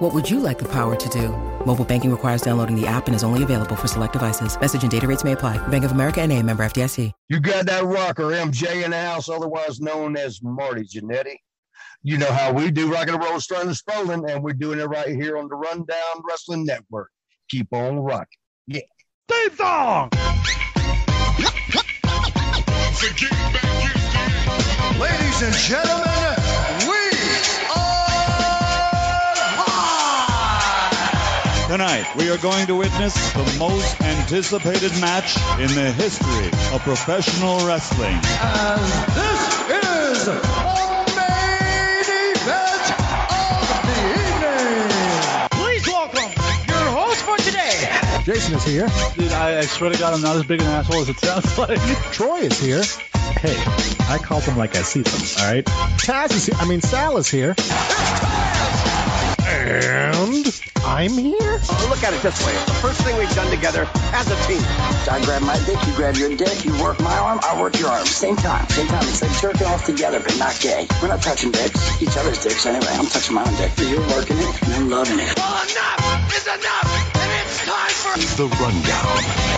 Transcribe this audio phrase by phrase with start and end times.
[0.00, 1.28] What would you like the power to do?
[1.66, 4.58] Mobile banking requires downloading the app and is only available for select devices.
[4.58, 5.58] Message and data rates may apply.
[5.68, 7.12] Bank of America and a member FDIC.
[7.28, 11.36] You got that rocker, MJ in the house, otherwise known as Marty Jannetty.
[12.02, 14.84] You know how we do rock and roll, starting and strolling, and we're doing it
[14.84, 17.10] right here on the Rundown Wrestling Network.
[17.50, 18.38] Keep on rocking.
[18.68, 18.80] Yeah.
[19.28, 20.08] Theme song!
[24.98, 27.09] Ladies and gentlemen, we
[31.70, 37.64] Tonight, we are going to witness the most anticipated match in the history of professional
[37.64, 38.18] wrestling.
[38.42, 38.82] And
[39.14, 40.34] this is the
[41.14, 42.86] main event
[43.30, 44.90] of the evening!
[45.52, 46.28] Please welcome
[46.66, 47.88] your host for today.
[48.24, 48.88] Jason is here.
[49.16, 51.56] Dude, I, I swear to God, I'm not as big an asshole as it sounds
[51.58, 51.78] like.
[52.10, 52.82] Troy is here.
[53.38, 53.54] Hey,
[54.12, 55.64] I call them like I see them, all right?
[55.64, 56.56] Taz is here.
[56.58, 57.54] I mean, Sal is here.
[59.50, 60.46] And
[60.84, 61.60] I'm here.
[61.90, 62.52] Look at it this way.
[62.54, 64.62] It's the first thing we've done together as a team.
[65.10, 67.88] I grab my dick, you grab your dick, you work my arm, I work your
[67.88, 68.06] arm.
[68.06, 69.02] Same time, same time.
[69.08, 70.86] It's like jerking off together, but not gay.
[71.02, 72.92] We're not touching dicks, each other's dicks anyway.
[72.92, 73.72] I'm touching my own dick.
[73.78, 75.34] You're working it, and I'm loving it.
[75.36, 79.50] Well, enough is enough, and it's time for The Rundown.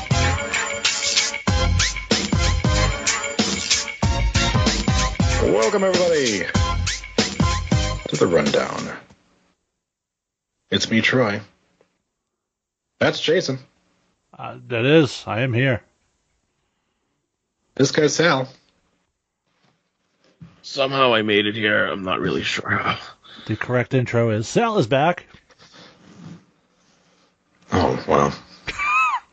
[5.53, 6.47] Welcome, everybody,
[8.09, 9.02] to The Rundown.
[10.73, 11.42] It's me, Troy.
[12.98, 13.59] That's Jason.
[14.37, 15.83] Uh, that is, I am here.
[17.75, 18.48] This guy's Sal.
[20.62, 21.84] Somehow I made it here.
[21.84, 22.98] I'm not really sure how.
[23.47, 25.27] The correct intro is Sal is back.
[27.70, 28.33] Oh, wow.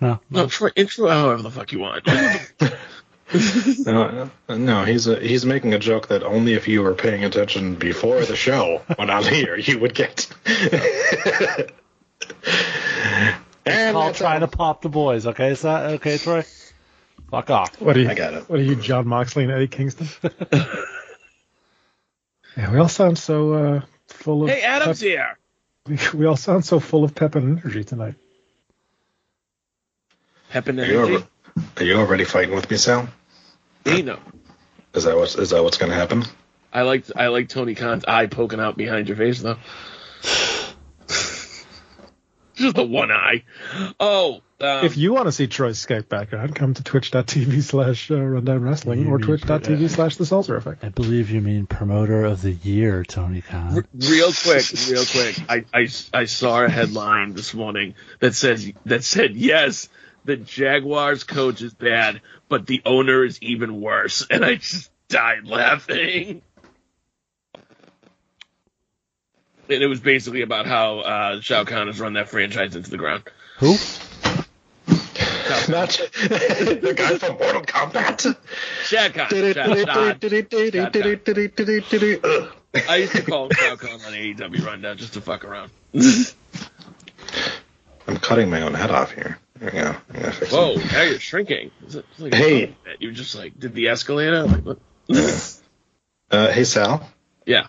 [0.01, 2.05] No, No, try intro however the fuck you want.
[3.85, 7.75] No, no, he's a, he's making a joke that only if you were paying attention
[7.75, 10.27] before the show when I'm here you would get.
[13.65, 14.39] and I'll that's all.
[14.39, 15.27] to pop the boys.
[15.27, 16.43] Okay, so, okay, Troy.
[17.29, 17.79] Fuck off.
[17.79, 18.09] What are you?
[18.09, 18.49] I got it.
[18.49, 20.07] What are you, Jon Moxley and Eddie Kingston?
[22.57, 24.49] yeah, we all sound so uh, full of.
[24.49, 25.37] hey, Adam's here.
[25.85, 28.15] pep- We all sound so full of pep and energy tonight.
[30.49, 31.25] Pep and Are you, energy.
[31.77, 33.07] are you already fighting with me, Sal?
[33.85, 34.19] You know.
[34.93, 36.23] Is that what's is that what's going to happen?
[36.73, 39.57] I like I like Tony Khan's eye poking out behind your face though.
[42.55, 43.43] Just the one eye.
[44.01, 48.19] Oh, um, if you want to see Troy's Skype background, come to twitch.tv slash uh,
[48.19, 50.83] rundown wrestling or You mean- twitch.tv slash the Salter Effect.
[50.83, 53.75] I believe you mean promoter of the year, Tony Khan.
[53.77, 55.39] r- real quick, real quick.
[55.47, 59.87] I, I I saw a headline this morning that says that said yes,
[60.25, 62.19] the Jaguars coach is bad,
[62.49, 66.41] but the owner is even worse, and I just died laughing.
[69.69, 72.97] And it was basically about how uh, Shao Kahn has run that franchise into the
[72.97, 73.23] ground.
[73.59, 73.75] Who?
[75.67, 78.35] Not the guy from Mortal Kombat.
[78.83, 79.27] Shao Kahn.
[82.87, 85.71] I used to call him Shao Kahn on AEW Rundown just to fuck around.
[88.07, 89.37] I'm cutting my own head off here.
[89.59, 89.95] There we go.
[90.13, 91.71] I'm gonna fix Whoa, now you're shrinking.
[91.85, 92.75] Is it like Hey.
[92.99, 94.43] you just like did the escalator?
[94.43, 94.79] Like what?
[96.31, 97.09] Uh, hey, Sal.
[97.47, 97.65] Yeah.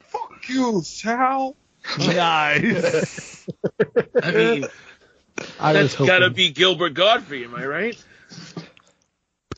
[0.00, 1.54] Fuck you, Sal.
[1.98, 3.46] Nice.
[4.22, 4.64] I mean,
[5.60, 8.04] I was that's hoping, gotta be Gilbert Gottfried, am I right?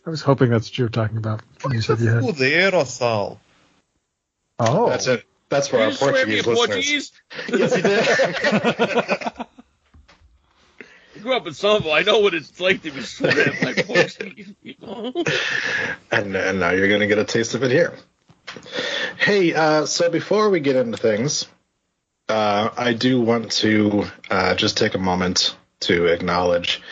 [0.05, 2.25] I was hoping that's what you were talking about when you said you had.
[2.25, 3.39] Oh, the aerosol.
[4.59, 5.25] Oh, That's it.
[5.49, 6.67] That's for You our just Portuguese listeners.
[6.67, 7.13] Portuguese?
[7.49, 9.47] Yes, he did.
[11.21, 11.93] I grew up in Somerville.
[11.93, 15.13] I know what it's like to be swearing by Portuguese people.
[16.11, 17.93] and, and now you're going to get a taste of it here.
[19.19, 21.47] Hey, uh, so before we get into things,
[22.31, 26.83] uh, I do want to uh, just take a moment to acknowledge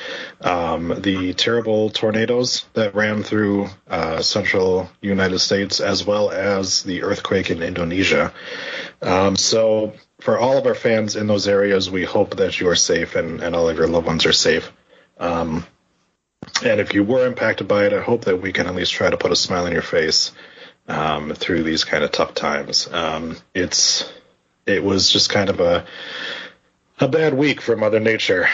[0.41, 7.03] um, the terrible tornadoes that ran through uh, central United States as well as the
[7.03, 8.33] earthquake in Indonesia.
[9.03, 12.77] Um, so, for all of our fans in those areas, we hope that you are
[12.77, 14.73] safe and, and all of your loved ones are safe.
[15.19, 15.65] Um,
[16.65, 19.11] and if you were impacted by it, I hope that we can at least try
[19.11, 20.33] to put a smile on your face
[20.89, 22.89] um, through these kind of tough times.
[22.91, 24.11] Um, it's
[24.67, 25.87] it was just kind of a
[27.01, 28.49] a bad week for Mother Nature,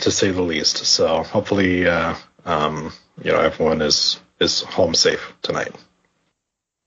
[0.00, 0.78] to say the least.
[0.78, 2.14] So hopefully, uh,
[2.44, 2.92] um,
[3.22, 5.74] you know everyone is is home safe tonight.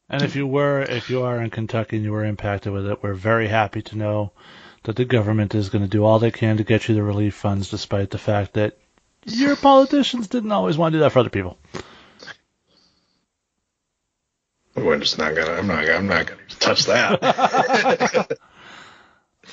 [0.10, 3.02] And if you were, if you are in Kentucky and you were impacted with it,
[3.02, 4.32] we're very happy to know
[4.84, 7.36] that the government is going to do all they can to get you the relief
[7.36, 8.78] funds, despite the fact that
[9.26, 11.58] your politicians didn't always want to do that for other people.
[14.76, 15.52] We're just not gonna.
[15.54, 15.88] I'm not.
[15.88, 18.38] I'm not gonna touch that.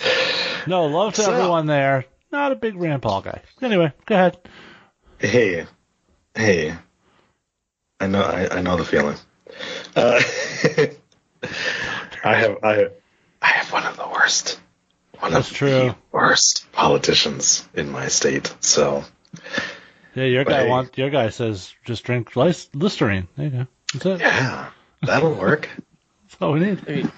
[0.67, 2.05] No, love to So- everyone there.
[2.33, 3.43] Not a big Rand Paul guy.
[3.61, 4.39] Anyway, go ahead.
[5.19, 5.67] hey,
[6.35, 6.75] hey.
[7.99, 8.23] I know.
[8.23, 9.17] I, I know the feeling.
[9.97, 10.23] Uh,
[12.25, 12.59] I have.
[12.63, 12.89] I.
[13.43, 14.61] I have one of the worst.
[15.19, 15.69] One That's of true.
[15.71, 18.55] the worst politicians in my state.
[18.61, 19.05] So
[20.15, 20.69] Yeah, your But guy hey.
[20.69, 23.27] want your guy says just drink Listerine.
[23.37, 23.67] There you go.
[23.95, 24.21] That's it.
[24.21, 24.71] yeah,
[25.03, 25.69] that'll work.
[26.31, 26.81] That's all we need.
[26.89, 27.13] I mean,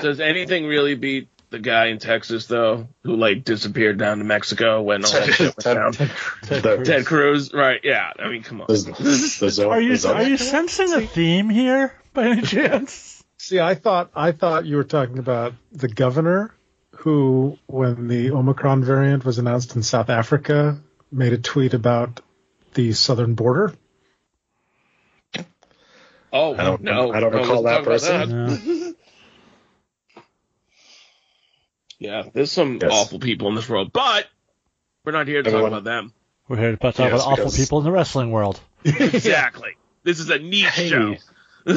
[0.00, 4.82] does anything really beat the guy in Texas though, who like disappeared down to Mexico
[4.82, 5.92] when all that shit went down?
[6.48, 7.80] The- Ted Cruz, right?
[7.84, 8.10] Yeah.
[8.18, 8.66] I mean, come on.
[8.66, 13.22] the- the zone- Are you are you sensing a theme here by any chance?
[13.38, 16.54] See, I thought I thought you were talking about the governor
[16.96, 22.20] who, when the Omicron variant was announced in South Africa, made a tweet about
[22.74, 23.74] the southern border.
[26.32, 28.46] Oh I don't- no, I don't oh, no, recall that person.
[28.46, 28.81] that.
[32.02, 32.90] Yeah, there's some Yes.
[32.92, 34.26] awful people in this world, but
[35.04, 36.12] we're not here to Everyone- talk about them.
[36.48, 38.60] We're here to talk Yes, about awful because- people in the wrestling world.
[38.84, 39.76] exactly.
[40.02, 40.88] This is a niche Hey.
[40.88, 41.16] show.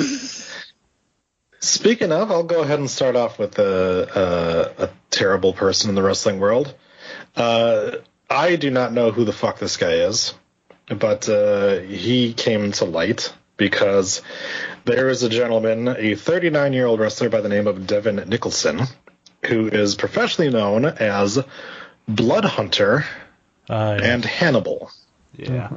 [1.60, 5.96] Speaking of, I'll go ahead and start off with a, a, a terrible person in
[5.96, 6.74] the wrestling world.
[7.36, 7.98] Uh,
[8.30, 10.34] I do not know who the fuck this guy is,
[10.88, 14.22] but uh, he came to light because
[14.86, 18.82] there is a gentleman, a 39 year old wrestler by the name of Devin Nicholson,
[19.48, 21.40] who is professionally known as
[22.08, 23.06] Blood Hunter
[23.70, 24.14] Uh, yeah.
[24.14, 24.92] and Hannibal.
[25.38, 25.70] yeah.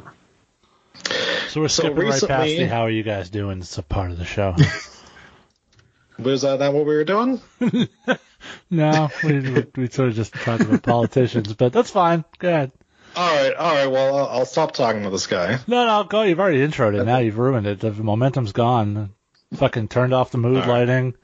[1.49, 3.61] So we're So skipping right past recently- the how are you guys doing?
[3.61, 4.55] It's a part of the show.
[6.19, 7.41] Was uh, that what we were doing?
[8.71, 12.25] no, we, we, we sort of just talked about politicians, but that's fine.
[12.39, 12.73] Go ahead.
[13.17, 13.87] All right, all right.
[13.87, 15.59] Well, I'll, I'll stop talking to this guy.
[15.69, 16.23] No, no, go.
[16.23, 17.05] You've already introed it.
[17.05, 17.81] Now you've ruined it.
[17.81, 19.11] The momentum's gone.
[19.55, 20.81] Fucking turned off the mood All right.
[20.87, 21.15] lighting.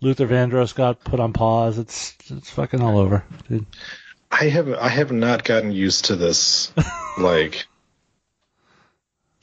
[0.00, 1.78] Luther Vandross got put on pause.
[1.78, 3.66] It's it's fucking all over, dude.
[4.30, 6.72] I have I have not gotten used to this.
[7.18, 7.66] like,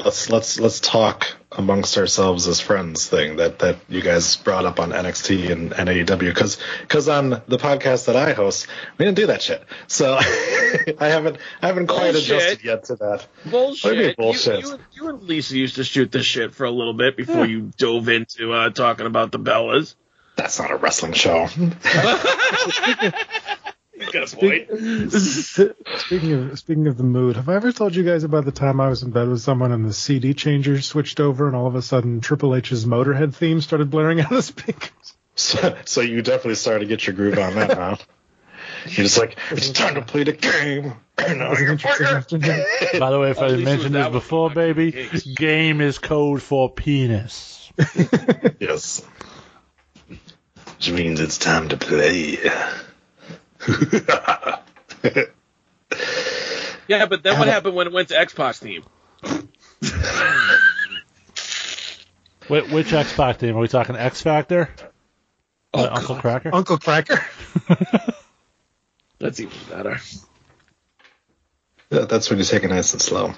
[0.03, 4.79] let's let's let's talk amongst ourselves as friends thing that that you guys brought up
[4.79, 8.67] on NXT and, and AEW because because on the podcast that I host
[8.97, 9.63] we didn't do that shit.
[9.87, 12.23] So I haven't I haven't quite Bullshit.
[12.31, 13.27] adjusted yet to that.
[13.45, 14.17] Bullshit.
[14.17, 16.71] What do you You- You, you and Lisa used to shoot this shit for a
[16.71, 19.95] little bit before you dove into uh, talking about the Bellas.
[20.35, 21.45] That's not a wrestling show.
[23.97, 24.69] He's got a point.
[25.11, 28.81] Speaking of speaking of the mood, have I ever told you guys about the time
[28.81, 31.75] I was in bed with someone and the CD changer switched over and all of
[31.75, 34.91] a sudden Triple H's Motorhead theme started blaring out of the speakers?
[35.35, 37.95] So, so you definitely started to get your groove on that, huh?
[38.85, 40.93] You're just like, it's time to play the game.
[41.17, 42.65] And now It was an you're interesting afternoon.
[42.99, 45.97] By the way, if I At didn't least mention that this before, baby, game is
[45.97, 47.71] code for penis.
[48.59, 49.05] Yes.
[50.77, 52.37] Which means it's time to play.
[56.87, 58.83] Yeah, but then what happened when it went to Xbox team?
[62.49, 63.57] Wait, which Xbox team?
[63.57, 64.69] Are we talking X Factor?
[65.73, 66.51] Oh, Uh, Uncle Kracker?
[66.53, 67.23] Uncle Kracker.
[69.19, 69.99] That's even better.
[71.89, 73.33] That- That's when you take it nice and slow.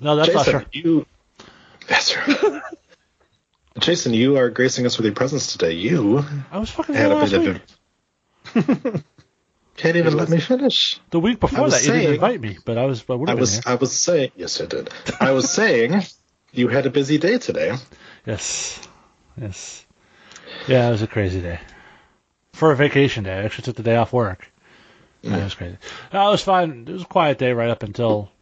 [0.00, 0.66] No, that's Jason, Usher.
[0.72, 1.06] you.
[1.88, 2.62] That's right.
[3.78, 5.72] Jason, you are gracing us with your presence today.
[5.72, 7.62] You I was fucking had a bit
[8.54, 8.64] week.
[8.94, 9.04] of.
[9.76, 10.98] Can't even let me finish.
[11.10, 13.04] The week before that, you didn't saying- invite me, but I was.
[13.08, 13.64] I I was.
[13.66, 14.32] I was saying.
[14.36, 14.90] Yes, I did.
[15.20, 16.02] I was saying
[16.52, 17.76] you had a busy day today.
[18.26, 18.80] Yes,
[19.40, 19.84] yes.
[20.66, 21.60] Yeah, it was a crazy day.
[22.52, 24.50] For a vacation day, I actually took the day off work.
[25.22, 25.76] Yeah, it was crazy.
[26.12, 26.84] No, it was fine.
[26.88, 28.32] It was a quiet day right up until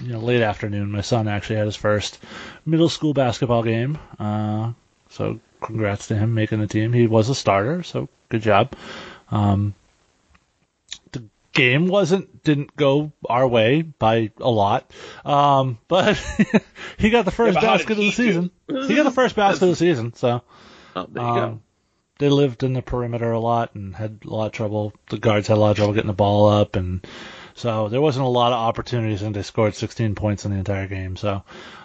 [0.00, 0.90] you know late afternoon.
[0.90, 2.18] My son actually had his first
[2.66, 3.98] middle school basketball game.
[4.18, 4.72] Uh,
[5.10, 6.92] so congrats to him making the team.
[6.92, 8.74] He was a starter, so good job.
[9.30, 9.74] Um,
[11.12, 14.90] the game wasn't didn't go our way by a lot,
[15.24, 16.16] um, but
[16.98, 18.50] he got the first how basket of the season.
[18.68, 20.42] He got the first basket of the season, so.
[20.96, 21.60] Oh, Um,
[22.18, 24.92] they lived in the perimeter a lot and had a lot of trouble.
[25.10, 27.04] The guards had a lot of trouble getting the ball up, and
[27.54, 29.22] so there wasn't a lot of opportunities.
[29.22, 31.16] And they scored 16 points in the entire game.
[31.16, 31.42] So,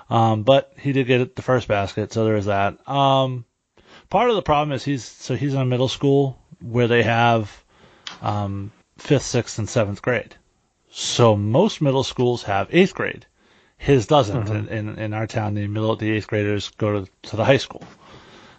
[0.09, 2.87] um, but he did get the first basket, so there was that.
[2.89, 3.45] Um,
[4.09, 7.63] part of the problem is he's so he's in a middle school where they have
[8.21, 10.35] um, fifth, sixth, and seventh grade.
[10.91, 13.25] So most middle schools have eighth grade.
[13.77, 14.47] His doesn't.
[14.47, 14.67] Mhm.
[14.69, 17.57] In, in in our town, the middle the eighth graders go to to the high
[17.57, 17.83] school.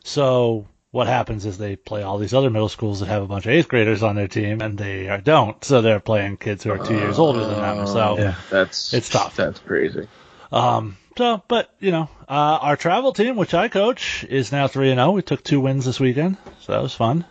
[0.04, 3.46] So what happens is they play all these other middle schools that have a bunch
[3.46, 5.62] of eighth graders on their team, and they are, don't.
[5.64, 7.86] So they're playing kids who are two years older than them.
[7.86, 9.36] So yeah, that's it's tough.
[9.36, 10.08] That's crazy.
[10.50, 14.90] Um, so, but you know, uh, our travel team, which I coach, is now three
[14.90, 15.12] and zero.
[15.12, 17.24] We took two wins this weekend, so that was fun.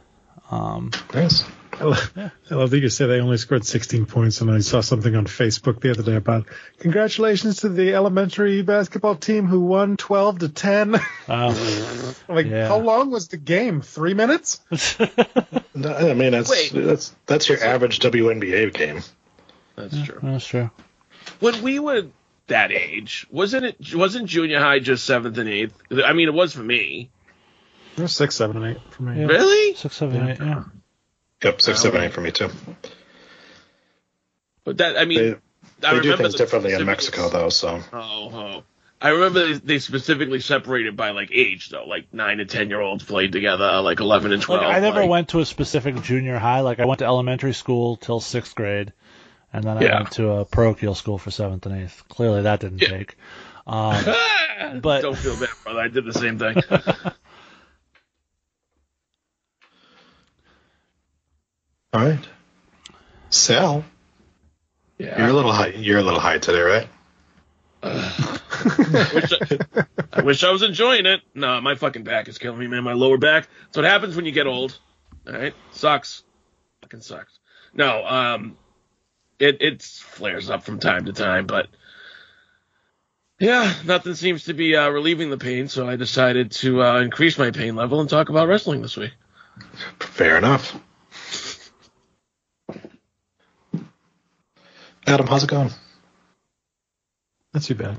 [0.51, 1.43] Um, Nice.
[1.79, 4.81] I love, I love that you say they only scored 16 points, and I saw
[4.81, 6.45] something on Facebook the other day about
[6.79, 10.95] congratulations to the elementary basketball team who won 12 to 10.
[10.95, 12.67] uh, I'm like, Yeah.
[12.67, 13.81] how long was the game?
[13.81, 14.61] Three minutes?
[15.75, 16.71] No, I mean, that's Wait.
[16.73, 19.01] that's that's your average WNBA game.
[19.77, 20.19] That's true.
[20.21, 20.69] that's true.
[21.39, 22.07] When we were
[22.47, 23.95] that age, wasn't it?
[23.95, 25.81] Wasn't junior high just seventh and eighth?
[26.03, 27.09] I mean, it was for me.
[27.95, 29.21] It was six, seven, and eight for me.
[29.21, 29.27] Yeah.
[29.27, 29.75] Really?
[29.75, 30.39] Six, seven, eight.
[30.41, 30.63] Yeah.
[31.43, 32.49] Yep, six, seven, eight for me too.
[34.65, 35.37] But that I mean,
[35.79, 38.63] They, I do things differently in Mexico though, so Oh, oh.
[39.01, 42.81] I remember they, they specifically separated by like age though, like nine and ten year
[42.81, 44.63] olds played together, like eleven and Like twelve.
[44.63, 46.59] I never like- went to a specific junior high.
[46.61, 48.91] Like I went to elementary school till sixth grade,
[49.53, 49.95] and then I Yeah.
[49.99, 52.03] went to a parochial school for seventh and eighth.
[52.09, 52.89] Clearly, that didn't Yeah.
[52.89, 53.15] take.
[53.65, 54.03] Um,
[54.81, 55.79] But- don't feel bad, brother.
[55.79, 56.57] I did the same thing.
[61.93, 62.27] all right.
[63.29, 63.83] Sal,
[64.97, 65.17] Yeah.
[65.19, 65.67] you're a little high.
[65.69, 66.87] You're a little high today, right?
[67.83, 71.21] wish I, I wish I was enjoying it.
[71.33, 72.83] No, my fucking back is killing me, man.
[72.83, 73.47] My lower back.
[73.65, 74.77] That's what happens when you get old.
[75.27, 76.23] All right, sucks.
[76.81, 77.39] Fucking sucks.
[77.73, 78.57] No, um,
[79.37, 81.67] it it flares up from time to time, but
[83.39, 85.69] yeah, nothing seems to be uh, relieving the pain.
[85.69, 89.13] So I decided to uh, increase my pain level and talk about wrestling this week.
[89.99, 90.77] Fair enough.
[95.09, 95.71] Adam, how's it going?
[97.53, 97.97] Not too bad.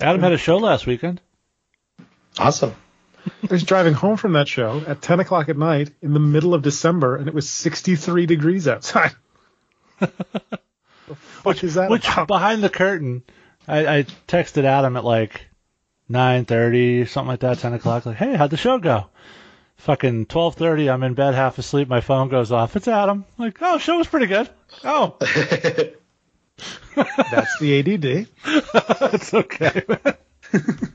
[0.00, 1.20] Adam had a show last weekend.
[2.38, 2.74] Awesome.
[3.26, 6.54] I was driving home from that show at 10 o'clock at night in the middle
[6.54, 9.12] of December, and it was 63 degrees outside.
[10.00, 10.08] the
[11.14, 12.28] fuck is that Which about?
[12.28, 13.22] behind the curtain,
[13.66, 15.46] I, I texted Adam at like
[16.08, 18.04] nine thirty, something like that, ten o'clock.
[18.06, 19.06] Like, hey, how'd the show go?
[19.78, 20.90] Fucking twelve thirty.
[20.90, 21.88] I'm in bed, half asleep.
[21.88, 22.76] My phone goes off.
[22.76, 23.24] It's Adam.
[23.38, 24.48] Like, oh, show was pretty good.
[24.84, 25.16] Oh,
[26.94, 28.28] That's the ADD.
[29.14, 29.82] it's okay.
[29.88, 30.16] man.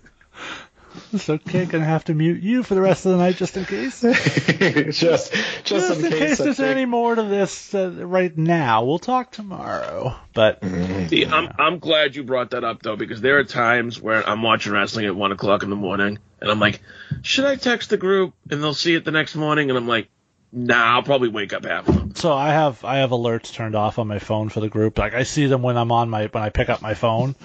[1.13, 1.65] it's okay.
[1.65, 4.01] Gonna have to mute you for the rest of the night just in case.
[4.01, 8.83] just, just, in case I there's think- any more to this uh, right now.
[8.85, 10.15] We'll talk tomorrow.
[10.33, 10.63] But
[11.09, 14.41] See, I'm I'm glad you brought that up though, because there are times where I'm
[14.41, 16.81] watching wrestling at one o'clock in the morning, and I'm like,
[17.21, 20.09] should I text the group and they'll see it the next morning, and I'm like,
[20.51, 22.15] nah, I'll probably wake up half of them.
[22.15, 24.97] So I have I have alerts turned off on my phone for the group.
[24.97, 27.35] Like I see them when I'm on my when I pick up my phone,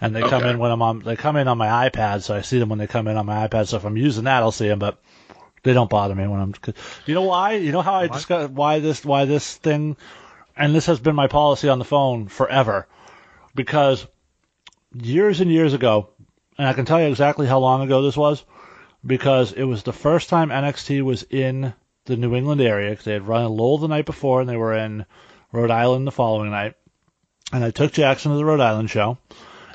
[0.00, 2.22] and they come in when I'm on they come in on my iPad.
[2.22, 3.66] So I see them when they come in on my iPad.
[3.68, 5.00] So if I'm using that, I'll see them, but
[5.62, 6.52] they don't bother me when I'm.
[6.52, 6.74] 'cause-
[7.06, 7.52] You know why?
[7.54, 9.96] You know how I discuss why this why this thing,
[10.56, 12.86] and this has been my policy on the phone forever,
[13.54, 14.06] because
[14.94, 16.08] years and years ago,
[16.56, 18.44] and I can tell you exactly how long ago this was,
[19.04, 21.72] because it was the first time NXT was in
[22.08, 24.56] the New England area because they had run in Lowell the night before and they
[24.56, 25.06] were in
[25.52, 26.74] Rhode Island the following night.
[27.52, 29.18] And I took Jackson to the Rhode Island show.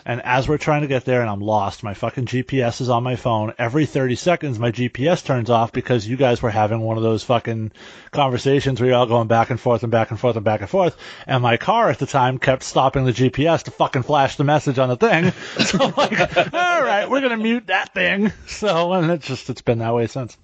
[0.05, 3.03] And as we're trying to get there and I'm lost, my fucking GPS is on
[3.03, 3.53] my phone.
[3.57, 7.23] Every 30 seconds, my GPS turns off because you guys were having one of those
[7.23, 7.71] fucking
[8.11, 10.69] conversations where you're all going back and forth and back and forth and back and
[10.69, 10.97] forth.
[11.25, 14.77] And my car at the time kept stopping the GPS to fucking flash the message
[14.77, 15.31] on the thing.
[15.63, 18.33] So I'm like, all right, we're going to mute that thing.
[18.47, 20.37] So, and it's just, it's been that way since.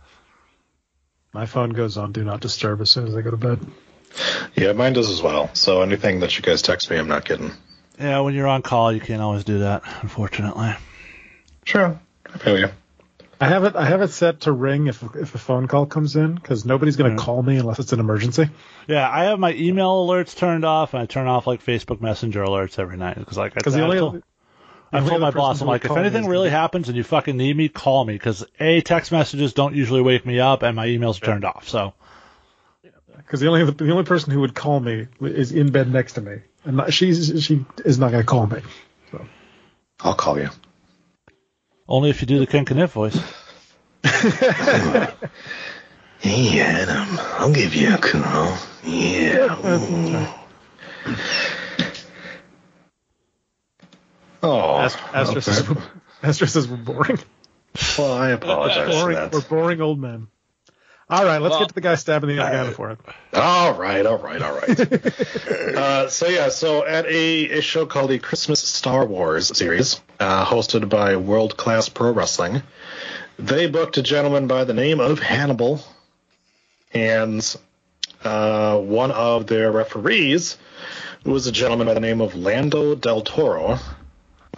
[1.33, 3.59] My phone goes on Do Not Disturb as soon as I go to bed.
[4.55, 5.53] Yeah, mine does as well.
[5.53, 7.51] So anything that you guys text me, I'm not getting.
[7.99, 10.73] Yeah, when you're on call, you can't always do that, unfortunately.
[11.65, 11.99] Sure.
[12.33, 12.69] I feel you.
[13.41, 13.75] I have it.
[13.75, 16.97] I have it set to ring if if a phone call comes in because nobody's
[16.97, 18.49] going to call me unless it's an emergency.
[18.87, 22.43] Yeah, I have my email alerts turned off, and I turn off like Facebook Messenger
[22.43, 24.21] alerts every night because like I, Because the I only
[24.91, 26.97] told, the I only told my boss, I'm like, if anything really the- happens and
[26.97, 30.63] you fucking need me, call me because a text messages don't usually wake me up,
[30.63, 31.69] and my emails are turned off.
[31.69, 31.93] So
[33.17, 36.21] because the only the only person who would call me is in bed next to
[36.21, 38.61] me, and not, she's she is not going to call me.
[39.11, 39.25] So,
[40.01, 40.49] I'll call you.
[41.87, 43.17] only if you do the Ken Kniff voice.
[46.21, 48.57] Hey, Adam, I'll give you a call.
[48.83, 49.55] Yeah.
[54.41, 55.81] Oh, Ast- Astra says, okay.
[56.23, 57.19] Astra says we're boring.
[57.97, 60.27] Well, I apologize for boring we're boring old men.
[61.09, 62.99] All right, let's Well- get to the guy stabbing the other guy in the forehead.
[63.33, 64.79] All right, all right, all right.
[65.75, 70.45] uh, so yeah, so at a, a show called the Christmas Star Wars series, uh,
[70.45, 72.61] hosted by World Class Pro Wrestling,
[73.39, 75.81] they booked a gentleman by the name of Hannibal,
[76.93, 77.55] and
[78.23, 80.57] uh, one of their referees
[81.25, 83.79] was a gentleman by the name of Lando Del Toro.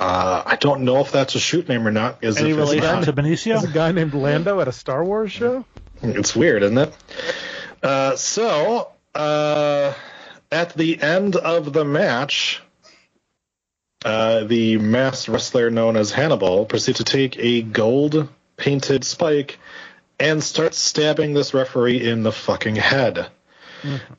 [0.02, 2.24] Uh, I don't know if that's a shoot name or not.
[2.24, 3.60] Is Any if it's relation not- to Benicio?
[3.60, 5.64] There's a guy named Lando at a Star Wars show.
[6.02, 6.94] It's weird, isn't it?
[7.84, 9.94] Uh, so, uh,
[10.52, 12.64] at the end of the match,
[14.04, 18.28] uh, the masked wrestler known as Hannibal proceeds to take a gold
[18.58, 19.60] painted spike
[20.20, 23.28] and start stabbing this referee in the fucking head.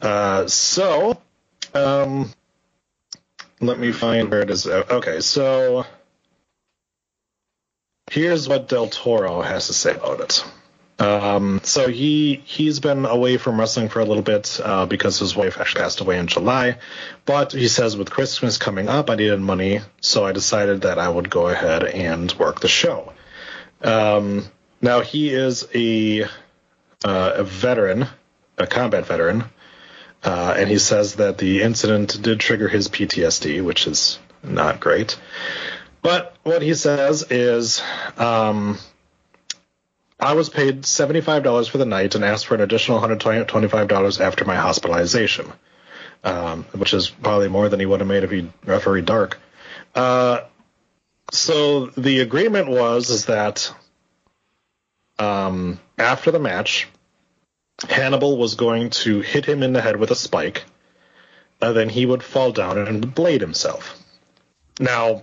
[0.00, 1.20] Uh, so,
[1.74, 2.32] um,
[3.62, 4.66] let me find where it is.
[4.66, 5.86] Okay, so
[8.10, 10.44] here's what Del Toro has to say about it.
[10.98, 15.34] Um, so he he's been away from wrestling for a little bit uh, because his
[15.34, 16.78] wife actually passed away in July.
[17.24, 21.08] But he says with Christmas coming up, I needed money, so I decided that I
[21.08, 23.12] would go ahead and work the show.
[23.82, 24.44] Um,
[24.80, 26.24] now he is a
[27.04, 28.06] uh, a veteran,
[28.58, 29.44] a combat veteran,
[30.22, 35.18] uh, and he says that the incident did trigger his PTSD, which is not great.
[36.02, 37.82] But what he says is.
[38.16, 38.78] Um,
[40.22, 44.54] I was paid $75 for the night and asked for an additional $125 after my
[44.54, 45.52] hospitalization,
[46.22, 49.40] um, which is probably more than he would have made if he refereed dark.
[49.96, 50.42] Uh,
[51.32, 53.74] so the agreement was is that
[55.18, 56.88] um, after the match,
[57.88, 60.64] Hannibal was going to hit him in the head with a spike,
[61.60, 63.98] and then he would fall down and blade himself.
[64.78, 65.22] Now,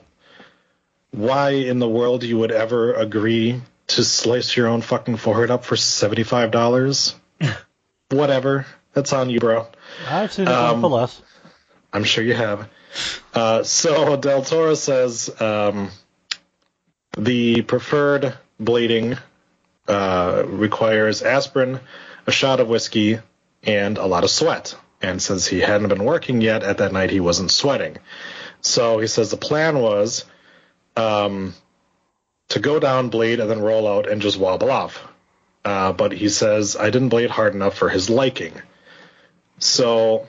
[1.11, 5.63] why in the world you would ever agree to slice your own fucking forehead up
[5.65, 7.15] for seventy-five dollars?
[8.09, 9.67] Whatever, that's on you, bro.
[10.07, 11.21] I've seen it Um, for less.
[11.93, 12.69] I'm sure you have.
[13.33, 15.89] Uh, so Del Toro says um,
[17.17, 19.17] the preferred blading
[19.87, 21.79] uh, requires aspirin,
[22.29, 23.19] a shot of whiskey,
[23.63, 24.75] and a lot of sweat.
[25.01, 27.97] And since he hadn't been working yet at that night, he wasn't sweating.
[28.61, 30.25] So he says the plan was
[30.95, 31.53] um,
[32.49, 35.05] to go down, blade, and then roll out and just wobble off.
[35.65, 38.53] Uh, but he says I didn't blade hard enough for his liking.
[39.57, 40.27] So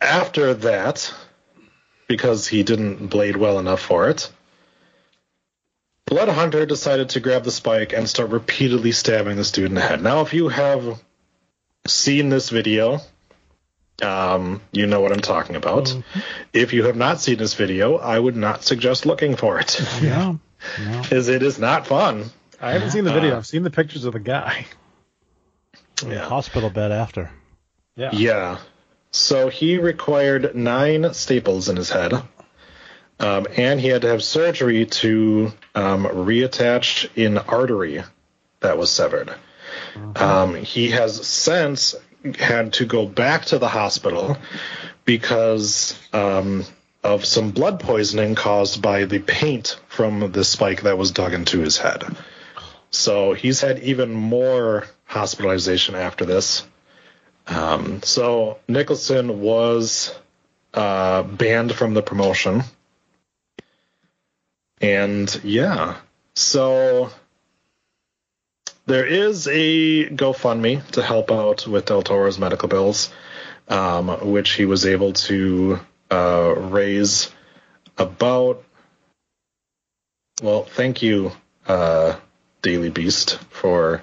[0.00, 1.12] after that,
[2.08, 4.30] because he didn't blade well enough for it,
[6.06, 9.80] Blood Hunter decided to grab the spike and start repeatedly stabbing the student in the
[9.82, 10.02] head.
[10.02, 11.00] Now, if you have
[11.86, 13.00] seen this video,
[14.02, 15.96] um, you know what I'm talking about.
[16.52, 20.34] If you have not seen this video, I would not suggest looking for it, Yeah.
[20.78, 21.02] No.
[21.10, 22.26] it is not fun.
[22.60, 23.34] I haven't seen the video.
[23.34, 24.66] Uh, I've seen the pictures of the guy.
[26.06, 26.24] Yeah.
[26.28, 27.30] Hospital bed after.
[27.96, 28.10] Yeah.
[28.12, 28.58] Yeah.
[29.10, 32.12] So he required nine staples in his head,
[33.20, 38.02] um, and he had to have surgery to um, reattach an artery
[38.60, 39.34] that was severed.
[40.16, 41.94] Um, he has since
[42.38, 44.36] had to go back to the hospital
[45.04, 46.64] because um,
[47.02, 51.60] of some blood poisoning caused by the paint from the spike that was dug into
[51.60, 52.04] his head.
[52.90, 56.66] So he's had even more hospitalization after this.
[57.46, 60.14] Um, so Nicholson was
[60.74, 62.62] uh, banned from the promotion.
[64.82, 65.96] And yeah,
[66.34, 67.10] so
[68.86, 73.12] there is a GoFundMe to help out with Del Toro's medical bills,
[73.68, 75.78] um, which he was able to
[76.10, 77.30] uh, raise
[77.96, 78.64] about.
[80.42, 81.30] Well, thank you,
[81.68, 82.16] uh,
[82.62, 84.02] Daily Beast, for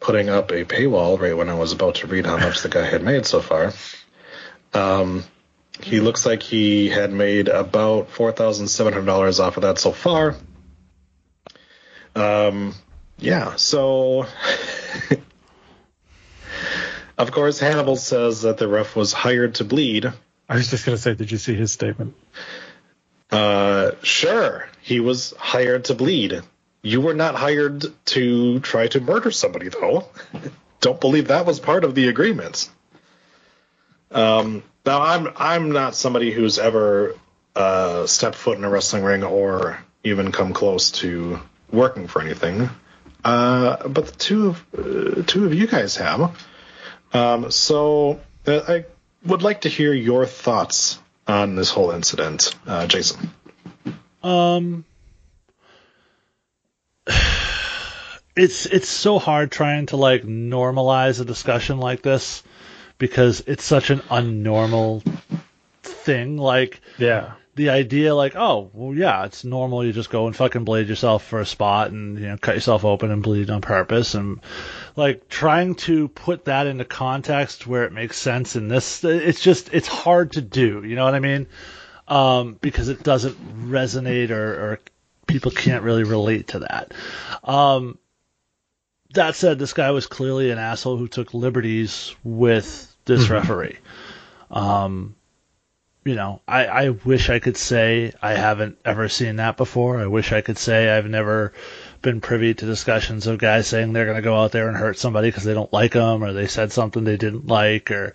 [0.00, 2.84] putting up a paywall right when I was about to read how much the guy
[2.84, 3.72] had made so far.
[4.74, 5.22] Um,
[5.84, 9.78] he looks like he had made about four thousand seven hundred dollars off of that
[9.78, 10.36] so far.
[12.14, 12.74] Um,
[13.18, 14.26] yeah, so
[17.18, 20.12] of course Hannibal says that the ref was hired to bleed.
[20.48, 22.14] I was just gonna say, did you see his statement?
[23.30, 26.42] Uh, sure, he was hired to bleed.
[26.82, 30.08] You were not hired to try to murder somebody, though.
[30.80, 32.68] Don't believe that was part of the agreement.
[34.10, 37.14] Um, now, I'm I'm not somebody who's ever
[37.54, 41.40] uh, stepped foot in a wrestling ring or even come close to
[41.70, 42.70] working for anything.
[43.22, 46.34] Uh, but the two of uh, two of you guys have.
[47.12, 48.84] Um, so uh, I
[49.24, 53.30] would like to hear your thoughts on this whole incident, uh, Jason.
[54.22, 54.84] Um,
[58.36, 62.42] it's it's so hard trying to like normalize a discussion like this
[63.00, 65.02] because it's such an unnormal
[65.82, 66.36] thing.
[66.36, 67.32] Like Yeah.
[67.56, 69.84] the idea, like, oh, well, yeah, it's normal.
[69.84, 72.84] You just go and fucking blade yourself for a spot and you know cut yourself
[72.84, 74.40] open and bleed on purpose, and
[74.94, 79.74] like trying to put that into context where it makes sense in this, it's just
[79.74, 80.84] it's hard to do.
[80.84, 81.46] You know what I mean?
[82.06, 83.36] Um, because it doesn't
[83.70, 84.80] resonate or, or
[85.26, 86.92] people can't really relate to that.
[87.44, 87.98] Um,
[89.14, 93.30] that said, this guy was clearly an asshole who took liberties with this Mhm.
[93.30, 93.78] referee.
[94.50, 95.14] Um,
[96.04, 100.00] you know, I, I wish I could say I haven't ever seen that before.
[100.00, 101.52] I wish I could say I've never
[102.00, 104.98] been privy to discussions of guys saying they're going to go out there and hurt
[104.98, 108.14] somebody because they don't like them or they said something they didn't like or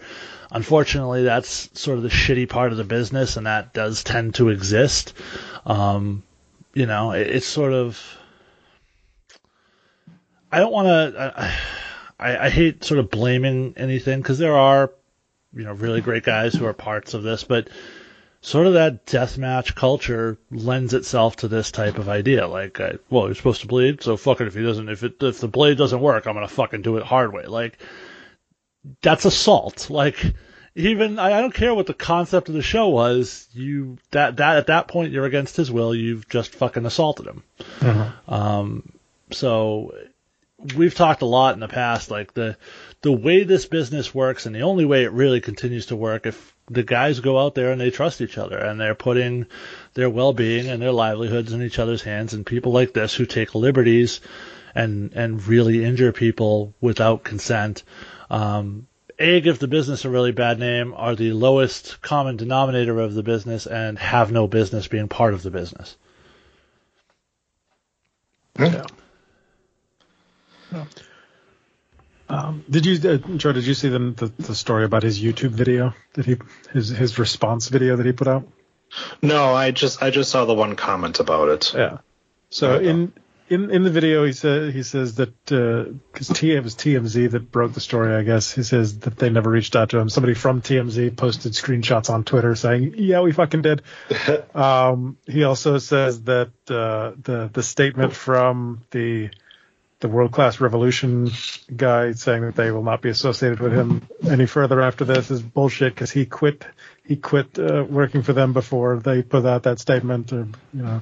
[0.51, 4.49] unfortunately that's sort of the shitty part of the business and that does tend to
[4.49, 5.13] exist.
[5.67, 6.23] Um,
[6.73, 8.17] you know, it, it's sort of
[10.51, 11.53] I don't want to.
[12.19, 14.91] I, I hate sort of blaming anything because there are,
[15.53, 17.69] you know, really great guys who are parts of this, but
[18.41, 22.47] sort of that deathmatch culture lends itself to this type of idea.
[22.47, 24.89] Like, uh, well, he's supposed to bleed, so fuck it if he doesn't.
[24.89, 27.45] If it if the blade doesn't work, I'm gonna fucking do it hard way.
[27.45, 27.77] Like,
[29.01, 29.89] that's assault.
[29.89, 30.33] Like,
[30.75, 33.47] even I, I don't care what the concept of the show was.
[33.53, 35.95] You that that at that point you're against his will.
[35.95, 37.43] You've just fucking assaulted him.
[38.27, 38.91] Um,
[39.31, 39.93] so
[40.75, 42.57] we've talked a lot in the past, like the
[43.01, 46.55] the way this business works, and the only way it really continues to work if
[46.69, 49.45] the guys go out there and they trust each other and they're putting
[49.93, 53.53] their well-being and their livelihoods in each other's hands, and people like this who take
[53.55, 54.21] liberties
[54.73, 57.83] and and really injure people without consent.
[58.29, 63.13] Um, a give the business a really bad name, are the lowest common denominator of
[63.13, 65.95] the business, and have no business being part of the business.
[68.59, 68.85] Yeah.
[72.27, 73.51] Um, did you, uh, Joe?
[73.51, 76.37] Did you see the, the the story about his YouTube video that he
[76.73, 78.47] his his response video that he put out?
[79.21, 81.73] No, I just I just saw the one comment about it.
[81.73, 81.99] Yeah.
[82.49, 83.13] So in
[83.47, 87.51] in in the video, he said he says that because T it was TMZ that
[87.51, 88.15] broke the story.
[88.15, 90.09] I guess he says that they never reached out to him.
[90.09, 93.83] Somebody from TMZ posted screenshots on Twitter saying, "Yeah, we fucking did."
[94.55, 99.29] um, he also says that uh, the the statement from the
[99.99, 101.31] the world class revolution
[101.75, 105.41] guy saying that they will not be associated with him any further after this is
[105.41, 106.65] bullshit because he quit
[107.05, 111.01] he quit uh, working for them before they put out that statement or you know.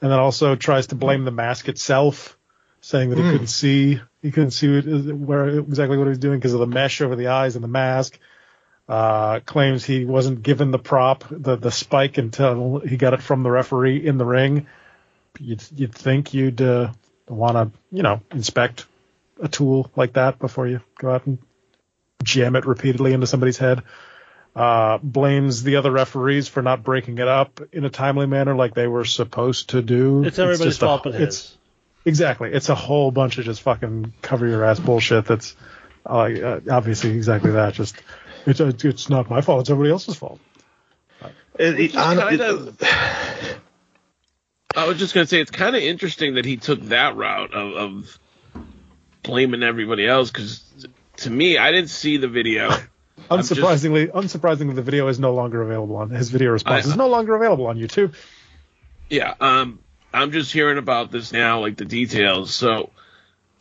[0.00, 2.36] And then also tries to blame the mask itself
[2.80, 3.30] saying that he Hmm.
[3.30, 7.00] couldn't see he couldn't see where exactly what he was doing because of the mesh
[7.00, 8.18] over the eyes and the mask.
[8.86, 13.42] Uh, claims he wasn't given the prop the the spike until he got it from
[13.42, 14.66] the referee in the ring.
[15.40, 16.92] You'd you'd think you'd uh,
[17.28, 18.86] want to you know inspect
[19.40, 21.38] a tool like that before you go out and
[22.22, 23.82] jam it repeatedly into somebody's head.
[24.54, 28.72] Uh, blames the other referees for not breaking it up in a timely manner like
[28.72, 30.22] they were supposed to do.
[30.24, 31.56] It's everybody's just a- fault but his.
[32.04, 32.52] Exactly.
[32.52, 35.24] It's a whole bunch of just fucking cover your ass bullshit.
[35.24, 35.56] That's
[36.06, 37.74] uh, uh, obviously exactly that.
[37.74, 37.96] Just
[38.46, 39.62] it's it's not my fault.
[39.62, 40.38] It's everybody else's fault.
[41.58, 43.58] It, it, hon- kind it- of.
[44.76, 47.74] I was just gonna say it's kind of interesting that he took that route of,
[47.74, 48.18] of
[49.22, 50.62] blaming everybody else because
[51.18, 52.70] to me I didn't see the video.
[53.30, 56.90] I'm just- Unsurprisingly, unsurprisingly, the video is no longer available on his video response I-
[56.90, 58.14] is no longer available on YouTube.
[59.08, 59.78] Yeah, um,
[60.12, 62.54] I'm just hearing about this now, like the details.
[62.54, 62.90] So,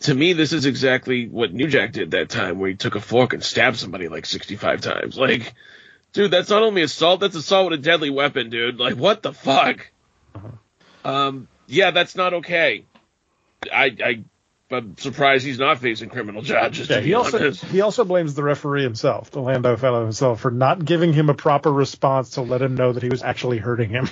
[0.02, 3.00] to me, this is exactly what New Jack did that time, where he took a
[3.02, 5.18] fork and stabbed somebody like 65 times.
[5.18, 5.54] Like,
[6.14, 8.80] dude, that's not only assault, that's assault with a deadly weapon, dude.
[8.80, 9.92] Like, what the fuck?
[11.04, 12.86] Um, yeah, that's not okay.
[13.72, 14.24] I, I,
[14.72, 16.90] I'm surprised he's not facing criminal charges.
[16.90, 17.64] Yeah, he also honest.
[17.66, 21.34] he also blames the referee himself, the Lando fellow himself, for not giving him a
[21.34, 24.10] proper response to let him know that he was actually hurting him.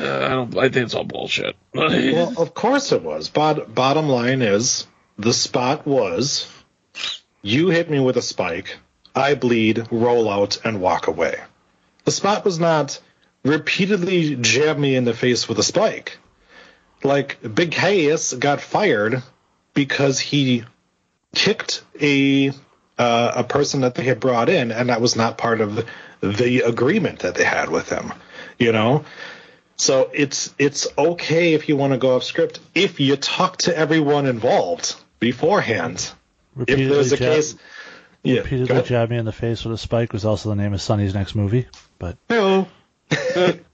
[0.00, 0.56] Uh, I don't.
[0.56, 1.56] I think it's all bullshit.
[1.74, 3.28] well, of course it was.
[3.28, 4.86] Bot- bottom line is
[5.18, 6.50] the spot was
[7.42, 8.78] you hit me with a spike,
[9.14, 11.36] I bleed, roll out, and walk away.
[12.04, 13.00] The spot was not
[13.44, 16.18] repeatedly jab me in the face with a spike.
[17.02, 19.22] Like Big Hayes got fired
[19.74, 20.64] because he
[21.34, 22.50] kicked a
[22.98, 25.86] uh, a person that they had brought in, and that was not part of
[26.20, 28.12] the agreement that they had with him.
[28.58, 29.04] You know,
[29.76, 33.76] so it's it's okay if you want to go off script if you talk to
[33.76, 36.10] everyone involved beforehand.
[36.56, 37.54] if there's a jab- case,
[38.24, 40.82] yeah, repeatedly jab me in the face with a spike was also the name of
[40.82, 41.68] Sonny's next movie.
[42.00, 42.66] But Hello.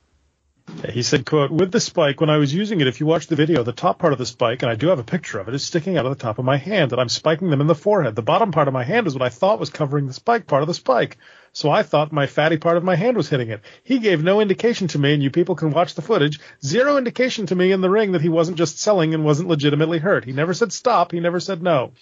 [0.91, 3.37] He said, quote, with the spike, when I was using it, if you watch the
[3.37, 5.55] video, the top part of the spike, and I do have a picture of it,
[5.55, 7.75] is sticking out of the top of my hand, and I'm spiking them in the
[7.75, 8.15] forehead.
[8.15, 10.63] The bottom part of my hand is what I thought was covering the spike part
[10.63, 11.17] of the spike.
[11.53, 13.63] So I thought my fatty part of my hand was hitting it.
[13.83, 17.47] He gave no indication to me, and you people can watch the footage, zero indication
[17.47, 20.25] to me in the ring that he wasn't just selling and wasn't legitimately hurt.
[20.25, 21.13] He never said stop.
[21.13, 21.93] He never said no.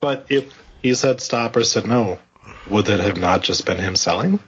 [0.00, 0.52] But if
[0.82, 2.18] he said stop or said no,
[2.68, 4.40] would that have not just been him selling?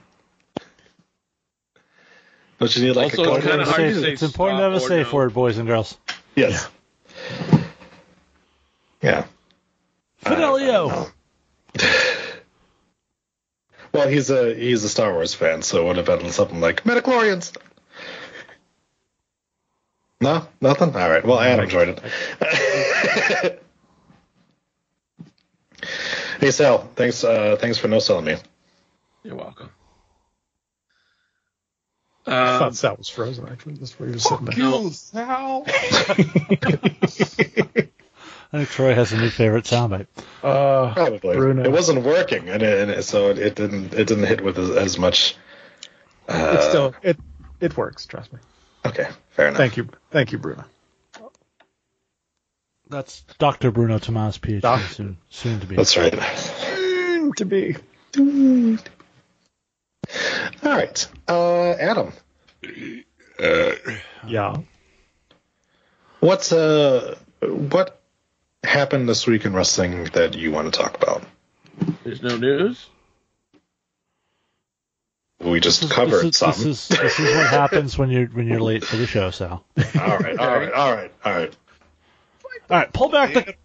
[2.59, 4.63] Don't you need like Also, a it's kinda hard to Safe- say it's important to
[4.63, 5.13] have a safe no.
[5.15, 5.97] word, boys and girls.
[6.35, 6.67] Yes.
[9.01, 9.25] Yeah.
[10.17, 11.07] Fidelio.
[13.91, 16.85] Well, he's a he's a Star Wars fan, so it would have been something like
[16.85, 17.55] midi-chlorians.
[20.21, 20.93] No, nothing.
[20.95, 21.25] All right.
[21.25, 22.01] Well, Adam enjoyed
[22.41, 23.61] it.
[26.41, 28.35] hey Sal, thanks uh, thanks for no selling me.
[29.23, 29.69] You're welcome.
[32.29, 33.73] I Um, thought Sal was frozen, actually.
[33.73, 34.57] That's where he was sitting there.
[34.57, 35.63] no, Sal.
[38.51, 40.07] I think Troy has a new favorite soundbite.
[40.43, 41.63] Uh, Probably Bruno.
[41.63, 44.57] it wasn't working, and, it, and it, so it, it didn't it didn't hit with
[44.57, 45.35] as, as much.
[46.27, 47.17] Uh, it still it
[47.59, 48.05] it works.
[48.07, 48.39] Trust me.
[48.85, 49.07] okay.
[49.31, 49.57] Fair enough.
[49.57, 50.63] Thank you, thank you, Bruno.
[52.89, 53.69] That's Dr.
[53.69, 55.75] Bruno Tomas, PhD, Doc- soon, soon to be.
[55.75, 56.13] That's right.
[56.35, 57.75] Soon to be.
[60.63, 62.13] All right, uh, Adam.
[64.27, 64.57] Yeah.
[66.19, 68.01] What's uh what
[68.63, 71.23] happened this week in wrestling that you want to talk about?
[72.03, 72.87] there's no news.
[75.39, 76.49] We just This is- covered this is, some.
[76.51, 79.63] This is, this is what happens when you're when you're late for the show, Sal.
[79.77, 79.83] all
[80.17, 81.55] right, all right, all right, all right.
[82.69, 83.55] All right, pull back the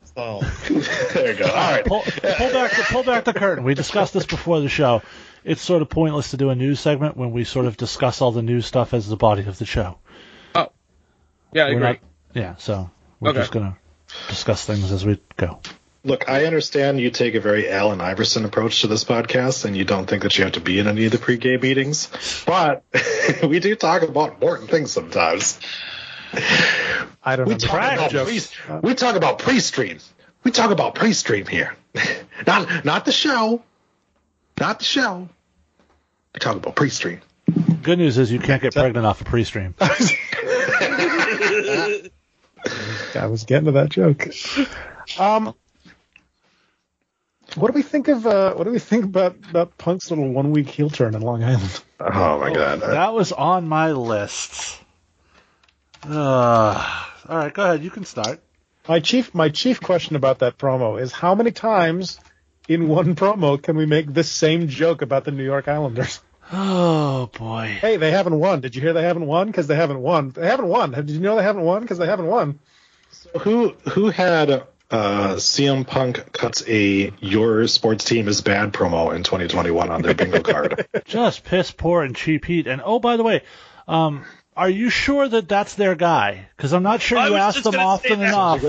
[1.15, 1.47] there you go.
[1.47, 1.85] All right.
[1.85, 3.65] pull, pull back the pull back the curtain.
[3.65, 5.03] We discussed this before the show.
[5.45, 8.33] It's sort of pointless to do a news segment when we sort of discuss all
[8.33, 9.99] the news stuff as the body of the show.
[10.55, 10.69] Oh,
[11.53, 11.87] yeah, I We're agree.
[11.89, 11.99] not,
[12.35, 13.41] yeah, so we're Okay.
[13.41, 13.77] just gonna
[14.29, 15.61] discuss things as we go.
[16.07, 19.85] Look, I understand you take a very Allen Iverson approach to this podcast, and you
[19.85, 22.09] don't think that you have to be in any of the pre-game meetings,
[22.47, 22.83] but
[23.47, 25.59] we do talk about important things sometimes.
[27.23, 27.59] I don't We know.
[27.59, 28.51] talk, about jokes.
[28.67, 29.99] pre, we talk about pre-stream.
[30.43, 31.75] We talk about pre-stream here,
[32.47, 33.63] not not the show,
[34.59, 35.29] not the show.
[36.33, 37.21] We talk about pre-stream.
[37.83, 39.75] Good news is you can't get pregnant off a pre-stream.
[39.81, 39.89] I
[43.27, 44.29] was getting to that joke.
[45.21, 45.55] Um,
[47.55, 50.51] what do we think of uh, what do we think about about Punk's little one
[50.51, 51.83] week heel turn in Long Island?
[52.01, 52.81] Oh my god!
[52.81, 54.81] That was on my list.
[56.03, 57.85] Uh, all right, go ahead.
[57.85, 58.41] You can start.
[58.89, 62.19] My chief my chief question about that promo is how many times
[62.69, 66.21] in one promo can we make this same joke about the New York Islanders?
[66.53, 67.79] Oh boy.
[67.81, 68.61] Hey, they haven't won.
[68.61, 69.47] Did you hear they haven't won?
[69.47, 70.31] Because they haven't won.
[70.31, 70.93] They haven't won.
[70.93, 71.83] Did you know they haven't won?
[71.83, 72.59] Because they haven't won.
[73.11, 74.51] So Who who had
[74.91, 80.15] uh, CM Punk cuts a your sports team is bad promo in 2021 on their
[80.15, 80.87] bingo card?
[81.07, 82.67] Just piss poor and cheap heat.
[82.67, 83.43] And oh, by the way,
[83.89, 84.25] um,
[84.57, 86.49] are you sure that that's their guy?
[86.57, 88.63] Because I'm not sure I you was ask them often enough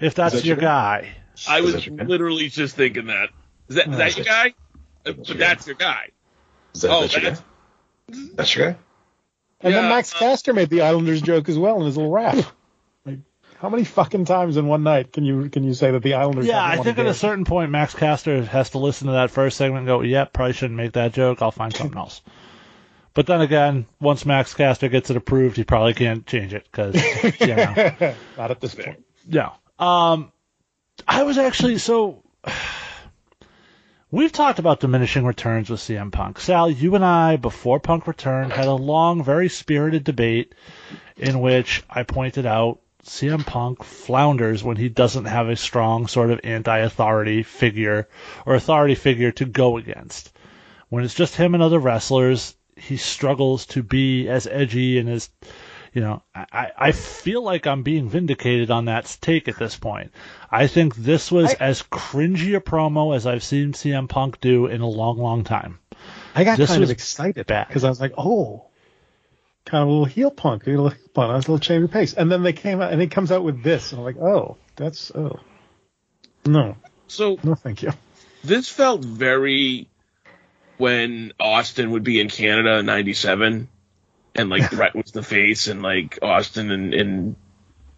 [0.00, 1.17] if that's that your your guy.
[1.48, 2.04] I was that guy?
[2.04, 3.28] literally just thinking that.
[3.68, 4.54] Is that, is that your guy?
[5.06, 6.08] Uh, But that's your guy.
[6.74, 7.38] Is that, Oh, that's your guy?
[8.34, 8.78] That's your guy?
[9.60, 12.36] And then Max uh, Caster made the Islanders joke as well in his little rap.
[13.04, 13.18] Like,
[13.58, 16.46] how many fucking times in one night can you can you say that the Islanders?
[16.46, 19.56] Yeah, I think at a certain point, Max Caster has to listen to that first
[19.56, 21.42] segment and go, "Yep, probably shouldn't make that joke.
[21.42, 22.22] I'll find something else."
[23.14, 26.94] But then again, once Max Caster gets it approved, he probably can't change it because
[27.40, 27.74] you know.
[28.38, 29.04] Not at this point.
[29.26, 29.50] Yeah.
[29.76, 30.30] Um,
[31.06, 32.22] I was actually so.
[34.10, 36.40] We've talked about diminishing returns with CM Punk.
[36.40, 40.54] Sal, you and I, before Punk returned, had a long, very spirited debate
[41.18, 46.30] in which I pointed out CM Punk flounders when he doesn't have a strong sort
[46.30, 48.08] of anti-authority figure
[48.46, 50.32] or authority figure to go against.
[50.88, 55.28] When it's just him and other wrestlers, he struggles to be as edgy and as
[55.92, 60.12] you know, I, I feel like I'm being vindicated on that take at this point.
[60.50, 64.80] I think this was as cringy a promo as I've seen CM Punk do in
[64.80, 65.78] a long, long time.
[66.34, 67.68] I got This kind was of excited bad.
[67.68, 68.66] because I was like, oh,
[69.64, 72.14] kind of a little heel punk, a little heel punk, a little change of pace.
[72.14, 74.56] And then they came out and he comes out with this, and I'm like, oh,
[74.76, 75.40] that's oh,
[76.46, 76.76] no,
[77.08, 77.92] So no, thank you.
[78.44, 79.88] this felt very
[80.76, 83.68] when Austin would be in Canada in '97,
[84.38, 87.36] and like Brett was the face, and like Austin and, and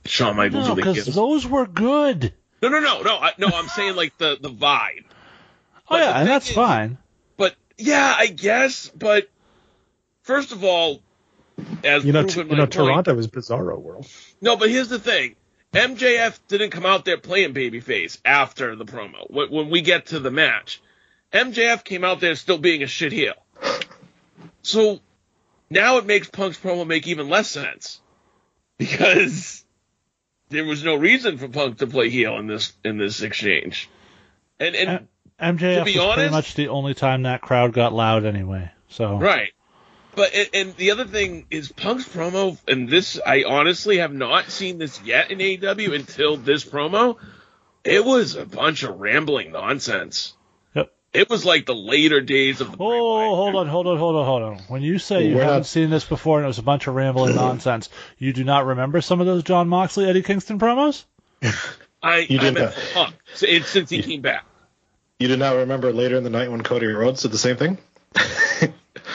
[0.05, 1.15] Shawn Michaels No, were the because kids.
[1.15, 2.33] those were good.
[2.63, 3.47] No, no, no, no, I, no.
[3.49, 5.05] I'm saying like the the vibe.
[5.07, 6.99] Oh But the yeah, and that's is- fine.
[7.37, 8.89] But yeah, I guess.
[8.89, 9.29] But
[10.23, 11.01] first of all,
[11.85, 12.73] as You know, t- you know, point.
[12.73, 14.07] Toronto is Bizarro World.
[14.41, 15.37] No, but here's the thing.
[15.73, 19.31] MJF didn't come out there playing babyface after the promo.
[19.31, 20.83] When, when we get to the match,
[21.33, 23.35] MJF came out there still being a shit heel.
[24.63, 25.01] So
[25.71, 28.01] now it makes Punk's promo make even less sense
[28.79, 29.65] because
[30.49, 33.89] there was no reason for Punk to play heel in this in this exchange.
[34.59, 35.09] And and
[35.41, 38.71] MJF to be was pretty much the only time that crowd got loud anyway.
[38.89, 39.53] So Right.
[40.17, 44.51] But and, and the other thing is Punk's promo, and this I honestly have not
[44.51, 47.17] seen this yet in AEW until this promo.
[47.85, 50.35] It was a bunch of rambling nonsense.
[51.13, 51.23] Yep.
[51.23, 52.77] It was like the later days of the.
[52.79, 54.59] Oh, hold on, hold on, hold on, hold on.
[54.69, 56.87] When you say you We're haven't not- seen this before and it was a bunch
[56.87, 61.05] of rambling nonsense, you do not remember some of those Jon Moxley, Eddie Kingston promos?
[62.03, 62.91] I You I did meant that.
[62.95, 63.15] Punk.
[63.35, 64.45] So it's since he came back.
[65.19, 67.79] You did not remember later in the night when Cody Rhodes did the same thing?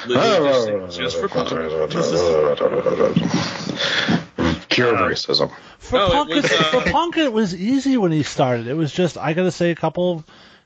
[0.07, 1.49] Just, just for Punk.
[4.69, 5.51] Pure racism.
[5.79, 8.67] For No, it Punk, was, it, uh, for Punk, it was easy when he started.
[8.67, 10.23] It was just I gotta say a couple.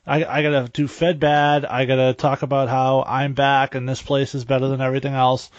[0.09, 1.65] I, I gotta do Fed bad.
[1.65, 5.49] I gotta talk about how I'm back and this place is better than everything else.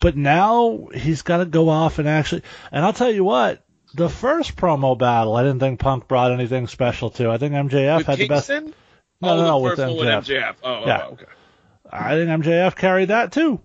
[0.00, 2.42] But now he's got to go off and actually.
[2.72, 3.62] And I'll tell you what,
[3.94, 7.30] the first promo battle, I didn't think Punk brought anything special to.
[7.30, 8.48] I think MJF With had the best.
[8.48, 8.74] Kingston?
[9.20, 9.98] No, oh, no, no, the with MJF.
[9.98, 10.54] with MJF.
[10.64, 11.02] Oh, Yeah.
[11.06, 11.24] oh, okay.
[11.92, 13.60] I think MJF carried that too.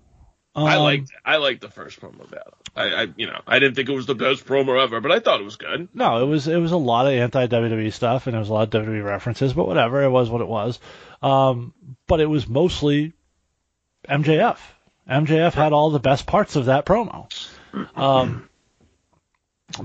[0.55, 2.57] I Um, liked I liked the first promo battle.
[2.75, 5.19] I, I you know I didn't think it was the best promo ever, but I
[5.19, 5.89] thought it was good.
[5.93, 8.53] No, it was it was a lot of anti WWE stuff and it was a
[8.53, 10.79] lot of WWE references, but whatever, it was what it was.
[11.21, 11.73] Um,
[12.07, 13.13] but it was mostly
[14.09, 14.57] MJF.
[15.09, 17.27] MJF had all the best parts of that promo.
[17.95, 18.49] Um,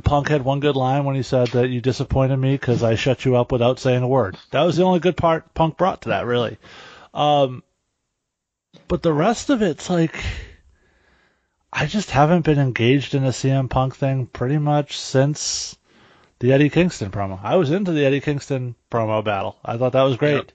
[0.02, 3.24] Punk had one good line when he said that you disappointed me because I shut
[3.24, 4.36] you up without saying a word.
[4.50, 6.58] That was the only good part Punk brought to that, really.
[7.12, 7.62] Um,
[8.88, 10.14] but the rest of it's like.
[11.72, 15.76] I just haven't been engaged in a CM Punk thing pretty much since
[16.40, 17.38] the Eddie Kingston promo.
[17.42, 19.56] I was into the Eddie Kingston promo battle.
[19.64, 20.52] I thought that was great.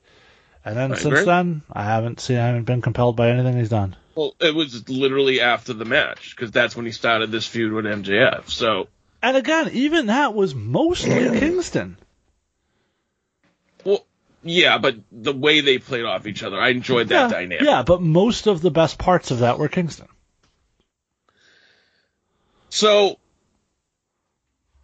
[0.65, 1.23] And then I since agree.
[1.25, 3.95] then, I haven't seen, I haven't been compelled by anything he's done.
[4.15, 7.85] Well, it was literally after the match because that's when he started this feud with
[7.85, 8.49] MJF.
[8.49, 8.87] So
[9.21, 11.97] And again, even that was mostly Kingston.
[13.83, 14.05] well,
[14.43, 17.61] yeah, but the way they played off each other, I enjoyed that yeah, dynamic.
[17.61, 20.07] yeah, but most of the best parts of that were Kingston.
[22.75, 23.17] So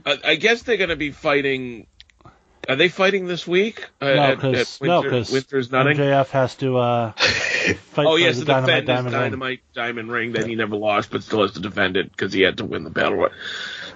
[0.06, 1.88] I, I guess they're going to be fighting.
[2.69, 3.86] Are they fighting this week?
[3.99, 5.97] Uh, No, at- because at no, Winter- 'cause Winter's nutting.
[5.97, 9.21] MJF has to uh, fight oh for yes, the to Dynamite defend his Diamond Ring.
[9.23, 12.41] dynamite diamond ring that he never lost, but still has to defend it because he
[12.41, 13.27] had to win the battle.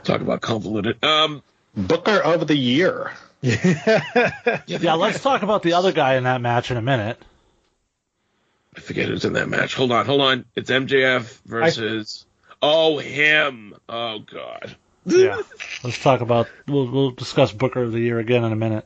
[0.04, 1.02] Talk about convoluted.
[1.04, 1.42] Um,
[1.78, 3.12] Booker of the year.
[3.44, 7.18] Yeah, let's talk about the other guy in that match in a minute.
[8.76, 9.76] I forget who's in that match.
[9.76, 10.46] Hold on, hold on.
[10.56, 12.26] It's MJF versus.
[12.62, 13.76] Oh, him.
[13.88, 14.76] Oh God.
[15.06, 15.40] Yeah,
[15.84, 16.48] let's talk about.
[16.68, 18.86] We'll we'll discuss Booker of the Year again in a minute.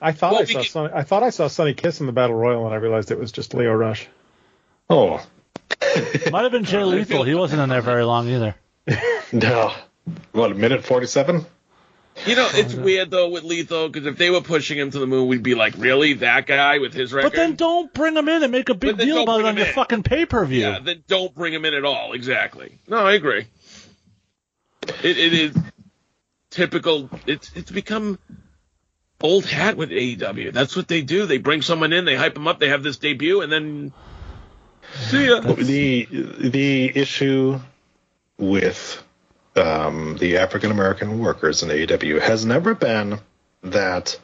[0.00, 2.12] I thought Well, I saw can- Sonny, I thought I saw Sonny Kiss in the
[2.12, 4.06] Battle Royal, and I realized it was just Lio Rush.
[4.88, 5.24] Oh.
[6.30, 7.24] Might have been Jay Lethal.
[7.24, 8.54] He wasn't in there very long either.
[9.32, 9.74] No.
[10.32, 11.44] What, a minute 47?
[12.26, 15.06] You know, it's weird though with Lethal because if they were pushing him to the
[15.06, 17.30] moon, we'd be like, really, that guy with his record?
[17.30, 19.66] But then don't bring him in and make a big deal about it on your
[19.66, 19.72] in.
[19.72, 20.60] fucking pay per view.
[20.60, 22.12] Yeah, then don't bring him in at all.
[22.12, 22.78] Exactly.
[22.88, 23.46] No, I agree.
[25.02, 25.56] It, it is
[26.50, 27.10] typical.
[27.26, 28.18] It's it's become
[29.20, 30.52] old hat with AEW.
[30.52, 31.26] That's what they do.
[31.26, 33.92] They bring someone in, they hype them up, they have this debut, and then
[34.94, 35.40] see ya.
[35.40, 37.60] The the issue
[38.38, 39.02] with
[39.56, 43.18] um, the African American workers in AEW has never been
[43.62, 44.18] that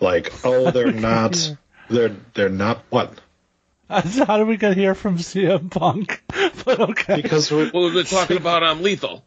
[0.00, 1.56] like oh they're not
[1.88, 3.20] they're they're not what
[3.90, 6.22] How do we get here from CM Punk?
[6.64, 7.20] but okay.
[7.20, 9.24] because we Well, we're talking about um Lethal.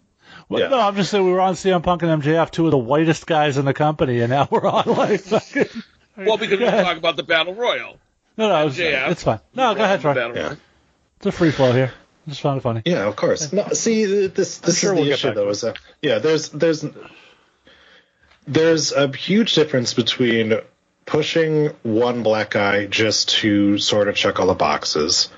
[0.48, 0.70] Well, yeah.
[0.70, 3.28] No, I'm just saying we were on CM Punk and MJF, two of the whitest
[3.28, 5.68] guys in the company, and now we're on like fucking.
[6.16, 6.86] Well, because we're ahead.
[6.86, 7.98] talking about the Battle Royal.
[8.38, 9.12] No, no, MJF.
[9.12, 9.40] it's fine.
[9.54, 10.14] No, go ahead, Troy.
[10.14, 10.56] Battle yeah
[11.18, 11.92] It's a free flow here.
[12.28, 12.82] Just found it funny.
[12.86, 15.78] yeah of course no see this this sure is we'll the issue though is that
[16.02, 16.86] yeah there's there's
[18.48, 20.60] there's a huge difference between
[21.06, 25.30] pushing one black guy just to sort of check all the boxes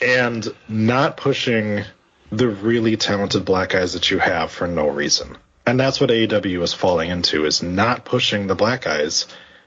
[0.00, 1.84] and not pushing
[2.30, 5.36] the really talented black guys that you have for no reason.
[5.66, 9.26] And that's what AEW is falling into is not pushing the black guys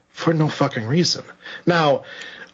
[0.09, 1.23] for no fucking reason.
[1.65, 2.03] Now,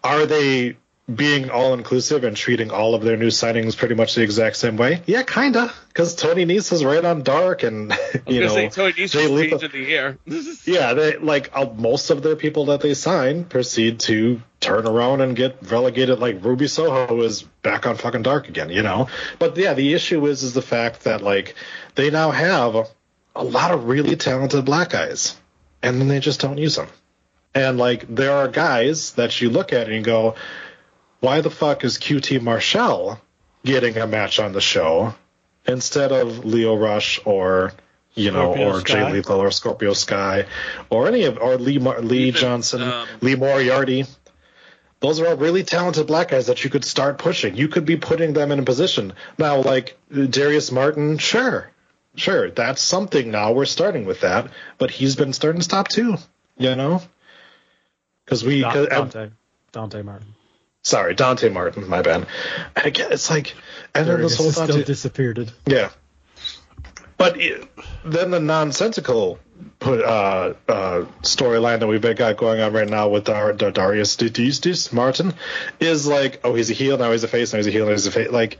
[0.04, 0.78] are they
[1.14, 4.76] being all inclusive and treating all of their new signings pretty much the exact same
[4.76, 5.02] way?
[5.06, 5.72] Yeah, kinda.
[5.88, 7.96] Because Tony Nese is right on dark, and
[8.28, 10.18] you know, say Tony Nese Jay was Lethal- page of the year.
[10.66, 15.22] yeah, they like uh, most of their people that they sign proceed to turn around
[15.22, 16.20] and get relegated.
[16.20, 19.08] Like Ruby Soho is back on fucking dark again, you know.
[19.38, 21.56] But yeah, the issue is is the fact that like
[21.94, 22.90] they now have
[23.36, 25.38] a lot of really talented black guys,
[25.84, 26.88] and then they just don't use them.
[27.54, 30.36] And like there are guys that you look at and you go,
[31.26, 33.20] why the fuck is QT Marshall
[33.64, 35.16] getting a match on the show
[35.66, 37.74] instead of Lio Rush or
[38.14, 38.94] you know Scorpio or Sky?
[38.94, 40.46] Jay Lethal or Scorpio Sky
[40.90, 44.06] or any of or Lee Mar- Lee Johnson, um, Lee Moriarty.
[45.02, 47.56] Those are all really talented black guys that you could start pushing.
[47.56, 51.18] You could be putting them in a position now, like Darius Martin.
[51.18, 51.70] Sure,
[52.16, 53.30] sure, that's something.
[53.32, 56.18] Now we're starting with that, but he's been starting to stop too.
[56.58, 57.02] You know,
[58.24, 59.30] because we Da- 'cause- Dante.
[59.74, 60.28] Dante Martin.
[60.86, 62.28] Sorry, Dante Martin, my bad.
[62.76, 63.56] And again, it's like,
[63.96, 65.52] and then this whole is still Dante, disappeared.
[65.66, 65.90] yeah.
[67.18, 67.68] But it,
[68.06, 69.40] then the nonsensical
[69.80, 74.16] put uh, uh, storyline that we've got going on right now with our Dar- Darius
[74.16, 75.34] Didis Martin
[75.80, 77.92] is like, oh, he's a heel now, he's a face now, he's a heel now,
[77.92, 78.30] he's a face.
[78.30, 78.60] Like,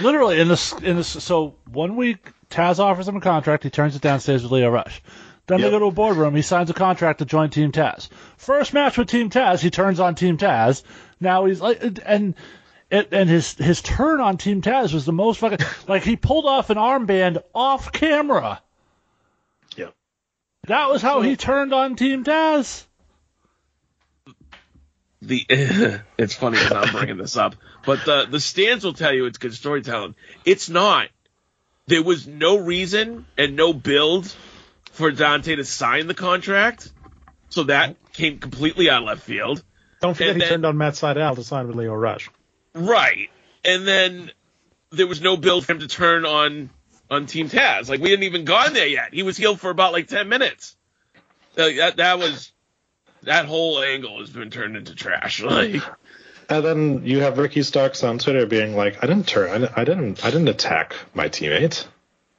[0.00, 3.96] Literally in this in this so one week Taz offers him a contract, he turns
[3.96, 5.02] it down, stays with Lio Rush.
[5.48, 8.08] Then they go to a boardroom, he signs a contract to join Team Taz.
[8.36, 10.84] First match with Team Taz, he turns on Team Taz.
[11.22, 12.34] Now he's like and
[12.90, 16.68] and his his turn on Team Taz was the most fucking like he pulled off
[16.70, 18.60] an armband off camera.
[19.76, 19.88] yeah.
[20.66, 22.84] That was how he turned on Team Taz.
[25.22, 25.46] the
[26.18, 27.54] it's funny as I'm bringing this up,
[27.86, 30.14] but the the stands will tell you it's good storytelling.
[30.44, 31.08] It's not.
[31.86, 34.32] There was no reason and no build
[34.92, 36.92] for Dante to sign the contract,
[37.48, 39.64] so that came completely out of left field.
[40.02, 42.28] Don't forget And he then- turned on Matt Sydal to sign with Lio Rush.
[42.74, 43.30] Right,
[43.64, 44.30] and then
[44.90, 46.70] there was no build for him to turn on
[47.10, 47.88] on Team Taz.
[47.88, 49.14] Like we hadn't even gone there yet.
[49.14, 50.76] He was healed for about like ten minutes.
[51.56, 52.50] Like, that that was
[53.22, 55.42] that whole angle has been turned into trash.
[55.42, 55.82] Like
[56.48, 60.24] And then you have Ricky Starks on Twitter being like, I didn't turn, I didn't,
[60.24, 61.86] I didn't, attack my teammate.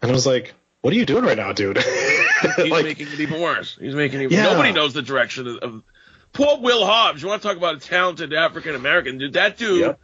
[0.01, 1.77] And I was like, what are you doing right now, dude?
[2.57, 3.77] He's like, making it even worse.
[3.79, 4.37] He's making it even.
[4.37, 4.43] Yeah.
[4.43, 5.83] Nobody knows the direction of, of.
[6.33, 7.21] Poor Will Hobbs.
[7.21, 9.33] You want to talk about a talented African American dude?
[9.33, 9.99] That dude Yep.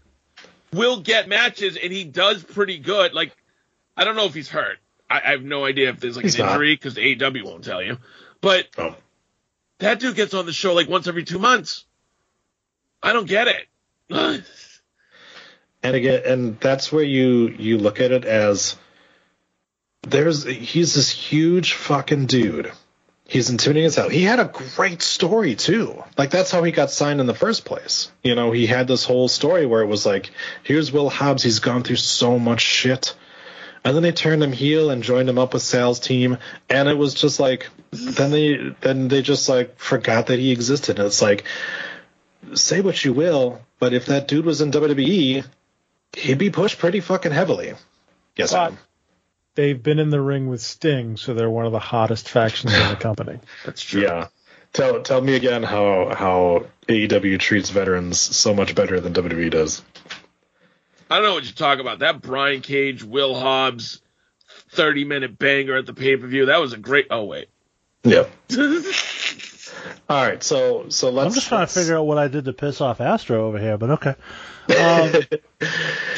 [0.73, 3.13] will get matches, and he does pretty good.
[3.13, 3.36] Like,
[3.97, 4.77] I don't know if he's hurt.
[5.09, 6.51] I, I have no idea if there's like He's an not.
[6.53, 7.97] injury because AEW won't tell you.
[8.41, 8.95] But oh.
[9.80, 11.86] that dude gets on the show like once every two months.
[13.01, 13.65] I don't get it.
[15.84, 18.75] and again and that's where you you look at it as
[20.03, 22.71] there's he's this huge fucking dude
[23.30, 26.91] he's intimidating as hell he had a great story too like that's how he got
[26.91, 30.05] signed in the first place you know he had this whole story where it was
[30.05, 30.32] like
[30.63, 33.15] here's will hobbs he's gone through so much shit
[33.84, 36.38] and then they turned him heel and joined him up with Sal's team,
[36.69, 40.99] and it was just like then they then they just like forgot that he existed.
[40.99, 41.45] And it's like
[42.53, 45.45] say what you will, but if that dude was in WWE,
[46.13, 47.73] he'd be pushed pretty fucking heavily.
[48.36, 48.77] Yes, Adam.
[49.60, 52.88] They've been in the ring with Sting, so they're one of the hottest factions in
[52.89, 53.39] the company.
[53.66, 54.01] That's true.
[54.03, 54.28] Yeah.
[54.72, 59.82] Tell tell me again how how AEW treats veterans so much better than WWE does.
[61.10, 61.99] I don't know what you're talking about.
[61.99, 64.01] That Brian Cage, Will Hobbs,
[64.72, 66.45] 30 minute banger at the pay per view.
[66.45, 67.07] That was a great.
[67.10, 67.49] Oh wait.
[68.03, 68.32] Yep.
[70.07, 71.28] All right, so so let's.
[71.28, 73.78] I'm just trying to figure out what I did to piss off Astro over here,
[73.78, 74.16] but okay.
[74.70, 75.12] Um,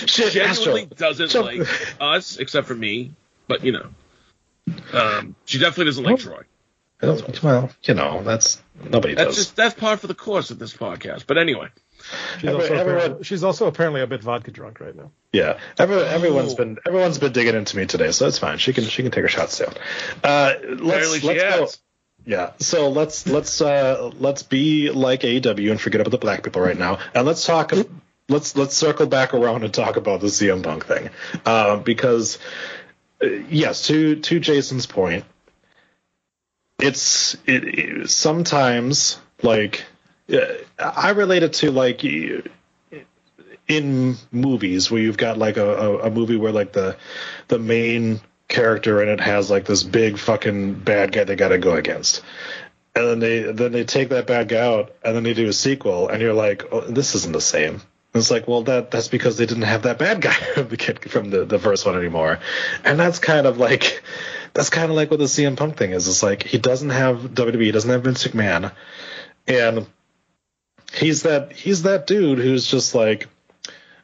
[0.08, 0.86] Shit, genuinely Astro.
[0.98, 1.46] doesn't Jump.
[1.48, 1.68] like
[2.02, 3.14] us, except for me.
[3.52, 3.90] But you know,
[4.94, 6.44] um, she definitely doesn't like Troy.
[7.02, 9.36] Well, you know that's nobody That's does.
[9.36, 11.26] just that's par for the course of this podcast.
[11.28, 11.68] But anyway,
[12.40, 15.12] She's, Every- also everyone- apparently, she's also apparently a bit vodka drunk right now.
[15.34, 16.58] Yeah, Every, everyone's Oh.
[16.58, 18.58] been everyone's been digging into me today, so that's fine.
[18.60, 19.74] She can she can take her shots down.
[20.24, 21.50] Uh, apparently let's she let's go.
[21.62, 21.80] has.
[22.26, 26.62] Yeah, so let's let's uh, let's be like AEW and forget about the black people
[26.62, 27.74] right now, and let's talk.
[28.30, 31.10] Let's let's circle back around and talk about the CM Punk thing,
[31.46, 32.40] uh, because uh,
[33.22, 35.26] yes, to to Jason's point,
[36.80, 39.86] it's it, it sometimes like
[40.32, 40.46] uh,
[40.80, 42.04] I relate it to like
[43.68, 46.98] in movies where you've got like a, a, a movie where like the
[47.48, 51.58] the main character in it has like this big fucking bad guy they got to
[51.58, 52.22] go against.
[52.94, 55.54] And then they then they take that bad guy out and then they do a
[55.54, 57.76] sequel and you're like oh, this isn't the same.
[57.76, 60.78] and it's like well that that's because they didn't have that bad guy from the
[60.78, 62.40] kid from the, the first one anymore
[62.84, 64.04] and that's kind of like
[64.54, 67.18] that's kind of like what the CM Punk thing is it's like he doesn't have
[67.20, 68.72] WWE he doesn't have Vince McMahon
[69.48, 69.88] and
[70.94, 73.28] he's that he's that dude who's just like,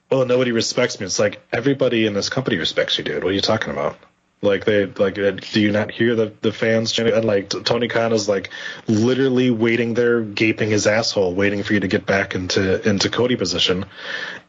[0.10, 1.06] well, nobody respects me.
[1.06, 3.24] It's like everybody in this company respects you, dude.
[3.24, 3.98] What are you talking about?
[4.42, 6.98] Like they like, uh, do you not hear the the fans?
[7.00, 8.52] And like Tony Khan is like
[8.88, 13.36] literally waiting there, gaping his asshole, waiting for you to get back into into Cody
[13.36, 13.86] position.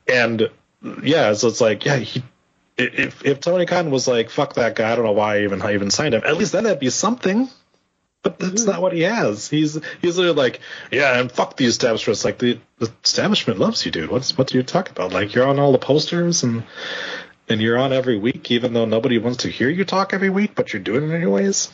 [0.06, 0.50] And
[1.02, 2.22] yeah, so it's like, yeah, he.
[2.76, 5.62] If if Tony Khan was like, fuck that guy, I don't know why I even
[5.62, 6.22] I even signed him.
[6.24, 7.48] At least then that'd be something.
[8.22, 9.48] But that's not what he has.
[9.48, 10.60] He's he's literally like,
[10.90, 12.24] yeah, and fuck the establishment.
[12.24, 14.10] Like the, the establishment loves you, dude.
[14.10, 15.12] What's what do you talk about?
[15.12, 16.64] Like you're on all the posters and
[17.48, 20.54] and you're on every week, even though nobody wants to hear you talk every week,
[20.54, 21.70] but you're doing it anyways.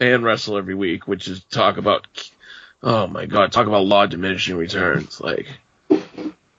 [0.00, 2.06] and wrestle every week, which is talk about,
[2.82, 5.20] oh my god, talk about law diminishing returns.
[5.20, 5.46] Like,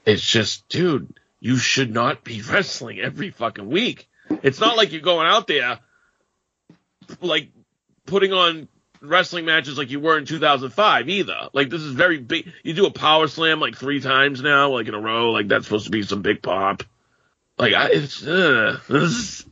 [0.05, 4.07] it's just, dude, you should not be wrestling every fucking week.
[4.43, 5.79] It's not like you're going out there,
[7.19, 7.49] like,
[8.05, 8.69] putting on
[9.01, 11.49] wrestling matches like you were in 2005 either.
[11.53, 12.51] Like, this is very big.
[12.63, 15.31] You do a power slam like three times now, like in a row.
[15.31, 16.83] Like, that's supposed to be some big pop.
[17.61, 19.45] Like, I, it's, uh, is,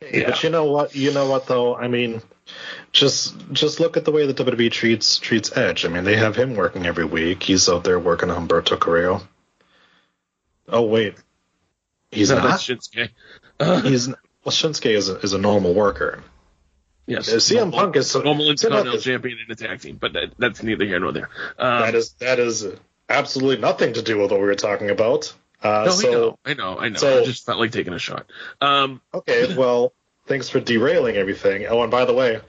[0.00, 0.30] Yeah.
[0.30, 0.94] But you know what?
[0.94, 1.74] You know what though?
[1.74, 2.22] I mean,
[2.92, 5.84] just just look at the way that WWE treats treats Edge.
[5.84, 7.42] I mean, they have him working every week.
[7.42, 9.22] He's out there working on Humberto Carrillo.
[10.68, 11.16] Oh wait,
[12.12, 12.60] he's No, not.
[12.60, 13.08] Shinsuke.
[13.82, 14.16] he's well,
[14.46, 16.22] Shinsuke is a, is a normal worker.
[17.06, 17.28] Yes.
[17.28, 20.62] Uh, CM Punk is a normal Intercontinental champion in a tag team, but that, that's
[20.62, 21.30] neither here nor there.
[21.58, 22.66] Um, that is that is
[23.08, 25.34] absolutely nothing to do with what we were talking about.
[25.66, 26.98] Uh, no, so I know, I know, I know.
[26.98, 28.26] so- I just felt like taking a shot.
[28.60, 29.92] Um, okay, well,
[30.26, 31.66] thanks for derailing everything.
[31.66, 32.40] Oh, and by the way,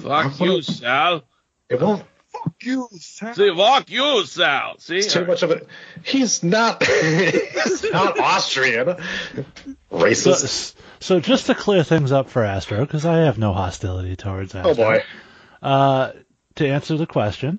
[0.00, 1.24] fuck you, Sal.
[1.68, 2.04] it won't.
[2.32, 3.34] Fuck you, Sal.
[3.34, 4.78] See, fuck you, Sal.
[4.78, 5.66] See, It's too much of it.
[6.02, 6.82] He's not.
[6.86, 8.96] he's not Austrian.
[9.92, 10.74] Racist.
[10.74, 14.54] So, so just to clear things up for Astro, because I have no hostility towards
[14.54, 14.70] Astro.
[14.72, 15.02] Oh boy.
[15.62, 16.12] Uh,
[16.56, 17.58] to answer the question,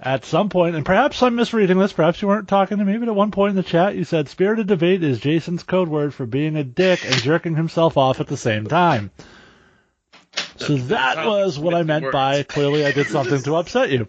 [0.00, 3.08] at some point, and perhaps I'm misreading this, perhaps you weren't talking to me, but
[3.08, 6.24] at one point in the chat you said spirited debate is Jason's code word for
[6.24, 9.10] being a dick and jerking himself off at the same time.
[10.56, 14.08] So that was what I meant by clearly I did something to upset you.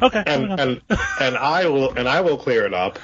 [0.00, 0.22] Okay.
[0.26, 0.82] and and
[1.20, 2.98] and I will and I will clear it up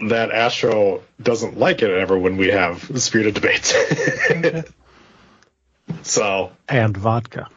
[0.00, 3.74] that Astro doesn't like it ever when we have spirited debates.
[6.02, 7.48] so And vodka.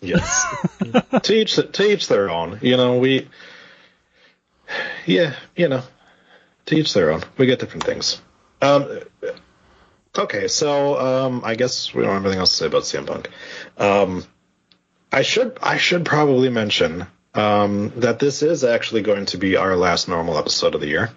[0.00, 0.46] Yes,
[1.22, 2.58] teach teach their own.
[2.62, 3.28] You know we,
[5.06, 5.82] yeah, you know,
[6.66, 7.22] Teach their own.
[7.38, 8.20] We get different things.
[8.60, 8.98] Um,
[10.18, 13.30] okay, so um, I guess we don't have anything else to say about CM Punk.
[13.78, 14.24] Um,
[15.12, 19.76] I should I should probably mention um, that this is actually going to be our
[19.76, 21.10] last normal episode of the year,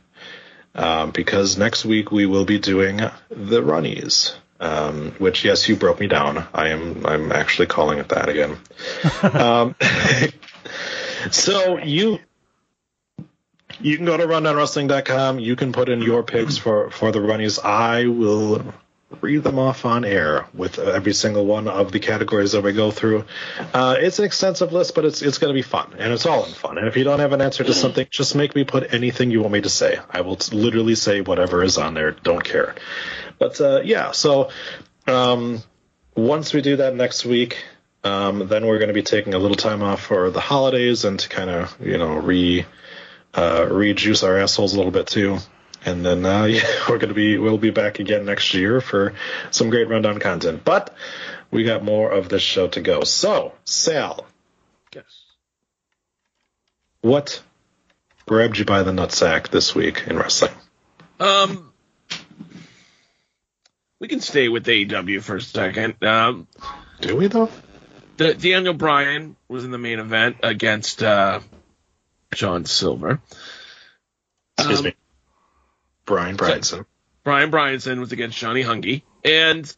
[0.75, 4.35] um, because next week we will be doing the Runnies.
[4.59, 6.45] Um, which yes, you broke me down.
[6.53, 8.57] I am I'm actually calling it that again.
[9.33, 9.75] um,
[11.31, 12.19] so you
[13.79, 15.39] you can go to rundownwrestling.com.
[15.39, 17.63] You can put in your picks for for the Runnies.
[17.63, 18.73] I will
[19.21, 22.91] read them off on air with every single one of the categories that we go
[22.91, 23.25] through.
[23.73, 26.45] Uh, it's an extensive list, but it's it's going to be fun, and it's all
[26.45, 26.77] in fun.
[26.77, 29.41] And if you don't have an answer to something, just make me put anything you
[29.41, 29.99] want me to say.
[30.09, 32.11] I will t- literally say whatever is on there.
[32.11, 32.75] Don't care.
[33.39, 34.49] But uh, yeah, so
[35.07, 35.63] um,
[36.15, 37.63] once we do that next week,
[38.03, 41.19] um, then we're going to be taking a little time off for the holidays and
[41.19, 42.65] to kind of you know re
[43.33, 45.39] uh, rejuice our assholes a little bit too.
[45.85, 49.13] And then uh, yeah, we're gonna be we'll be back again next year for
[49.51, 50.63] some great rundown content.
[50.65, 50.93] But
[51.51, 53.03] we got more of this show to go.
[53.03, 54.25] So Sal,
[54.93, 55.23] yes.
[57.01, 57.41] what
[58.27, 60.51] grabbed you by the nutsack this week in wrestling?
[61.19, 61.71] Um,
[63.99, 66.03] we can stay with AEW for a second.
[66.03, 66.47] Um,
[67.01, 67.49] Do we though?
[68.17, 71.39] the, Daniel Bryan was in the main event against uh,
[72.33, 73.19] John Silver.
[74.57, 74.93] Excuse Um, me,
[76.09, 76.85] Bryan Bryanson.
[77.23, 79.71] Bryan Bryanson was against Johnny Hungee, and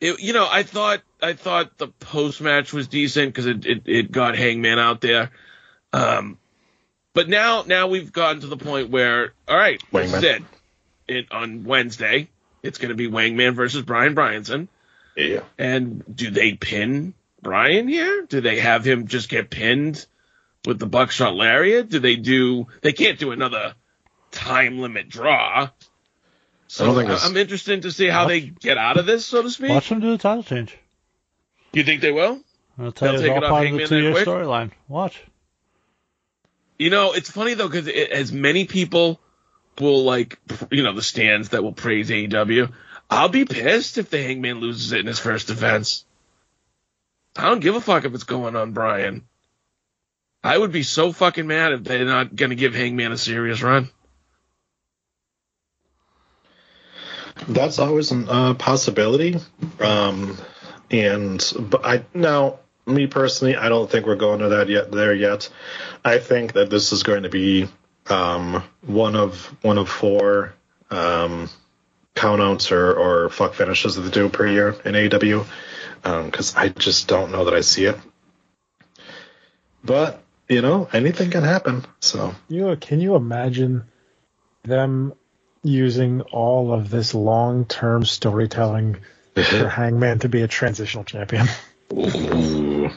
[0.00, 3.82] it, you know, I thought I thought the post match was decent because it, it
[3.86, 5.30] it got Hangman out there.
[5.92, 6.36] Um,
[7.14, 10.22] but now now we've gotten to the point where all right, Wangman.
[10.24, 10.42] it.
[11.06, 12.28] It on Wednesday,
[12.64, 14.66] it's going to be Wangman versus Bryan Bryanson.
[15.16, 15.42] Yeah.
[15.58, 18.26] And do they pin Bryan here?
[18.28, 20.04] Do they have him just get pinned
[20.66, 21.88] with the buckshot lariat?
[21.88, 22.66] Do they do?
[22.82, 23.74] They can't do another
[24.38, 25.68] time limit draw.
[26.68, 29.50] So I think I'm interested to see how they get out of this, so to
[29.50, 29.70] speak.
[29.70, 30.76] Watch them do the title change.
[31.72, 32.40] You think they will?
[32.78, 34.70] I'll tell They'll you, take it's it all off part of the two-year storyline.
[34.86, 35.22] Watch.
[36.78, 39.18] You know, it's funny though because as many people
[39.80, 40.38] will like,
[40.70, 42.72] you know, the stands that will praise AEW.
[43.10, 46.04] I'll be pissed if the Hangman loses it in his first defense.
[47.36, 49.26] I don't give a fuck if it's going on Bryan.
[50.44, 53.62] I would be so fucking mad if they're not going to give Hangman a serious
[53.62, 53.88] run.
[57.48, 59.36] That's always a uh, possibility.
[59.80, 60.36] Um,
[60.90, 64.90] and but I now me personally, I don't think we're going to that yet.
[64.90, 65.48] There yet,
[66.04, 67.68] I think that this is going to be
[68.08, 70.54] um, one of one of four
[70.90, 71.48] um,
[72.14, 75.46] countouts or, or fuck finishes that they do per year in AEW
[76.24, 77.96] because um, I just don't know that I see it.
[79.84, 81.84] But you know, anything can happen.
[82.00, 83.84] So you know, can you imagine
[84.64, 85.14] them
[85.62, 88.96] using all of this long-term storytelling
[89.34, 91.46] for Hangman to be a transitional champion?
[91.92, 92.90] Ooh.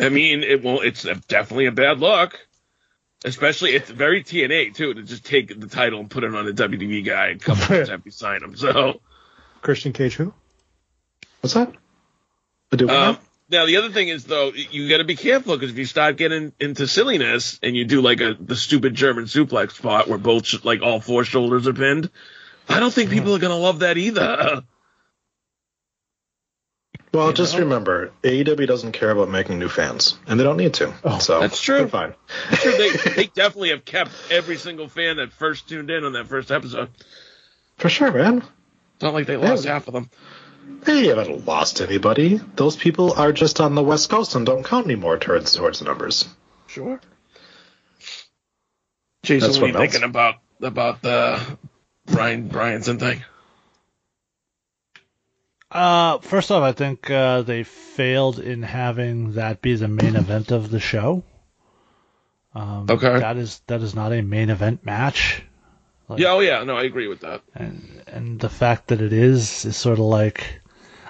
[0.00, 0.84] I mean, it won't.
[0.84, 2.38] It's definitely a bad look.
[3.24, 6.52] Especially, it's very TNA too to just take the title and put it on a
[6.52, 8.56] WWE guy a couple months after you sign him.
[8.56, 9.00] So,
[9.60, 10.34] Christian Cage, who?
[11.40, 11.72] What's that?
[12.88, 13.18] Um,
[13.52, 16.16] now the other thing is though, you got to be careful because if you start
[16.16, 20.64] getting into silliness and you do like a the stupid German suplex spot where both
[20.64, 22.10] like all four shoulders are pinned,
[22.68, 24.64] I don't think people are gonna love that either.
[27.12, 27.60] Well, you just know?
[27.60, 30.94] remember, AEW doesn't care about making new fans, and they don't need to.
[31.04, 31.86] Oh, so that's true.
[31.86, 32.14] Fine.
[32.48, 32.72] That's true.
[32.72, 36.50] They, they definitely have kept every single fan that first tuned in on that first
[36.50, 36.88] episode.
[37.76, 38.38] For sure, man.
[38.38, 39.74] It's not like they lost yeah.
[39.74, 40.08] half of them.
[40.80, 42.40] They haven't lost anybody.
[42.56, 45.84] Those people are just on the West Coast and don't count anymore towards towards the
[45.84, 46.28] numbers.
[46.66, 47.00] Sure.
[49.22, 51.40] Jason, That's what, what are you thinking about about the
[52.06, 53.24] Bryan Bryanson thing?
[55.70, 60.50] Uh, first off, I think uh, they failed in having that be the main event
[60.50, 61.22] of the show.
[62.54, 63.20] Um, okay.
[63.20, 65.42] That is that is not a main event match.
[66.08, 67.42] Like, yeah, oh yeah, no, I agree with that.
[67.54, 70.60] And and the fact that it is is sort of like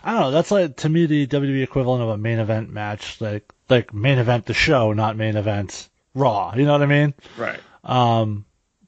[0.02, 0.30] I don't know.
[0.30, 4.18] That's like to me the WWE equivalent of a main event match, like like main
[4.18, 6.54] event the show, not main event Raw.
[6.54, 7.14] You know what I mean?
[7.36, 7.60] Right.
[7.84, 8.44] Um.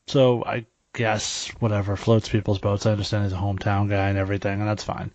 [0.06, 2.86] So I guess whatever floats people's boats.
[2.86, 5.10] I understand he's a hometown guy and everything, and that's fine.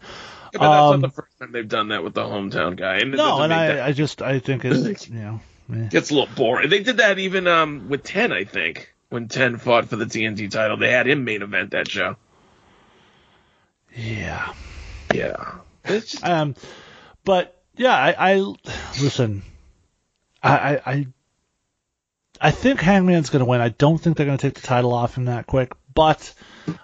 [0.54, 2.98] Yeah, but that's um, not the first time they've done that with the hometown guy.
[2.98, 5.40] And no, and I, I just I think it's you know
[5.74, 5.88] eh.
[5.90, 6.70] gets a little boring.
[6.70, 10.50] They did that even um with ten, I think when Ten fought for the TNT
[10.50, 10.78] title.
[10.78, 12.16] They had him main event that show.
[13.96, 14.54] Yeah.
[15.14, 15.59] Yeah.
[15.86, 16.24] Just...
[16.26, 16.56] Um,
[17.24, 18.54] but yeah, I, I
[19.02, 19.44] listen.
[20.42, 21.08] I, I,
[22.42, 23.62] I think Hangman's going to win.
[23.62, 26.34] I don't think they're going to take the title off him that quick, but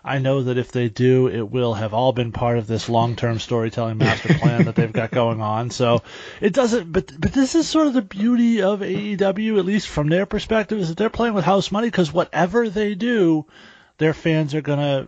[0.04, 3.40] I know that if they do, it will have all been part of this long-term
[3.40, 5.70] storytelling master plan that they've got going on.
[5.70, 6.02] So
[6.42, 10.10] it doesn't, but but this is sort of the beauty of AEW, at least from
[10.10, 13.46] their perspective, is that they're playing with house money because whatever they do,
[13.98, 15.08] their fans are going to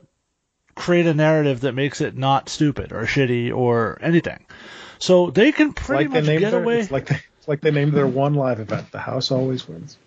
[0.77, 4.45] create a narrative that makes it not stupid or shitty or anything.
[4.99, 6.79] So they can pretty like much get their, away.
[6.79, 8.91] It's like they, it's like they named their one live event.
[8.91, 9.97] The house always wins.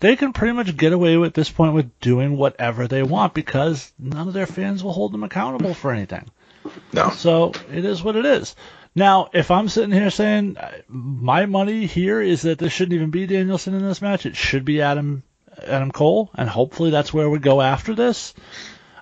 [0.00, 3.92] They can pretty much get away at this point with doing whatever they want because
[3.98, 6.28] none of their fans will hold them accountable for anything.
[6.92, 7.10] No.
[7.10, 8.56] So it is what it is.
[8.94, 13.10] Now, if I'm sitting here saying uh, my money here is that this shouldn't even
[13.10, 15.22] be Danielson in this match, it should be Adam
[15.64, 18.34] Adam Cole, and hopefully that's where we go after this.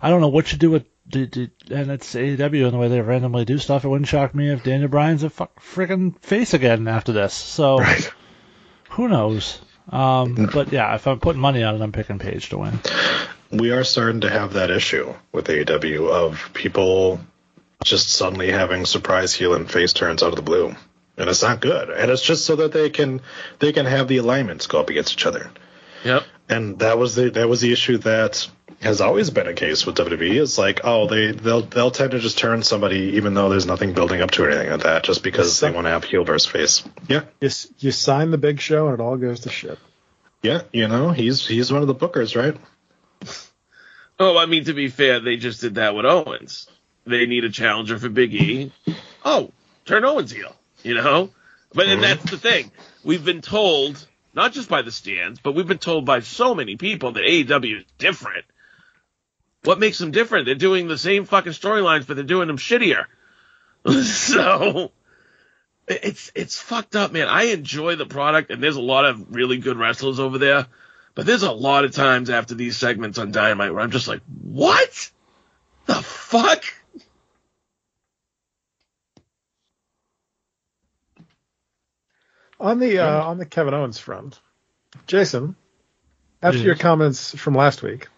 [0.05, 2.88] I don't know what you do with the, the, and it's AEW and the way
[2.88, 3.86] they randomly do stuff.
[3.86, 7.32] It wouldn't shock me if Daniel Bryan's a fuck freaking face again after this.
[7.32, 8.12] So right.
[8.90, 9.59] who knows?
[9.88, 12.80] Um, but yeah, if I'm putting money on it, I'm picking Page to win.
[13.50, 17.18] We are starting to have that issue with AEW of people
[17.82, 20.76] just suddenly having surprise heel and face turns out of the blue,
[21.16, 21.88] and it's not good.
[21.88, 23.22] And it's just so that they can
[23.59, 25.50] they can have the alignments go up against each other.
[26.05, 26.24] Yep.
[26.50, 28.46] And that was the that was the issue that
[28.81, 30.43] has always been a case with WWE.
[30.43, 33.93] It's like, oh, they they'll they'll tend to just turn somebody even though there's nothing
[33.93, 36.85] building up to anything like that, just because they want to have heel versus face.
[37.09, 37.22] Yeah.
[37.41, 39.79] You you sign the big show and it all goes to shit.
[40.43, 42.57] Yeah, you know he's he's one of the bookers, right?
[44.16, 46.68] Oh, I mean to be fair, they just did that with Owens.
[47.05, 48.70] They need a challenger for Big E.
[49.25, 49.51] Oh,
[49.87, 50.55] turn Owens heel.
[50.85, 51.31] You know,
[51.72, 52.03] but and mm-hmm.
[52.03, 52.70] that's the thing.
[53.03, 56.77] We've been told not just by the stands, but we've been told by so many
[56.77, 58.45] people that AEW is different.
[59.64, 60.46] What makes them different?
[60.46, 63.06] They're doing the same fucking storylines, but they're doing them shittier.
[64.04, 64.92] so
[65.86, 67.28] it's it's fucked up, man.
[67.28, 70.66] I enjoy the product, and there's a lot of really good wrestlers over there.
[71.14, 74.20] But there's a lot of times after these segments on Dynamite where I'm just like,
[74.42, 75.10] what
[75.86, 76.64] the fuck?
[82.58, 84.40] On the uh, on the Kevin Owens front,
[85.06, 85.54] Jason,
[86.42, 86.66] after yes.
[86.66, 88.08] your comments from last week,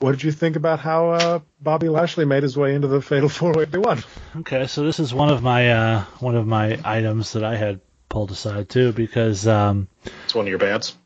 [0.00, 3.28] what did you think about how uh, Bobby Lashley made his way into the Fatal
[3.28, 4.02] Four Way They won?
[4.36, 7.80] Okay, so this is one of my uh, one of my items that I had
[8.08, 9.88] pulled aside too because um,
[10.24, 10.96] It's one of your bands.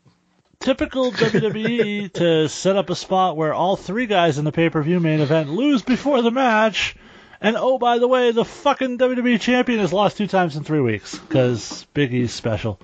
[0.60, 4.82] typical WWE to set up a spot where all three guys in the pay per
[4.82, 6.94] view main event lose before the match.
[7.40, 10.78] And oh, by the way, the fucking WWE champion has lost two times in three
[10.80, 12.78] weeks because Big E's special.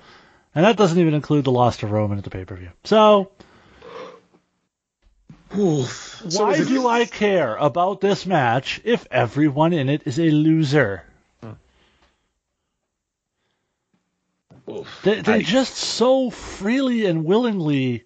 [0.53, 2.71] And that doesn't even include the loss to Roman at the pay per view.
[2.83, 3.31] So,
[5.51, 10.29] why is it- do I care about this match if everyone in it is a
[10.29, 11.03] loser?
[15.03, 18.03] They, they I- just so freely and willingly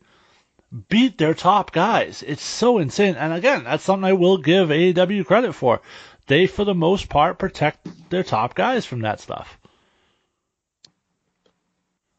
[0.90, 2.24] beat their top guys.
[2.26, 3.16] It's so insane.
[3.16, 5.82] And again, that's something I will give AEW credit for.
[6.28, 9.60] They, for the most part, protect their top guys from that stuff.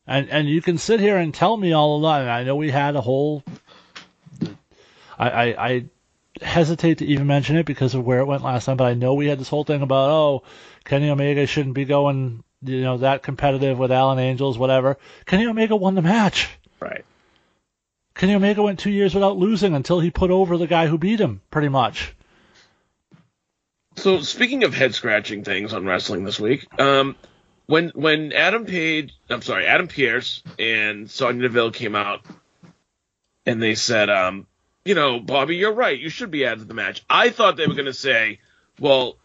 [0.07, 2.21] And and you can sit here and tell me all along.
[2.23, 3.43] And I know we had a whole.
[5.19, 5.85] I, I I
[6.43, 9.15] hesitate to even mention it because of where it went last time, but I know
[9.15, 10.43] we had this whole thing about oh,
[10.85, 14.99] Kenny Omega shouldn't be going you know that competitive with Alan Angels, whatever.
[15.27, 16.49] Kenny Omega won the match.
[16.81, 17.05] Right.
[18.15, 21.21] Kenny Omega went two years without losing until he put over the guy who beat
[21.21, 22.15] him, pretty much.
[23.97, 27.17] So speaking of head scratching things on wrestling this week, um,
[27.67, 32.25] when when Adam Page, I'm sorry, Adam Pearce and Sonya Deville came out,
[33.47, 34.47] and they said, um,
[34.85, 37.05] you know, Bobby, you're right, you should be added to the match.
[37.09, 38.41] I thought they were going to say,
[38.79, 39.17] well,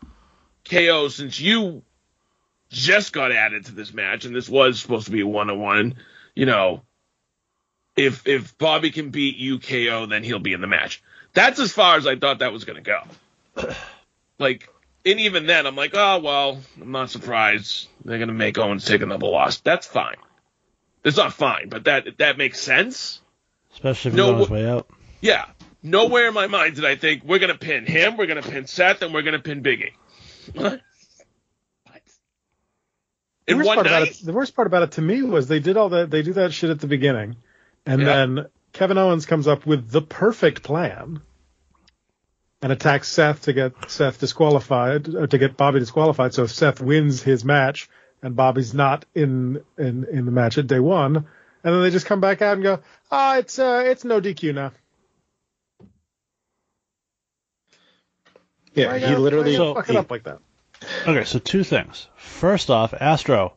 [0.69, 1.83] KO, since you
[2.69, 5.59] just got added to this match, and this was supposed to be a one on
[5.59, 5.95] one,
[6.35, 6.83] you know,
[7.95, 11.03] if if Bobby can beat you KO, then he'll be in the match.
[11.33, 13.03] That's as far as I thought that was going to
[13.55, 13.73] go.
[14.39, 14.69] like,
[15.05, 18.85] and even then, I'm like, oh well, I'm not surprised they're going to make Owens
[18.85, 19.57] take another loss.
[19.57, 20.15] That's fine.
[21.03, 23.21] It's not fine, but that that makes sense.
[23.73, 24.89] Especially if No, he's on his way out.
[25.21, 25.45] Yeah.
[25.81, 29.01] Nowhere in my mind did I think we're gonna pin him, we're gonna pin Seth,
[29.01, 29.91] and we're gonna pin Biggie.
[30.53, 30.81] What?
[33.47, 35.59] The worst, one part about it, the worst part about it to me was they
[35.59, 36.11] did all that.
[36.11, 37.37] They do that shit at the beginning,
[37.85, 38.07] and Yeah.
[38.07, 41.21] then Kevin Owens comes up with the perfect plan
[42.61, 46.33] and attacks Seth to get Seth disqualified, or to get Bobby disqualified.
[46.35, 47.89] So if Seth wins his match,
[48.21, 51.15] and Bobby's not in in in the match at day one.
[51.15, 52.79] And then they just come back out and go,
[53.11, 54.71] ah, it's uh, it's no DQ now.
[58.79, 59.55] Yeah, Why he gotta- literally.
[59.55, 60.39] So- fuck it up like that.
[61.05, 62.07] Okay, so two things.
[62.15, 63.53] First off, Astro,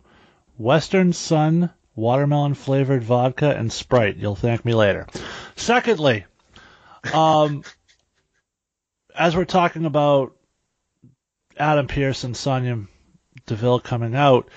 [0.58, 4.16] Western Son watermelon flavored vodka and Sprite.
[4.16, 5.06] You'll thank me later.
[5.56, 6.24] Secondly,
[7.14, 7.62] um,
[9.16, 10.34] as we're talking about
[11.56, 12.80] Adam Pearce and Sonya
[13.46, 14.48] Deville coming out,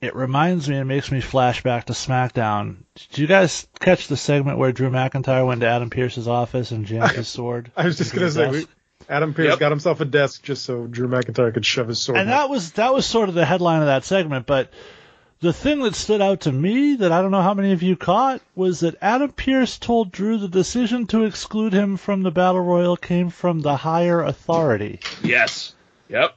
[0.00, 2.78] it reminds me and makes me flash back to SmackDown.
[2.94, 6.86] Did you guys catch the segment where Drew McIntyre went to Adam Pearce's office and
[6.86, 7.70] jammed his sword?
[7.76, 8.66] I was just gonna say, we,
[9.10, 9.58] Adam Pearce Yep.
[9.58, 12.18] got himself a desk just so Drew McIntyre could shove his sword.
[12.18, 12.36] and in it.
[12.36, 14.46] that was that was sort of the headline of that segment.
[14.46, 14.70] But
[15.40, 17.96] the thing that stood out to me that I don't know how many of you
[17.96, 22.60] caught was that Adam Pearce told Drew the decision to exclude him from the battle
[22.60, 25.00] royal came from the higher authority.
[25.24, 25.74] Yes.
[26.08, 26.36] Yep.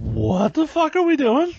[0.00, 1.54] What the fuck are we doing?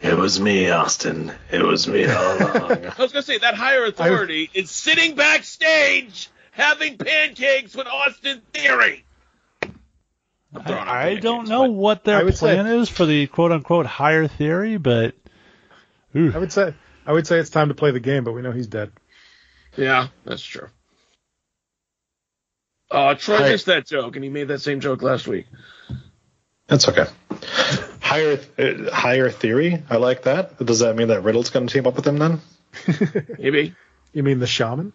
[0.00, 1.32] It was me, Austin.
[1.50, 2.86] It was me all along.
[2.86, 9.04] I was gonna say that higher authority is sitting backstage having pancakes with Austin Theory.
[10.54, 13.26] I'm throwing out I, I don't know what their would say- plan is for the
[13.26, 15.14] quote unquote higher theory, but
[16.14, 16.74] ooh, I would say
[17.04, 18.92] I would say it's time to play the game, but we know he's dead.
[19.76, 20.68] Yeah, that's true.
[22.90, 23.48] Uh, Troy Hi.
[23.50, 25.46] missed that joke, and he made that same joke last week.
[26.68, 27.06] That's okay.
[28.00, 29.82] Higher, uh, higher theory.
[29.90, 30.64] I like that.
[30.64, 32.40] Does that mean that Riddle's going to team up with him then?
[33.38, 33.74] Maybe
[34.12, 34.92] You mean the shaman?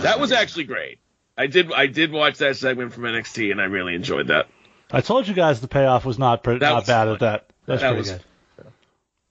[0.00, 0.98] that was actually great.
[1.36, 4.48] I did I did watch that segment from NXT, and I really enjoyed that.
[4.90, 7.14] I told you guys the payoff was not pre- That not was bad fun.
[7.14, 7.46] at that.
[7.66, 8.22] That's That pretty was- good.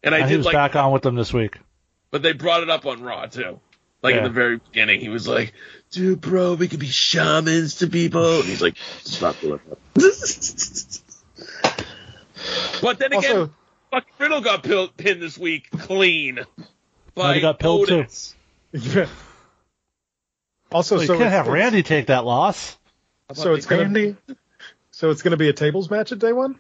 [0.03, 1.57] And I And he did was like, back on with them this week.
[2.09, 3.59] but they brought it up on Raw too.
[4.01, 4.19] Like Yeah.
[4.19, 5.53] in the very beginning, he was like,
[5.91, 9.77] "Dude, bro, we could be shamans to people." And he's like, "Stop doing up."
[12.81, 13.53] but then again, Also-
[13.91, 16.39] fucking Riddle got pil- pinned this week clean.
[17.13, 18.07] By he got pilled, too.
[20.71, 20.91] Otis.
[20.91, 22.77] also, Well, you so can't it's- have Randy take that loss.
[23.33, 24.15] So it's gonna Randy?
[24.91, 26.59] so it's gonna be a tables match at day one.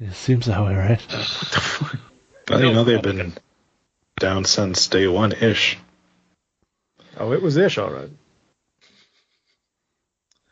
[0.00, 1.00] It seems that way, right?
[2.48, 3.32] Well, you know they've been
[4.18, 5.78] down since day one ish.
[7.18, 8.10] Oh, it was ish, all right.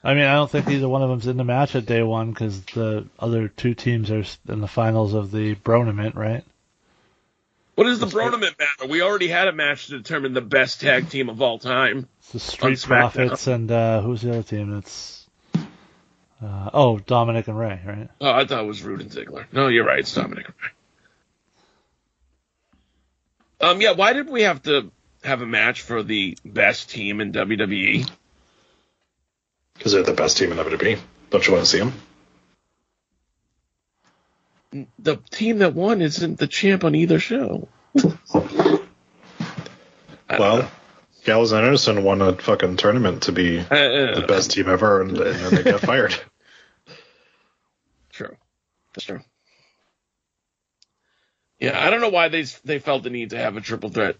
[0.04, 2.30] I mean, I don't think either one of them's in the match at day one
[2.30, 6.44] because the other two teams are in the finals of the Bronament, right?
[7.74, 8.90] What does the Bronament matter?
[8.90, 12.06] We already had a match to determine the best tag team of all time.
[12.32, 13.12] The on Street SmackDown.
[13.12, 14.70] Profits and uh, who's the other team?
[14.70, 15.26] That's
[16.42, 18.10] uh, oh Dominic and Ray, right?
[18.20, 19.46] Oh, I thought it was Roode and Ziggler.
[19.52, 20.00] No, you're right.
[20.00, 20.46] It's Dominic.
[20.46, 20.54] And
[23.60, 23.70] Ray.
[23.70, 23.92] Um, yeah.
[23.92, 24.90] Why did we have to
[25.24, 27.32] have a match for the best team in?
[27.32, 28.10] WWE?
[29.74, 30.98] Because they're the best team in WWE.
[31.30, 31.94] Don't you want to see them?
[34.98, 37.68] The team that won isn't the champ on either show.
[40.30, 40.70] Well,
[41.24, 43.64] Gallows and Anderson won a fucking tournament to be Uh,
[44.20, 46.14] the best team ever, and, and then they got fired.
[48.10, 48.36] True.
[48.94, 49.20] That's true.
[51.60, 54.16] Yeah, I don't know why they they felt the need to have a triple threat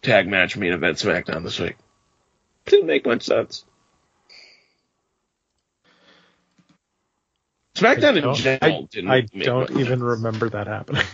[0.00, 1.76] tag match main event SmackDown this week.
[2.64, 3.64] Didn't make much sense.
[7.74, 11.04] SmackDown in general I, didn't I make don't much even remember that happening.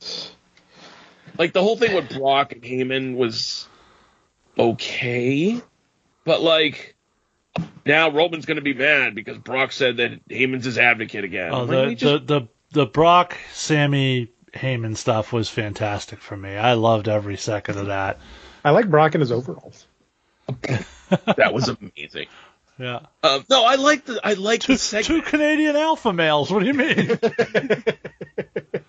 [1.38, 3.68] like the whole thing with Brock and Heyman was
[4.58, 5.60] okay,
[6.24, 6.96] but like
[7.86, 11.52] now Roman's gonna be mad because Brock said that Heyman's his advocate again.
[11.52, 16.56] Oh, Like, the, just- the the the Brock Sami Heyman stuff was fantastic for me.
[16.56, 18.18] I loved every second of that.
[18.64, 19.86] I like Brock in his overalls.
[20.48, 22.26] that was amazing.
[22.78, 23.00] Yeah.
[23.24, 25.24] Um, no, I like the I like the segment.
[25.24, 26.50] Two Canadian alpha males.
[26.50, 27.18] What do you mean?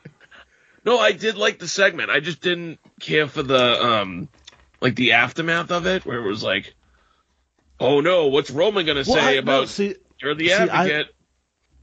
[0.86, 2.10] No, I did like the segment.
[2.10, 4.30] I just didn't care for the um
[4.82, 6.74] like the aftermath of it, where it was like,
[7.80, 10.64] oh no, what's Roman gonna Well, say I- no, about see- you're the see, I-
[10.68, 11.16] advocate?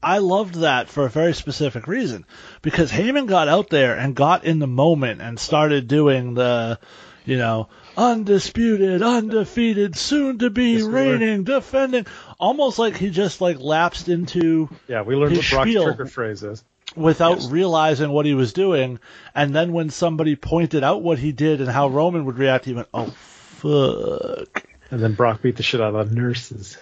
[0.01, 2.25] I loved that for a very specific reason
[2.61, 6.79] because Heyman got out there and got in the moment and started doing the,
[7.25, 10.91] you know, undisputed, undefeated, soon to be Yes, we were.
[10.91, 12.05] reigning, defending,
[12.39, 16.43] almost like he just like lapsed into Yeah, we learned his what Brock's trigger phrase
[16.43, 16.63] is.
[16.95, 18.99] without realizing what he was doing.
[19.35, 22.73] And then when somebody pointed out what he did and how Roman would react, he
[22.73, 26.77] went, "Oh fuck." And then Brock beat the shit out of the nurses.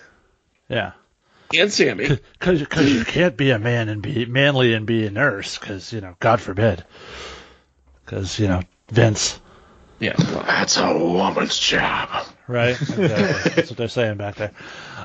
[0.69, 0.91] Yeah.
[1.57, 2.07] and Sami.
[2.39, 6.01] Because you can't be a man and be manly and be a nurse, because you
[6.01, 6.83] know, God forbid.
[8.03, 8.61] Because you know,
[8.91, 9.39] Vince,
[9.99, 12.25] Yeah, That's a woman's job.
[12.47, 12.71] right?
[12.81, 13.51] Exactly.
[13.55, 14.51] That's what they're saying back there.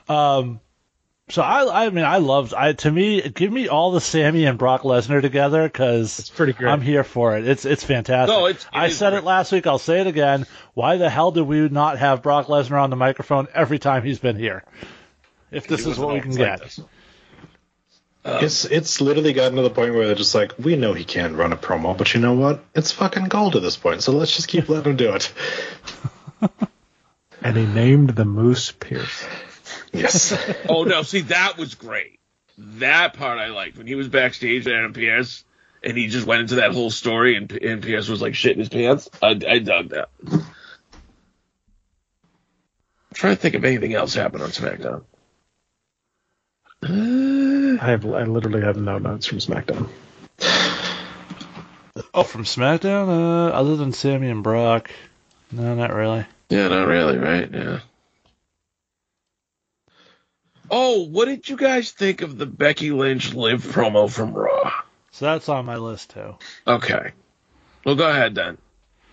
[0.09, 0.61] Um,
[1.28, 2.55] so I, I mean, I loved.
[2.55, 6.53] I to me, give me all the Sami and Brock Lesnar together because It's pretty
[6.55, 6.68] great.
[6.72, 7.47] I'm here for it.
[7.47, 8.34] It's it's fantastic.
[8.36, 9.18] No, it's- it I said great.
[9.20, 9.66] it last week.
[9.68, 10.45] I'll say it again.
[10.74, 14.18] Why the hell did we not have Brock Lesnar on the microphone every time he's
[14.18, 14.64] been here?
[15.53, 16.61] If this He is what we can get.
[16.61, 16.86] like
[18.24, 18.40] get.
[18.40, 18.64] this.
[18.64, 21.36] it's it's literally gotten to the point where they're just like, we know he can't
[21.36, 22.62] run a promo, but you know what?
[22.74, 25.32] It's fucking gold at this point, so let's just keep letting him do it.
[27.42, 29.26] And he named the Moose Pearce.
[29.92, 30.36] Yes.
[30.68, 32.20] Oh no, see that was great.
[32.58, 35.44] That part I liked when he was backstage at Adam Pearce
[35.82, 38.58] and he just went into that whole story and, and Pearce was like shit in
[38.58, 39.08] his pants.
[39.22, 40.10] I, I dug that.
[40.30, 40.44] I'm
[43.14, 45.04] trying to think if anything else happened on SmackDown.
[46.82, 49.88] I have I literally have no notes from SmackDown.
[52.14, 54.90] Oh, from SmackDown, uh, other than Sami and Brock,
[55.52, 56.24] no, not really.
[56.48, 57.48] Yeah, not really, right?
[57.52, 57.80] Yeah.
[60.70, 64.72] Oh, what did you guys think of the Becky Lynch live promo from Raw?
[65.10, 66.36] So that's on my list too.
[66.66, 67.12] Okay.
[67.84, 68.56] Well, go ahead then.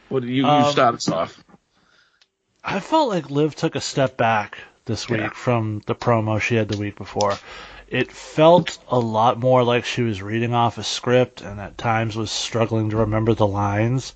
[0.10, 1.44] What do you, you Um, start us off?
[2.64, 4.58] I felt like Liv took a step back
[4.88, 5.30] this week Yeah.
[5.30, 7.38] from the promo she had the week before.
[7.88, 12.16] It felt a lot more like she was reading off a script and at times
[12.18, 14.14] was struggling to remember the lines.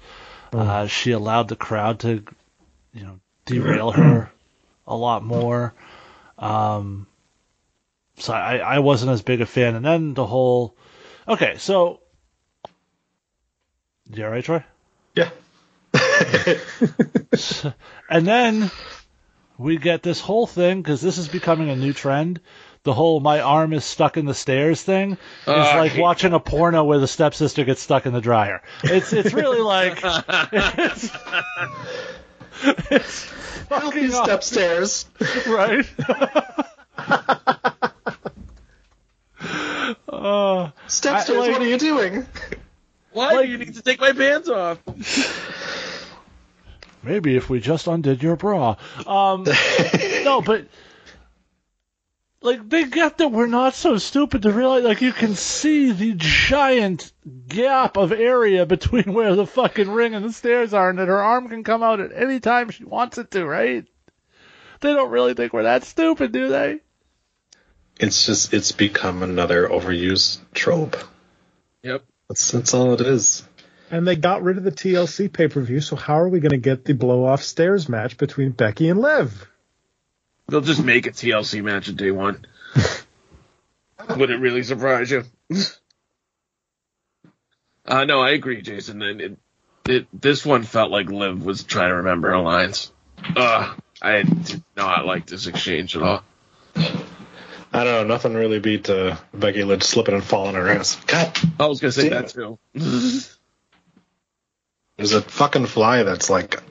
[0.51, 2.23] Uh, she allowed the crowd to,
[2.93, 4.29] you know, derail her
[4.85, 5.73] a lot more.
[6.37, 7.07] Um,
[8.17, 9.75] so I, I wasn't as big a fan.
[9.75, 10.75] And then the whole.
[11.27, 12.01] Okay, so.
[14.13, 14.63] You alright, Troy?
[15.15, 15.29] yeah.
[18.09, 18.69] And then
[19.61, 22.39] we get this whole thing because this is becoming a new trend.
[22.83, 26.33] The whole "my arm is stuck in the stairs" thing is I like hate- watching
[26.33, 28.61] a porno where the stepsister gets stuck in the dryer.
[28.83, 29.99] It's it's really like
[30.51, 31.09] it's,
[32.89, 33.23] it's
[33.69, 35.05] fucking These step stairs.
[35.47, 35.85] right.
[40.09, 42.25] uh, Step I- stairs, like- what are you doing?
[43.13, 44.79] Why like- do you need to take my pants off?
[47.03, 48.75] Maybe if we just undid your bra.
[49.07, 49.45] Um,
[50.23, 50.67] no, but
[52.41, 56.13] like they get that we're not so stupid to realize like you can see the
[56.15, 57.11] giant
[57.47, 61.21] gap of area between where the fucking ring and the stairs are, and that her
[61.21, 63.85] arm can come out at any time she wants it to, right?
[64.81, 66.79] They don't really think we're that stupid, do they?
[67.99, 70.97] It's just it's become another overused trope.
[71.83, 72.03] Yep.
[72.27, 73.43] That's that's all it is.
[73.91, 76.51] And they got rid of the TLC pay per view, so how are we going
[76.51, 79.47] to get the blow off stairs match between Becky and Liv?
[80.47, 82.45] They'll just make a TLC match at day one.
[84.17, 85.23] Would it really surprise you?
[87.85, 89.01] uh, no, I agree, Jason.
[89.01, 89.37] And it,
[89.87, 92.91] it, this one felt like Liv was trying to remember her lines.
[93.35, 96.23] Uh, I did not like this exchange at all.
[97.73, 98.03] I don't know.
[98.03, 100.95] Nothing really beat uh, Becky Lynch slipping and falling on her ass.
[101.07, 102.57] God, I was gonna say Damn that it.
[102.75, 103.29] too.
[105.01, 106.61] there's a fucking fly that's like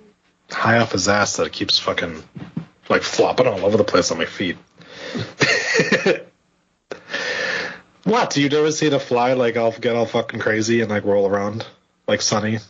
[0.48, 2.22] high off his ass that keeps fucking
[2.88, 4.56] like flopping all over the place on my feet.
[8.04, 8.30] what?
[8.30, 11.26] Do you ever see the fly like all get all fucking crazy and like roll
[11.26, 11.66] around
[12.06, 12.60] like Sunny?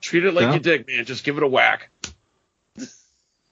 [0.00, 0.50] Treat it like No?
[0.52, 1.04] your dick, man.
[1.04, 1.90] Just give it a whack.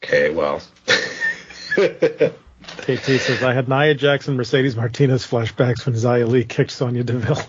[0.04, 0.62] Okay, well.
[1.74, 7.42] KT says, I had Nia Jackson, Mercedes Martinez flashbacks when Xia Li kicked Sonya Deville.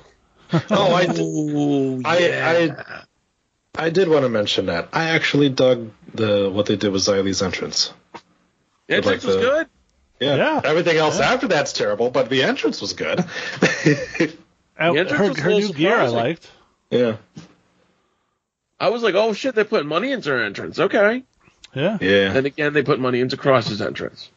[0.71, 2.75] Oh, I, Ooh, I, yeah.
[2.87, 3.03] I, I
[3.89, 4.89] did want to mention that.
[4.93, 7.93] I actually dug the what they did with Xia Li's entrance.
[8.87, 9.67] The entrance like was good.
[10.19, 10.35] Yeah.
[10.35, 10.61] Yeah.
[10.63, 13.23] Everything else after that's terrible, but the entrance was good.
[14.75, 16.49] The entrance her was her little new gear I liked.
[16.89, 17.17] yeah.
[18.79, 20.79] I was like, oh shit, they put money into her entrance.
[20.79, 21.23] Okay.
[21.75, 21.97] Yeah.
[22.01, 22.35] Yeah.
[22.35, 24.29] And again, they put money into Cross's entrance.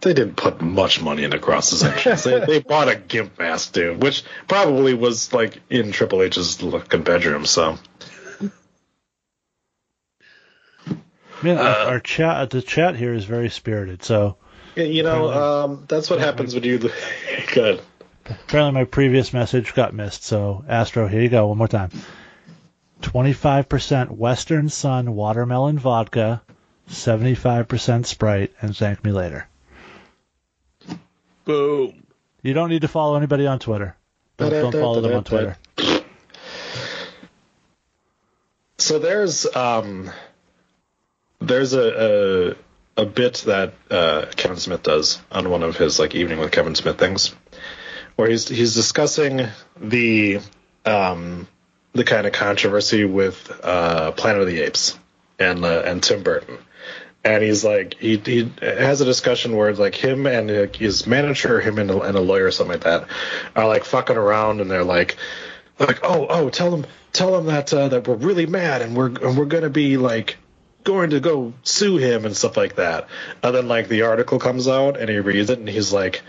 [0.00, 2.24] They didn't put much money into Cross's entrance.
[2.24, 7.02] they, they bought a gimp mask, dude, which probably was like in Triple H's looking
[7.02, 7.44] bedroom.
[7.44, 7.78] So
[11.42, 14.02] Man, our, Uh, our chat the chat here is very spirited.
[14.02, 14.36] So
[14.76, 16.78] you know, um, that's what happens when you.
[17.52, 17.80] Good.
[18.24, 20.24] apparently my previous message got missed.
[20.24, 21.90] So Astro, here you go one more time.
[23.02, 26.42] Twenty-five percent Western Son watermelon vodka,
[26.86, 29.48] seventy-five percent Sprite, and thank me later.
[31.44, 32.04] Boom.
[32.42, 33.96] You don't need to follow anybody on Twitter.
[34.36, 35.56] Don't, don't follow them on Twitter.
[38.78, 40.10] So there's um,
[41.46, 42.56] there's a,
[42.96, 46.52] a a bit that uh, Kevin Smith does on one of his like evening with
[46.52, 47.34] Kevin Smith things,
[48.16, 49.48] where he's he's discussing
[49.80, 50.40] the
[50.84, 51.48] um,
[51.92, 54.98] the kind of controversy with uh, Planet of the Apes
[55.38, 56.58] and uh, and Tim Burton.
[57.24, 61.78] And he's like, he, he has a discussion where like him and his manager, him
[61.78, 63.06] and a, and a lawyer or something like that,
[63.54, 65.16] are like fucking around, and they're like,
[65.78, 69.06] like, oh, oh, tell them, tell them that uh, that we're really mad, and we're
[69.06, 70.36] and we're gonna be like
[70.84, 73.08] going to go sue him and stuff like that.
[73.42, 76.22] And then like the article comes out, and he reads it, and he's like,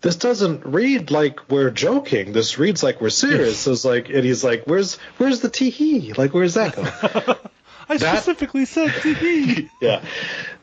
[0.00, 2.32] this doesn't read like we're joking.
[2.32, 3.58] This reads like we're serious.
[3.62, 6.12] So it's like, and he's like, where's where's the tee?
[6.12, 6.88] Like, where's that going?
[7.88, 9.68] I That- specifically said TV.
[9.80, 10.04] yeah,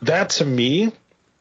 [0.01, 0.91] that to me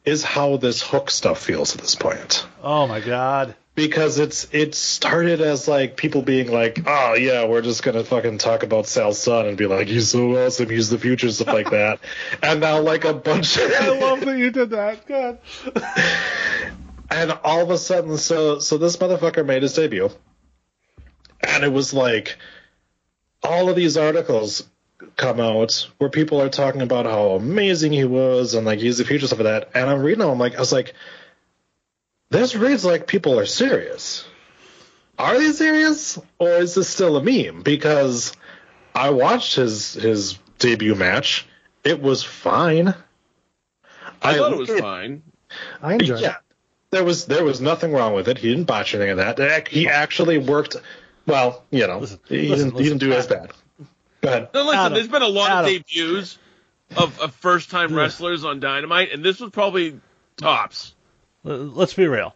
[0.05, 2.45] is how this hook stuff feels at this point.
[2.63, 3.55] oh my god.
[3.79, 8.37] Because it's it started as like people being like, oh yeah, we're just gonna fucking
[8.37, 11.69] talk about Sal's son and be like, he's so awesome, he's the future, stuff like
[11.71, 12.01] that,
[12.43, 15.07] and now like a bunch of I love that you did that.
[15.07, 15.39] God.
[17.09, 20.09] and all of a sudden, so so this motherfucker made his debut,
[21.39, 22.37] and it was like
[23.41, 24.67] all of these articles
[25.15, 29.05] come out where people are talking about how amazing he was and like he's the
[29.05, 30.93] future stuff of that, and I'm reading them, I'm like, I was like,
[32.29, 34.25] this reads like people are serious.
[35.17, 37.61] Are they serious, or is this still a meme?
[37.61, 38.33] Because
[38.95, 41.47] I watched his his debut match.
[41.83, 42.93] It was fine.
[44.21, 45.23] I, thought it was it- fine.
[45.81, 46.55] I enjoyed yeah, it.
[46.91, 48.37] there was there was nothing wrong with it.
[48.37, 49.67] He didn't botch anything of that.
[49.67, 50.75] He actually worked.
[51.25, 53.51] Well, you know, Listen, he, listen, didn't, he didn't do as bad.
[54.21, 54.49] Go ahead.
[54.53, 55.75] No, listen, Adam, there's been a lot Adam.
[55.75, 56.37] of debuts
[56.97, 59.99] of, of first time wrestlers on Dynamite, and this was probably
[60.37, 60.93] tops.
[61.45, 62.33] L- Let's be real.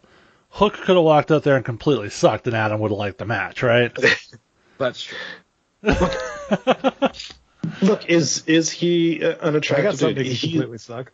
[0.50, 3.24] Hook could have walked out there and completely sucked, and Adam would have liked the
[3.24, 3.92] match, right?
[4.78, 5.18] That's true.
[7.82, 9.84] Look, is is he uh, I unattractive?
[9.84, 11.12] got something to He- completely suck.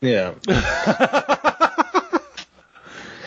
[0.00, 0.34] yeah,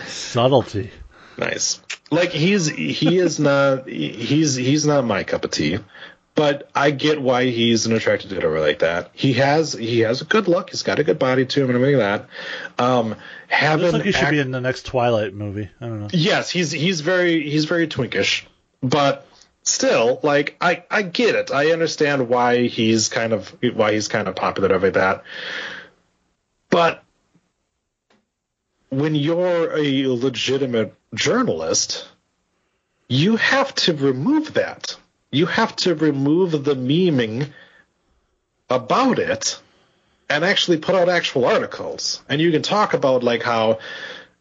[0.07, 0.91] Subtlety.
[1.37, 1.81] nice.
[2.11, 5.79] Like he's he is not he's he's not my cup of tea.
[6.35, 9.09] But I get why he's an attracted to her like that.
[9.13, 10.69] He has he has a good look.
[10.69, 12.27] He's got a good body to him and everything like
[12.77, 12.83] that.
[12.83, 13.15] Um,
[13.47, 15.69] having Looks like he should act- be in the next Twilight movie.
[15.79, 16.07] I don't know.
[16.11, 18.43] Yes, he's he's very he's very twinkish,
[18.81, 19.25] but
[19.63, 21.51] still, like I I get it.
[21.51, 25.23] I understand why he's kind of why he's kind of popular over like that.
[26.69, 27.01] But
[28.89, 32.07] when you're a legitimate journalist,
[33.07, 34.97] you have to remove that.
[35.31, 37.51] You have to remove the memeing
[38.69, 39.59] about it
[40.29, 42.23] and actually put out actual articles.
[42.29, 43.79] And you can talk about like how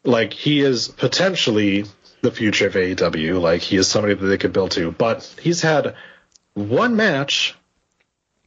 [0.05, 1.85] like he is potentially
[2.23, 5.61] the future of AEW, like he is somebody that they could build to, but he's
[5.61, 5.95] had
[6.55, 7.55] one match,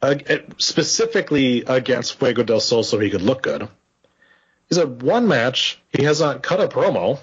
[0.02, 0.16] uh,
[0.58, 3.68] specifically against Fuego del Sol, so he could look good.
[4.68, 7.18] He's had one match he has not cut a promo,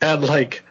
[0.00, 0.64] and like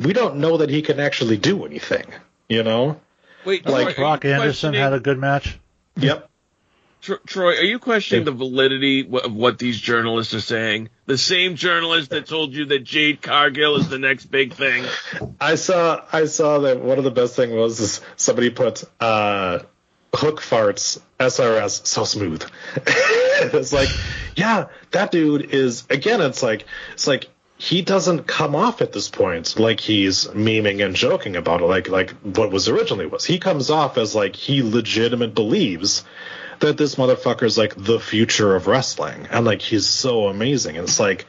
[0.00, 2.06] we don't know that he can actually do anything.
[2.48, 3.00] You know?
[3.44, 5.58] Wait, Like, Troy, are Brock Anderson had a good match.
[5.96, 6.30] Yep.
[7.26, 10.88] Troy, are you questioning the validity of what these journalists are saying?
[11.04, 14.86] The same journalist that told you that Jade Cargill is the next big thing.
[15.38, 19.58] I saw I saw that one of the best thing was is somebody put uh,
[20.14, 22.42] hook farts SRS so smooth.
[22.76, 23.90] it's like,
[24.34, 26.22] yeah, that dude is again.
[26.22, 26.64] It's like
[26.94, 27.28] it's like
[27.64, 31.88] he doesn't come off at this point like he's memeing and joking about it like
[31.88, 33.24] like what was originally was.
[33.24, 36.04] He comes off as like he legitimate believes
[36.60, 40.76] that this motherfucker is like the future of wrestling and like he's so amazing.
[40.76, 41.24] And it's like,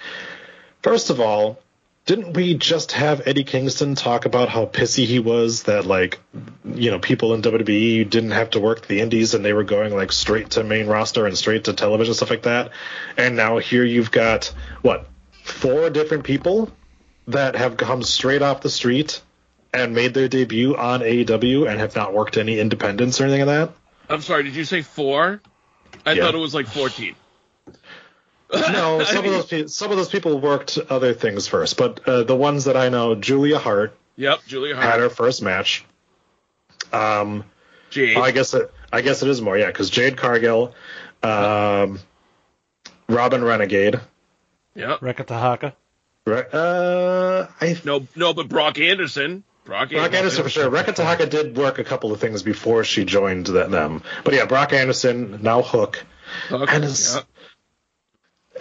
[0.81, 1.57] first of all,
[2.05, 6.19] didn't we just have Eddie Kingston talk about how pissy he was that like
[6.65, 9.95] you know people in WWE didn't have to work the indies and they were going
[9.95, 12.71] like straight to main roster and straight to television stuff like that.
[13.15, 15.07] And now here you've got what
[15.45, 16.71] four different people
[17.27, 19.21] that have come straight off the street
[19.73, 23.69] and made their debut on AEW and have not worked any independents or anything like
[23.69, 23.75] that.
[24.09, 25.41] I'm sorry, did you say four?
[26.05, 26.23] I Yeah.
[26.25, 27.15] thought it was like 14.
[28.53, 32.23] No, some of those pe- some of those people worked other things first, but uh,
[32.23, 35.83] the ones that I know, Julia Hart Yep, Julia Hart had her first match.
[36.93, 37.43] Um,
[37.89, 38.15] Jade.
[38.17, 40.73] oh, I guess it, I guess it is more, yeah, because Jade Cargill,
[41.23, 41.99] um,
[43.09, 43.99] Robyn Renegade,
[44.75, 45.01] Yep.
[45.01, 45.73] Reka Tehaka.
[46.25, 49.43] Re- uh, I No, no, but Brock Anderson.
[49.63, 50.69] Brock, Brock Anderson for sure.
[50.69, 54.45] Reka Tehaka did work a couple of things before she joined th- them, but yeah,
[54.45, 56.05] Brock Anderson now Hook,
[56.49, 57.21] Hook, and it's yeah.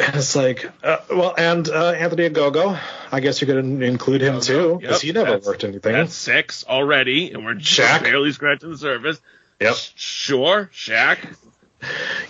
[0.06, 2.78] and it's like, uh, well, and uh, Anthony Ogogo,
[3.12, 5.92] I guess you could in- include him too because Yep, he never that's- worked anything.
[5.92, 8.02] That's six already, and we're just Shaq.
[8.04, 9.20] barely scratching the surface.
[9.60, 9.74] Yep.
[9.96, 11.18] Sure, Shaq.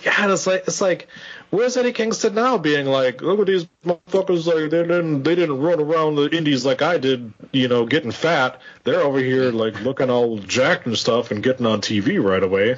[0.03, 1.07] Yeah, and it's like it's like
[1.49, 5.59] where's Eddie Kingston now being like, look at these motherfuckers like they didn't they didn't
[5.59, 8.61] run around the indies like I did, you know, getting fat.
[8.83, 12.77] They're over here like looking all jacked and stuff and getting on TV right away.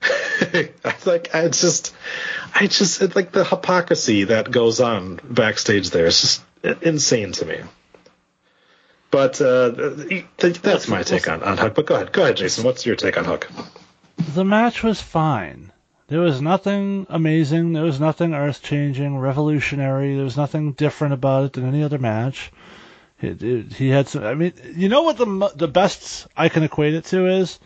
[0.04, 1.94] I like I just
[2.54, 6.42] I just like the hypocrisy that goes on backstage there is just
[6.82, 7.60] insane to me.
[9.10, 11.76] But uh, th- th- that's my take on, on Hook.
[11.76, 12.64] But go ahead, go ahead, Jason.
[12.64, 13.48] What's your take on Hook?
[14.34, 15.70] The match was fine.
[16.08, 17.72] There was nothing amazing.
[17.72, 20.14] There was nothing earth changing, revolutionary.
[20.14, 22.52] There was nothing different about it than any other match.
[23.20, 24.24] It, it, he had some.
[24.24, 27.58] I mean, you know what the the best I can equate it to is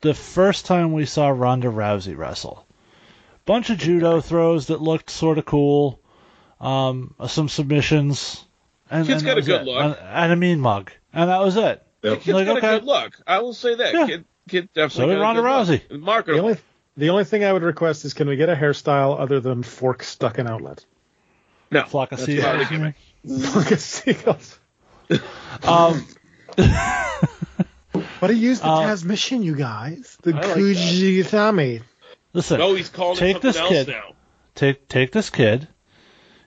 [0.00, 2.64] the first time we saw Ronda Rousey wrestle.
[3.46, 6.00] Bunch of judo throws that looked sort of cool.
[6.60, 8.44] Um, some submissions.
[8.90, 9.66] And, Kid's and got a good it.
[9.66, 9.82] look.
[9.82, 11.84] And, and a mean mug, and that was it.
[12.02, 12.76] The kid's Like, got okay.
[12.76, 13.20] a good look.
[13.26, 13.92] I will say that.
[13.92, 14.06] Yeah.
[14.06, 15.02] Kid, kid definitely.
[15.02, 15.80] So did got a Ronda good look.
[15.80, 15.88] Rousey.
[15.88, 16.56] The Marketable.
[16.96, 19.62] Only the only thing I would request is can we get a hairstyle other than
[19.62, 20.84] fork stuck in outlet?
[21.70, 21.84] No.
[21.84, 22.44] Flock of seagulls.
[22.44, 22.94] part of the gimmick.
[23.52, 24.58] Fork of seagulls.
[25.62, 26.06] Um,
[28.20, 30.16] But he used the Uh, transmission, you guys.
[30.22, 30.56] The I like that.
[30.58, 31.82] Kujitami.
[32.32, 32.58] listen.
[32.58, 33.88] No, he's calling take it something this else kid.
[33.88, 34.14] now.
[34.54, 35.68] take take this kid,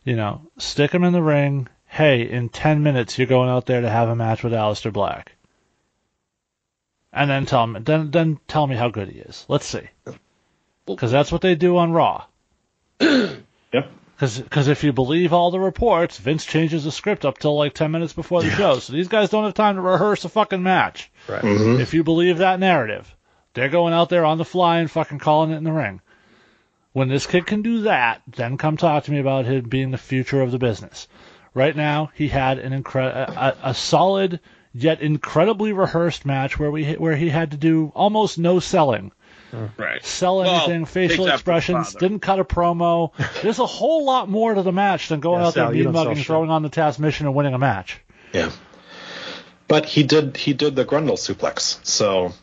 [0.03, 1.67] you know, stick him in the ring.
[1.85, 5.35] Hey, in ten minutes you're going out there to have a match with Aleister Black.
[7.13, 9.45] And then tell me, then then tell me how good he is.
[9.47, 9.87] Let's see,
[10.95, 12.25] because that's what they do on Raw.
[13.71, 13.91] Yep.
[14.19, 17.91] Because if you believe all the reports, Vince changes the script up till like ten
[17.91, 21.09] minutes before the show, so these guys don't have time to rehearse a fucking match.
[21.27, 21.43] Right.
[21.43, 21.79] Mhm.
[21.79, 23.15] If you believe that narrative,
[23.53, 26.01] they're going out there on the fly and fucking calling it in the ring.
[26.91, 29.97] When this kid can do that, then come talk to me about him being the
[29.97, 31.07] future of the business.
[31.53, 34.39] Right now, he had an incre- a, a, a solid
[34.73, 39.11] yet incredibly rehearsed match where we where he had to do almost no selling.
[39.77, 40.05] Right.
[40.05, 43.11] Sell Well, anything, facial expressions, didn't cut a promo.
[43.41, 45.83] There's a whole lot more to the match than going Yeah, out there Sal, you
[45.85, 47.99] mean mugging, throwing on the task transmission, and winning a match.
[48.33, 48.51] Yeah.
[49.67, 52.33] But he did he did the Grundle suplex, so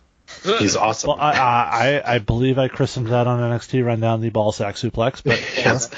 [0.44, 1.09] he's awesome.
[1.09, 4.76] Well, I, I I I believe I christened that on NXT Rundown the ball sack
[4.76, 5.90] suplex, but yes.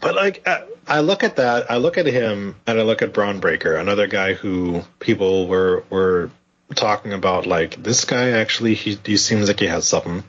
[0.00, 3.12] But like I, I look at that, I look at him, and I look at
[3.12, 6.30] Bron Breakker, another guy who people were were
[6.74, 7.46] talking about.
[7.46, 10.24] Like this guy actually, he he seems like he has something.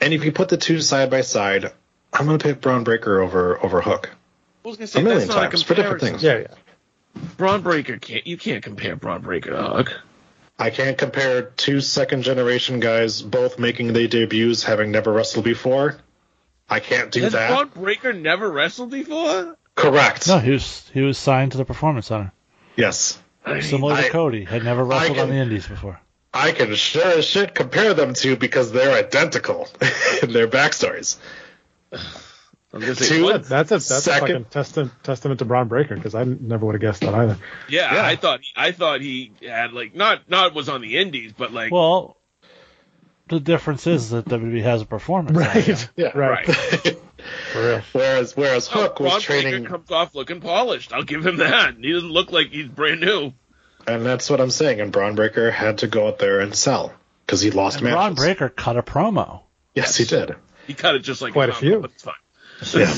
[0.00, 1.72] And if you put the two side by side,
[2.12, 4.10] I'm gonna pick Bron Breakker over over Hook
[4.64, 6.22] I was gonna a million that's not a times for different things.
[6.22, 6.54] Yeah, yeah.
[7.36, 8.26] Bron Breakker can't.
[8.26, 10.00] You can't compare Bron Breakker to Hook.
[10.58, 15.98] I can't compare two second generation guys both making their debuts having never wrestled before.
[16.68, 17.50] I can't do Has that.
[17.50, 19.56] Bron Breakker never wrestled before?
[19.74, 20.26] Correct.
[20.26, 22.32] no, he was he was signed to the Performance Center.
[22.76, 23.20] Yes.
[23.46, 26.00] I mean, Similar to I- Cody, had never wrestled on the Indies before.
[26.34, 29.68] I can sure as shit compare them to because they're identical
[30.22, 31.16] in their backstories.
[31.92, 33.44] I'm gonna say, Two- what?
[33.48, 36.74] That's a that's a Second- fucking testament testament to Bron Breakker because I never would
[36.74, 37.38] have guessed that either.
[37.70, 38.04] Yeah, Yeah.
[38.04, 41.72] I thought I thought he had like not not was on the Indies, but like
[41.72, 42.18] Well,
[43.28, 45.36] the difference is that WWE has a performance.
[45.38, 45.88] Right.
[45.96, 46.44] Yeah, Right.
[46.46, 47.00] For real.
[47.52, 50.92] Whereas whereas Oh, Hook was Bron Breakker training, comes off looking polished.
[50.92, 51.74] I'll give him that.
[51.80, 53.32] He doesn't look like he's brand new.
[53.86, 54.80] and that's what I'm saying.
[54.80, 56.92] And Bron Breakker had to go out there and sell
[57.24, 57.96] because he lost And matches.
[57.96, 59.42] Ron Breaker cut a promo.
[59.74, 60.34] Yes, he did.
[60.66, 61.80] He cut it just like Quite a Tom, few.
[61.80, 62.14] but it's fine.
[62.80, 62.94] Yeah.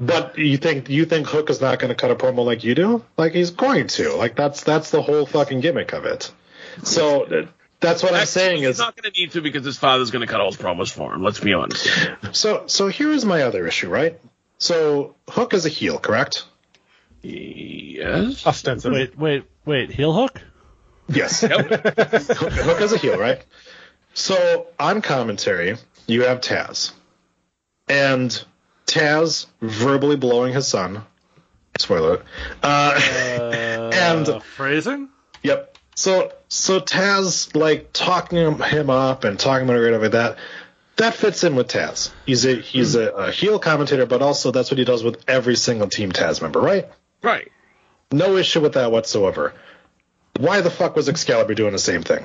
[0.00, 2.74] But you think you think Hook is not going to cut a promo like you
[2.74, 3.04] do?
[3.16, 4.14] Like he's going to.
[4.14, 6.32] Like that's that's the whole fucking gimmick of it.
[6.82, 7.46] So
[7.80, 10.26] that's what I'm saying he's is not going to need to because his father's going
[10.26, 11.22] to cut all his promos for him.
[11.22, 11.88] Let's be honest.
[12.32, 14.18] so so here's my other issue, right?
[14.58, 16.44] So Hook is a heel, correct?
[17.22, 18.46] Yes.
[18.46, 19.00] Ostensibly.
[19.00, 19.90] Wait, wait, wait.
[19.90, 20.40] Heel hook?
[21.08, 21.42] Yes.
[21.42, 21.50] Yep.
[21.68, 23.44] Hook, Hook is a heel, right?
[24.14, 25.76] So on commentary,
[26.06, 26.92] you have Taz,
[27.88, 28.44] and
[28.86, 31.04] Taz verbally blowing his son.
[31.78, 32.08] Spoiler.
[32.08, 32.26] alert.
[32.62, 35.08] Uh, and phrasing?
[35.42, 35.73] Yep.
[35.94, 40.38] So so Taz like talking him, him up and talking about it right over that.
[40.96, 42.12] That fits in with Taz.
[42.26, 45.56] He's a he's a, a heel commentator, but also that's what he does with every
[45.56, 46.88] single Team Taz member, right?
[47.22, 47.50] Right.
[48.12, 49.54] No issue with that whatsoever.
[50.38, 52.24] Why the fuck was Excalibur doing the same thing?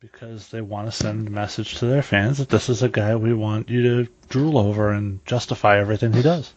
[0.00, 3.16] Because they want to send a message to their fans that this is a guy
[3.16, 6.52] we want you to drool over and justify everything he does.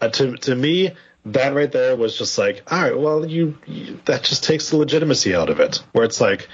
[0.00, 0.92] Uh, to to me,
[1.26, 4.76] that right there was just like, all right, well, you, you that just takes the
[4.76, 5.82] legitimacy out of it.
[5.92, 6.48] Where it's like,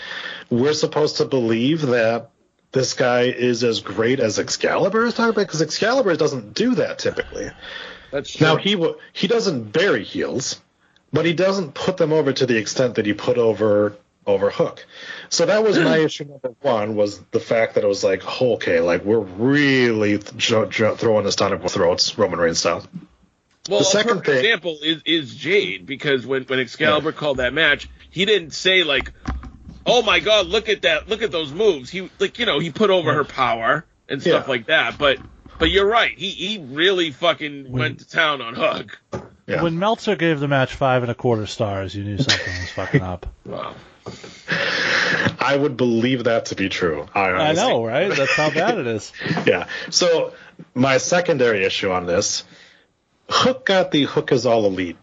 [0.50, 2.30] we're supposed to believe that
[2.72, 6.98] this guy is as great as Excalibur is talking about because Excalibur doesn't do that
[6.98, 7.50] typically.
[8.10, 8.46] That's true.
[8.46, 8.82] Now he
[9.12, 10.60] he doesn't bury heels,
[11.12, 13.96] but he doesn't put them over to the extent that he put over
[14.26, 14.86] over Hook.
[15.28, 18.80] So that was my issue number one was the fact that it was like, okay,
[18.80, 22.86] like we're really th- th- throwing this down our throats, Roman Reigns style.
[23.68, 27.54] Well, The second perfect thing- example is, is Jade because when, when Excalibur called that
[27.54, 29.12] match, he didn't say like,
[29.86, 31.08] "Oh my God, look at that!
[31.08, 34.44] Look at those moves." He like you know he put over her power and stuff
[34.46, 34.50] Yeah.
[34.50, 34.98] like that.
[34.98, 35.18] But
[35.58, 36.16] but you're right.
[36.18, 39.00] He he really fucking went to town on Hook.
[39.46, 39.62] Yeah.
[39.62, 43.02] When Meltzer gave the match five and a quarter stars, you knew something was fucking
[43.02, 43.26] up.
[43.46, 43.74] Wow.
[45.40, 47.06] I would believe that to be true.
[47.14, 48.08] I, I know, right?
[48.14, 49.12] That's how bad it is.
[49.46, 49.66] Yeah.
[49.90, 50.32] So
[50.74, 52.44] my secondary issue on this,
[53.28, 54.96] Hook got the Hook is all elite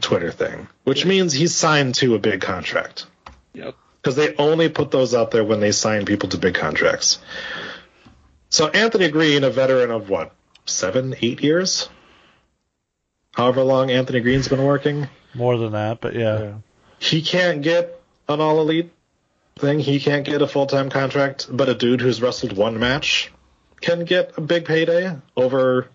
[0.00, 3.06] Twitter thing, which means he's signed to a big contract.
[3.54, 3.74] Yep.
[4.00, 7.18] Because they only put those out there when they sign people to big contracts.
[8.50, 10.32] So Anthony Green, a veteran of what,
[10.64, 11.88] seven, eight years?
[13.34, 16.54] However long Anthony Green's been working, More than that, but yeah.
[16.98, 18.92] he can't get an all elite
[19.56, 19.80] thing.
[19.80, 23.32] He can't get a full time contract, but a dude who's wrestled one match
[23.80, 25.88] can get a big payday over a,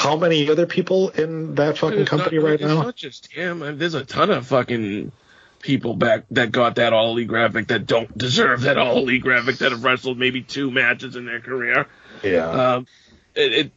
[0.00, 2.82] how many other people in that fucking It's not- company right it's now?
[2.82, 3.62] not just him.
[3.62, 5.12] I mean, there's a ton of fucking
[5.60, 9.56] people back that got that all elite graphic that don't deserve that all elite graphic
[9.58, 11.86] that have wrestled maybe two matches in their career.
[12.22, 12.48] Yeah.
[12.74, 12.86] Um,
[13.34, 13.72] it, it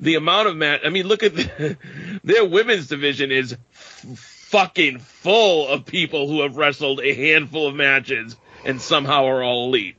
[0.00, 0.80] the amount of match.
[0.84, 1.76] I mean, look at the,
[2.24, 4.18] their women's division is f-
[4.50, 8.34] fucking full of people who have wrestled a handful of matches
[8.64, 9.96] and somehow are all elite.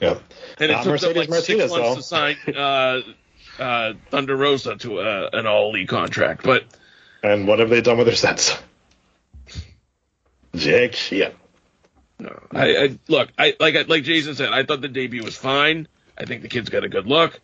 [0.00, 0.18] yeah.
[0.58, 1.94] And it Not took them like Martinez, six months though.
[1.96, 3.00] to sign uh,
[3.58, 6.64] uh, Thunder Rosa to a, an all elite contract, but.
[7.22, 8.58] And what have they done with their sets?
[10.54, 11.30] Jake, yeah.
[12.18, 13.30] No, I, I look.
[13.36, 14.50] I like like Jason said.
[14.50, 15.88] I thought the debut was fine.
[16.16, 17.40] I think the kid's got a good look.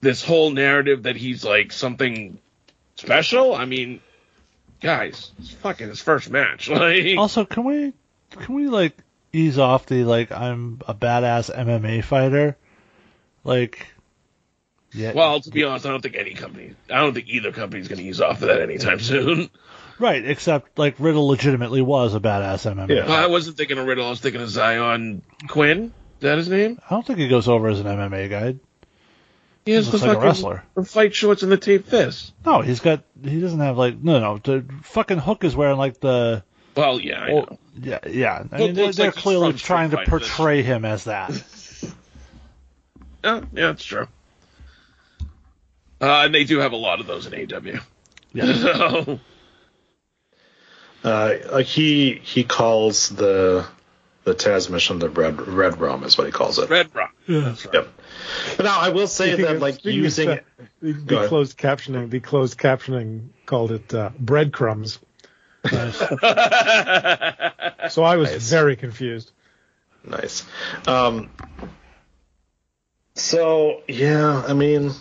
[0.00, 2.38] This whole narrative that he's like something
[2.94, 3.54] special.
[3.54, 4.00] I mean,
[4.80, 6.68] guys, it's fucking his first match.
[6.76, 7.92] Like, Also, can we
[8.30, 8.96] can we like
[9.32, 12.56] ease off the like I'm a badass MMA fighter?
[13.44, 13.86] Like,
[14.96, 15.12] yeah.
[15.12, 16.74] well, to be honest, I don't think any company.
[16.90, 19.50] I don't think either company's going to ease off of that anytime soon.
[19.98, 20.24] right.
[20.26, 22.96] Except like Riddle legitimately was a badass MMA.
[23.06, 23.12] Yeah.
[23.12, 24.06] I wasn't thinking of Riddle.
[24.06, 25.84] I was thinking of Zion Quinn.
[26.18, 26.80] Is that his name?
[26.90, 28.56] I don't think he goes over as an MMA guy.
[29.66, 30.64] He has Looks the like a fucking wrestler.
[30.76, 32.32] the fight shorts and the tape fist.
[32.44, 33.02] No, he's got.
[33.22, 34.38] He doesn't have like no no.
[34.38, 36.44] The fucking Hook is wearing like the.
[36.76, 37.58] Well, yeah, I Oh, know.
[37.82, 38.44] yeah, yeah.
[38.52, 40.10] I mean, they're, they're like clearly trying to Fighter.
[40.10, 41.30] portray him as that.
[43.24, 44.06] Yeah, yeah, that's true.
[46.00, 47.80] Uh, and they do have a lot of those in AW.
[48.32, 48.52] Yeah.
[48.54, 49.20] So,
[51.04, 53.64] Uh, like he he calls the
[54.24, 56.68] the Taz mission the red red rum is what he calls it.
[56.68, 57.14] Red Rock.
[57.28, 57.50] Yeah.
[57.50, 57.66] right.
[57.72, 57.88] Yep.
[58.56, 60.40] But now I will say that like using stuff,
[60.80, 61.28] the, Go the ahead.
[61.28, 64.98] closed captioning, the closed captioning called it uh, breadcrumbs.
[67.90, 68.50] So I was Nice.
[68.50, 69.30] very confused.
[70.04, 70.44] Nice.
[70.88, 71.30] Um,
[73.14, 74.92] so yeah, I mean,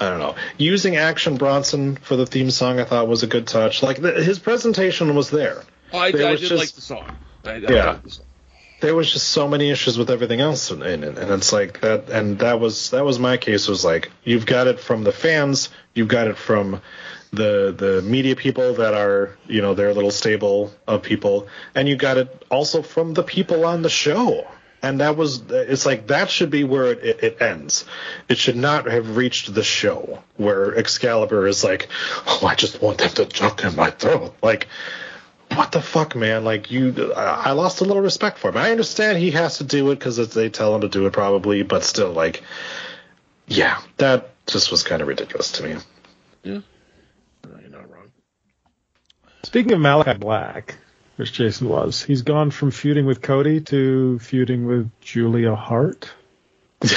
[0.00, 0.34] I don't know.
[0.58, 3.82] Using Action Bronson for the theme song, I thought was a good touch.
[3.82, 5.62] Like the, his presentation was there.
[5.92, 7.10] Oh, I, I There did just- like the song.
[7.44, 7.86] I, Yeah.
[7.90, 8.24] liked the song.
[8.80, 12.10] There was just so many issues with everything else in it, and it's like that.
[12.10, 13.68] And that was that was my case.
[13.68, 16.82] Was like you've got it from the fans, you've got it from
[17.32, 21.46] the the media people that are you know their little stable of people,
[21.76, 24.48] and you got it also from the people on the show.
[24.82, 27.84] And that was it's like that should be where it, it, it ends.
[28.28, 31.88] It should not have reached the show where Excalibur is like,
[32.26, 34.34] oh, I just want them to jump in my throat.
[34.42, 34.66] Like,
[35.54, 36.44] what the fuck, man?
[36.44, 38.56] Like you, I I lost a little respect for him.
[38.56, 41.62] I understand he has to do it because they tell him to do it, probably,
[41.62, 42.42] but still, like,
[43.46, 45.76] yeah, that just was kind of ridiculous to me.
[46.42, 46.60] Yeah.
[47.44, 48.10] No, you're not wrong.
[49.44, 50.76] Speaking of Malachi Black,
[51.16, 56.10] which Jason was, he's gone from feuding with Cody to feuding with Julia Hart.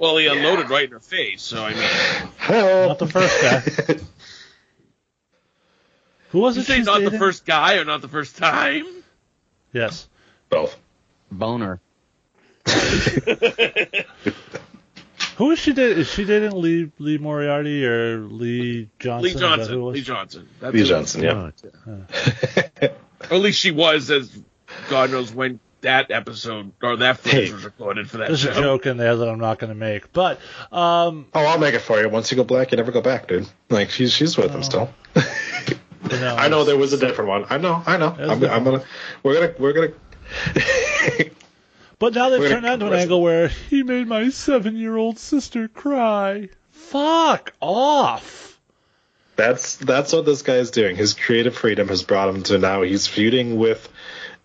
[0.00, 1.82] Well, he unloaded right in her face, so I mean.
[2.36, 3.98] Hell, Not the first guy.
[6.28, 6.66] Who was You it?
[6.66, 8.86] say she's not the first guy or not the first time?
[9.72, 10.06] Yes.
[10.50, 10.76] both.
[11.32, 11.80] Boner.
[15.38, 15.98] Who is she dating?
[15.98, 19.22] Is she dating Lee Lee Moriarty or Lee Johnson?
[19.22, 19.82] Lee Is that who it Johnson.
[19.82, 19.94] was?
[19.94, 20.48] Lee Johnson.
[20.60, 22.88] That's Lee Johnson, yeah.
[23.30, 24.36] Or at least she was, as
[24.90, 27.52] God knows when that episode or that footage Hey.
[27.54, 28.50] was recorded for that There's show.
[28.50, 30.38] a joke in there that I'm not going to make, but
[30.72, 32.08] um, Oh, I'll make it for you.
[32.08, 33.48] Once you go black, you never go back, dude.
[33.70, 34.90] Like she's she's with him still.
[35.14, 37.44] you know, I know there was a different one.
[37.48, 38.08] I know, I know.
[38.18, 38.82] I'm, a I'm gonna,
[39.22, 39.92] we're gonna, we're gonna.
[41.98, 46.48] But now they've turned gonna- into an angle where he made my seven-year-old sister cry.
[46.70, 48.58] Fuck off.
[49.36, 50.96] That's that's what this guy is doing.
[50.96, 53.88] His creative freedom has brought him to now he's feuding with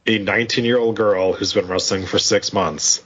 [0.05, 3.01] a 19 year old girl who's been wrestling for six months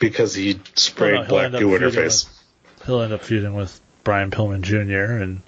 [0.00, 2.24] because he sprayed Well, no, black goo in her face.
[2.24, 5.22] with- He'll end up feuding with Brian Pillman Jr.
[5.22, 5.40] and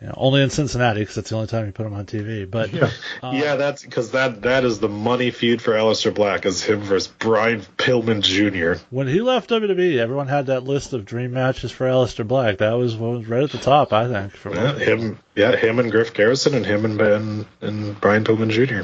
[0.00, 2.48] you know, only in Cincinnati because that's the only time you put him on TV.
[2.50, 2.90] But Yeah.
[3.22, 6.80] uh, yeah, that's because that that is the money feud for Aleister Black is him
[6.80, 8.82] versus Brian Pillman Jr.
[8.90, 12.58] when he left WWE, everyone had that list of dream matches for Aleister Black.
[12.58, 14.36] That was what was right at the top, I think.
[14.36, 18.50] For Yeah, him, yeah, him and Griff Garrison and him and Ben and Brian Pillman
[18.50, 18.82] Jr.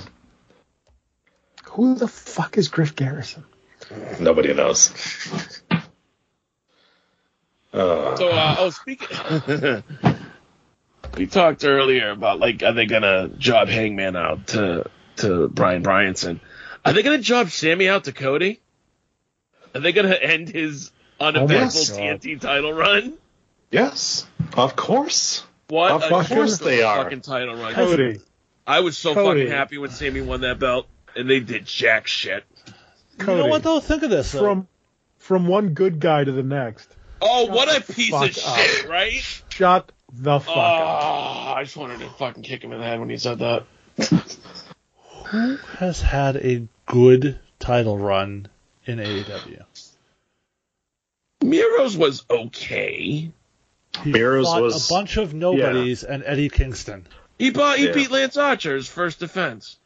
[1.73, 3.45] Who the fuck is Griff Garrison?
[4.19, 4.93] Nobody knows.
[7.73, 9.09] Uh, So, uh, oh, speaking.
[11.17, 16.41] we talked earlier about like, are they gonna job Hangman out to to Bryan Bryanson?
[16.85, 18.61] Are they gonna job Sammy out to Cody?
[19.75, 20.91] Are they gonna end his
[21.21, 21.91] uneventful oh yes.
[21.91, 23.15] TNT title run?
[23.71, 24.27] yes,
[24.57, 25.45] of course.
[25.69, 25.93] What?
[25.93, 27.05] Of a course they are.
[27.05, 27.73] Fucking title run.
[27.73, 28.21] Cody.
[28.67, 29.41] I was so Cody.
[29.41, 30.87] fucking happy when Sammy won that belt,
[31.17, 32.45] and they did jack shit.
[32.67, 33.51] you know Cody.
[33.51, 33.81] what though?
[33.81, 34.33] Think of this.
[34.33, 34.41] though.
[34.41, 34.69] From
[35.19, 36.95] from one good guy to the next.
[37.21, 39.43] Oh, Shut what a piece fuck of shit, right?
[39.49, 41.57] Shut the fuck Oh, up.
[41.57, 43.65] I just wanted to fucking kick him in the head when he said that.
[45.27, 48.49] Who has had a good title run
[48.85, 49.63] in AEW?
[51.43, 53.31] Miro's was okay.
[54.03, 57.07] He Miro's was- a bunch of nobodies and Eddie Kingston.
[57.39, 57.93] He bought, he Yeah.
[57.93, 59.77] beat Lance Archer's first defense.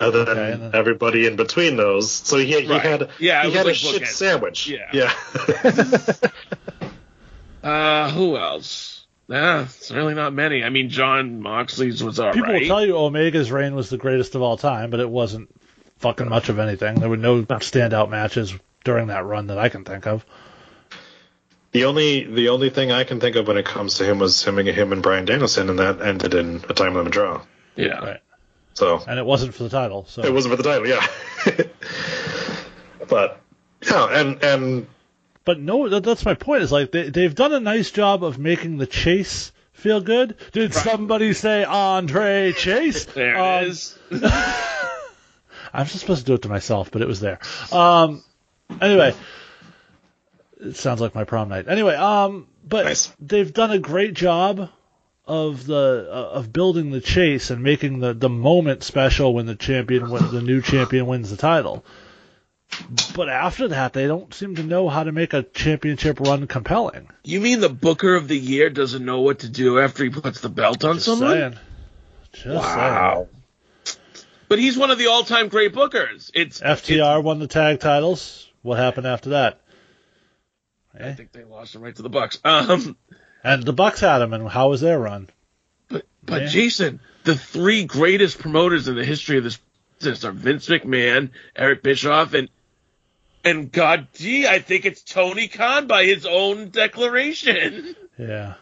[0.00, 2.80] Other than Okay, and then- everybody in between those, so he, he Right.
[2.82, 4.66] had Yeah, he had like a shit sandwich.
[4.68, 4.88] Yeah.
[4.92, 5.12] yeah.
[7.66, 9.04] Uh, who else?
[9.26, 10.62] Nah, it's really not many.
[10.62, 12.34] I mean, Jon Moxley's was alright.
[12.34, 15.48] People will tell you Omega's reign was the greatest of all time, but it wasn't
[15.98, 17.00] fucking much of anything.
[17.00, 20.24] There were no standout matches during that run that I can think of.
[21.72, 24.44] The only the only thing I can think of when it comes to him was
[24.44, 27.42] him and him and Bryan Danielson, and that ended in a time limit draw.
[27.74, 27.98] Yeah.
[27.98, 28.20] Right.
[28.74, 30.06] So And it wasn't for the title.
[30.08, 31.04] So it wasn't for the title, yeah.
[33.08, 33.40] but
[33.82, 34.86] yeah, and and
[35.46, 36.62] But no, that, that's my point.
[36.62, 40.36] Is like they they've done a nice job of making the chase feel good.
[40.52, 43.04] Did somebody say Andre Chase?
[43.14, 43.98] There Um, it is.
[45.72, 47.38] I'm just supposed to do it to myself, but it was there.
[47.72, 48.24] Um,
[48.80, 49.14] anyway,
[50.60, 51.68] it sounds like my prom night.
[51.68, 53.12] Anyway, um, but Nice.
[53.20, 54.70] they've done a great job
[55.26, 59.54] of the uh, of building the chase and making the the moment special when the
[59.56, 61.84] champion when the new champion wins the title.
[63.14, 67.08] But after that, they don't seem to know how to make a championship run compelling.
[67.24, 70.40] You mean the Booker of the Year doesn't know what to do after he puts
[70.40, 71.30] the belt on Just someone?
[71.30, 71.58] saying.
[72.32, 73.28] Just Wow.
[74.48, 76.30] But he's one of the all-time great bookers.
[76.34, 76.76] It's saying.
[76.76, 78.48] FTR won the tag titles.
[78.62, 79.60] What happened after that?
[80.98, 82.38] I think they lost him right to the Bucks.
[82.44, 82.96] Um,
[83.42, 85.28] And the Bucks had him, and how was their run?
[85.88, 86.48] But but Yeah.
[86.48, 89.58] Jason, the three greatest promoters in the history of this
[89.98, 92.48] business are Vince McMahon, Eric Bischoff, and
[93.46, 97.94] and God, gee, I think it's Tony Khan by his own declaration.
[98.18, 98.54] Yeah.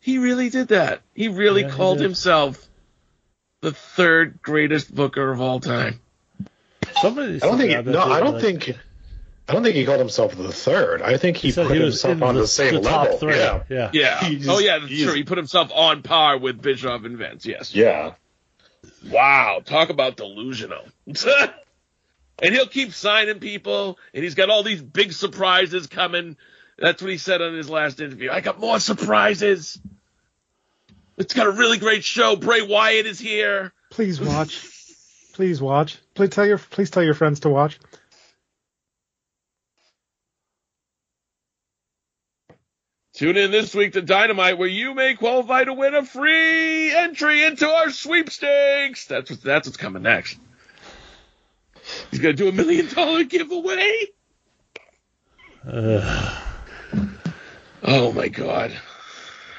[0.00, 1.02] He really did that.
[1.14, 2.04] He really Yeah, called did.
[2.04, 2.66] himself
[3.60, 6.00] the third greatest booker of all time.
[7.02, 7.36] Somebody.
[7.42, 7.72] I don't think.
[7.72, 8.40] said that no, I don't day.
[8.40, 8.78] think.
[9.48, 11.02] I don't think he called himself the third.
[11.02, 13.18] I think he, He put he was himself on the- the, same the top level.
[13.18, 13.36] three.
[13.36, 13.62] Yeah.
[13.68, 13.90] Yeah.
[13.92, 14.20] Yeah.
[14.24, 15.12] He's- oh yeah, that's true.
[15.12, 17.44] He put himself on par with Bischoff and Vince.
[17.44, 17.74] Yes.
[17.74, 18.14] Yeah.
[19.10, 20.84] Wow, talk about delusional.
[22.40, 26.36] and he'll keep signing people, and he's got all these big surprises coming.
[26.78, 28.30] That's what he said on his last interview.
[28.30, 29.80] I got more surprises.
[31.16, 32.36] It's got a really great show.
[32.36, 33.72] Bray Wyatt is here.
[33.90, 34.68] Please watch.
[35.32, 35.98] please watch.
[36.14, 37.78] Please tell your please tell your friends to watch.
[43.14, 47.44] Tune in this week to Dynamite, where you may qualify to win a free entry
[47.44, 49.06] into our sweepstakes.
[49.06, 50.38] That's what that's what's coming next.
[52.10, 54.06] He's gonna do a million dollar giveaway.
[55.66, 56.42] Ugh.
[57.82, 58.72] Oh my god.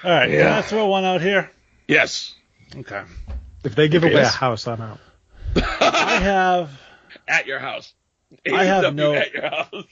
[0.04, 0.30] All right.
[0.30, 0.58] Can Yeah.
[0.58, 1.50] I throw one out here?
[1.88, 2.34] Yes.
[2.76, 3.04] Okay.
[3.64, 5.00] If they give away a house, I'm out.
[5.56, 6.70] I have.
[7.28, 7.94] At your house.
[8.52, 9.86] I have no- at your house.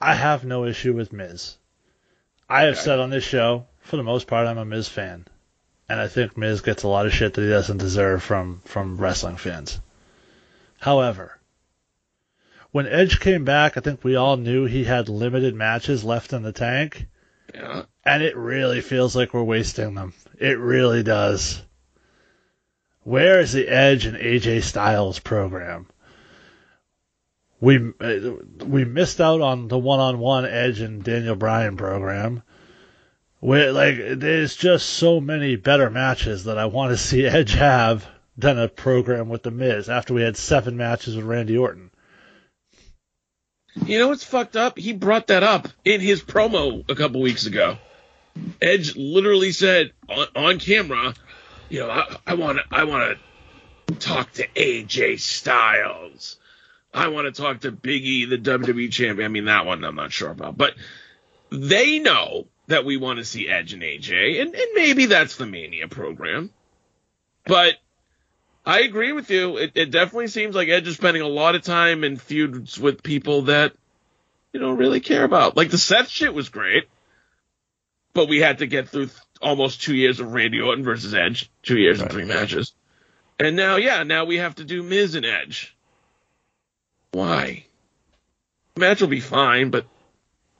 [0.00, 1.56] I have no issue with Miz.
[2.48, 5.26] I have said on this show, for the most part, I'm a Miz fan,
[5.88, 8.98] and I think Miz gets a lot of shit that he doesn't deserve from from
[8.98, 9.80] wrestling fans.
[10.82, 11.38] However,
[12.72, 16.42] when Edge came back, I think we all knew he had limited matches left in
[16.42, 17.06] the tank,
[17.54, 17.84] Yeah.
[18.04, 20.12] and it really feels like we're wasting them.
[20.40, 21.62] It really does.
[23.04, 25.86] Where is the Edge and AJ Styles program?
[27.60, 27.92] We
[28.64, 32.42] we missed out on the one-on-one Edge and Daniel Bryan program.
[33.38, 38.04] Where like there's just so many better matches that I want to see Edge have
[38.36, 41.90] than a program with the Miz after we had seven matches with Randy Orton.
[43.86, 44.78] You know what's fucked up?
[44.78, 47.78] He brought that up in his promo a couple weeks ago.
[48.60, 51.14] Edge literally said on, on camera,
[51.68, 53.18] you know, I, want to, I want
[53.88, 56.36] to talk to AJ Styles.
[56.92, 59.24] I want to talk to Big E, the WWE champion.
[59.24, 60.74] I mean, that one I'm not sure about, but
[61.50, 65.46] they know that we want to see Edge and AJ, and, and maybe that's the
[65.46, 66.50] Mania program.
[67.44, 67.74] But
[68.64, 69.56] I agree with you.
[69.56, 73.02] It, it definitely seems like Edge is spending a lot of time in feuds with
[73.02, 73.72] people that
[74.52, 75.56] you don't really care about.
[75.56, 76.84] Like the Seth shit was great,
[78.12, 81.50] but we had to get through th- almost two years of Randy Orton versus Edge,
[81.62, 82.72] two years and three matches,
[83.38, 85.76] and now yeah, now we have to do Miz and Edge.
[87.10, 87.64] Why?
[88.76, 89.86] match will be fine, but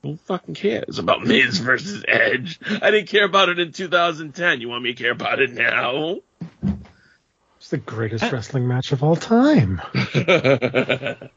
[0.03, 2.59] who fucking cares about Miz versus Edge?
[2.83, 4.61] I didn't care about it in 2010.
[4.61, 6.19] You want me to care about it now?
[7.73, 9.81] It's the greatest uh, wrestling match of all time.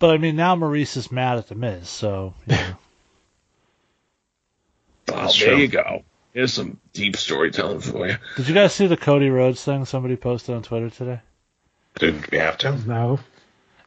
[0.00, 2.76] But I mean, now Maurice is mad at the Miz, so you know.
[5.16, 6.02] Oh, there you go.
[6.32, 8.16] Here's some deep storytelling for you.
[8.36, 11.20] Did you guys see the Cody Rhodes thing somebody posted on Twitter today?
[11.94, 12.76] Did we have to?
[12.86, 13.20] No.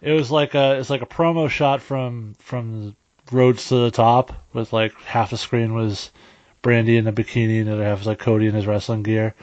[0.02, 2.96] It was like a it's like a promo shot from from
[3.32, 6.12] Rhodes to the Top with like half the screen was
[6.64, 9.36] Brandi in a bikini and the other half was like Cody in his wrestling gear.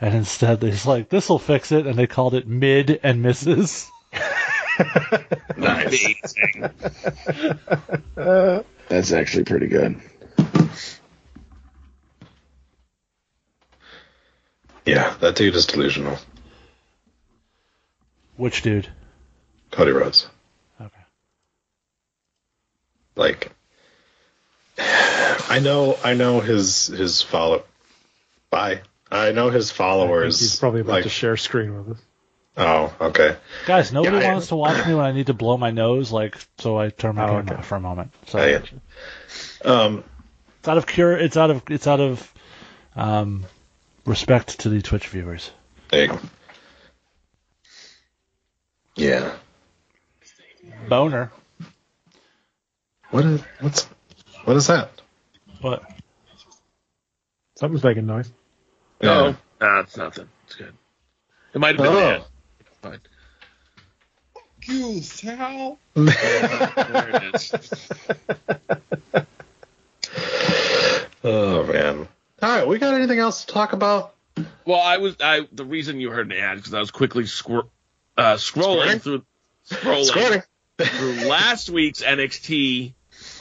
[0.00, 3.90] And instead they just like this'll fix it and they called it mid and misses.
[5.56, 6.70] Amazing.
[8.88, 10.00] That's actually pretty good.
[14.86, 16.18] Yeah, that dude is delusional.
[18.36, 18.88] Which dude?
[19.70, 20.26] Cody Rhodes.
[20.80, 20.90] Okay.
[23.14, 23.52] Like,
[24.78, 27.64] I know, I know his his follow.
[28.48, 28.80] Bye.
[29.10, 30.38] I know his followers.
[30.40, 32.02] He's probably about like, to share screen with us.
[32.56, 33.36] Oh, okay.
[33.66, 36.12] Guys, nobody Yeah, I- wants to watch me when I need to blow my nose,
[36.12, 37.54] like so I turn my Oh, camera okay.
[37.56, 38.12] off for a moment.
[38.26, 38.70] So I get.
[39.64, 40.04] Um,
[40.58, 42.34] it's out of cure it's out of it's out of
[42.96, 43.44] um
[44.04, 45.50] respect to the Twitch viewers.
[45.90, 46.18] there you go.
[48.96, 49.32] Yeah.
[50.88, 51.32] Boner.
[53.10, 53.84] What is what's
[54.44, 54.90] what is that?
[55.60, 55.82] What?
[57.56, 58.30] Something's making noise.
[59.02, 60.28] No, nah, it's nothing.
[60.46, 60.74] It's good.
[61.54, 62.00] It might have been Oh.
[62.00, 62.26] that.
[62.82, 63.00] Fine.
[64.64, 65.78] You Sal.
[65.94, 67.88] there it is.
[71.22, 72.08] Oh man.
[72.42, 74.14] All right, we got anything else to talk about?
[74.64, 77.68] Well, I was I the reason you heard an ad because I was quickly scro-
[78.16, 79.00] uh, scrolling Squirting?
[79.00, 79.24] through
[79.68, 80.42] scrolling Squirting.
[80.78, 82.94] through last week's NXT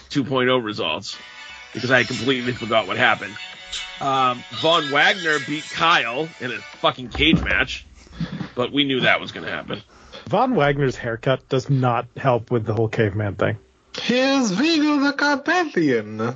[0.10, 1.15] 2.0 results,
[1.73, 3.36] because I completely forgot what happened.
[4.02, 7.86] Um, Von Wagner beat Kyle in a fucking cage match,
[8.56, 9.82] but we knew that was going to happen.
[10.28, 13.58] Von Wagner's haircut does not help with the whole caveman thing.
[14.00, 16.18] Here's Vigo the Carpathian.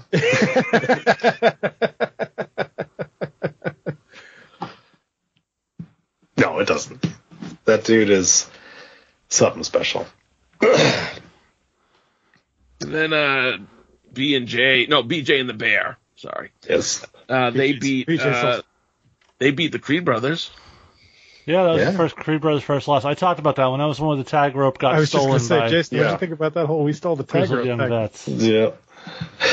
[6.38, 7.06] no, it doesn't.
[7.66, 8.50] That dude is
[9.30, 10.08] something special.
[10.62, 11.22] And
[12.94, 13.58] then uh,
[14.12, 15.98] B and J, no BJ and the Bear.
[16.24, 16.52] Sorry.
[16.70, 17.06] Yes.
[17.28, 18.62] Uh, they beat uh,
[19.40, 20.50] they beat the Creed brothers.
[21.46, 21.92] Yeah, that was Yeah.
[21.92, 23.04] the first Creed Brothers first loss.
[23.04, 24.96] I talked about that when that was when the tag rope got stolen.
[24.96, 26.84] I was just going to say, by Jason, what do you think about that whole
[26.86, 27.90] we stole the tag Grizzled rope Young thing?
[27.90, 28.28] Vets.
[28.30, 28.70] Yeah.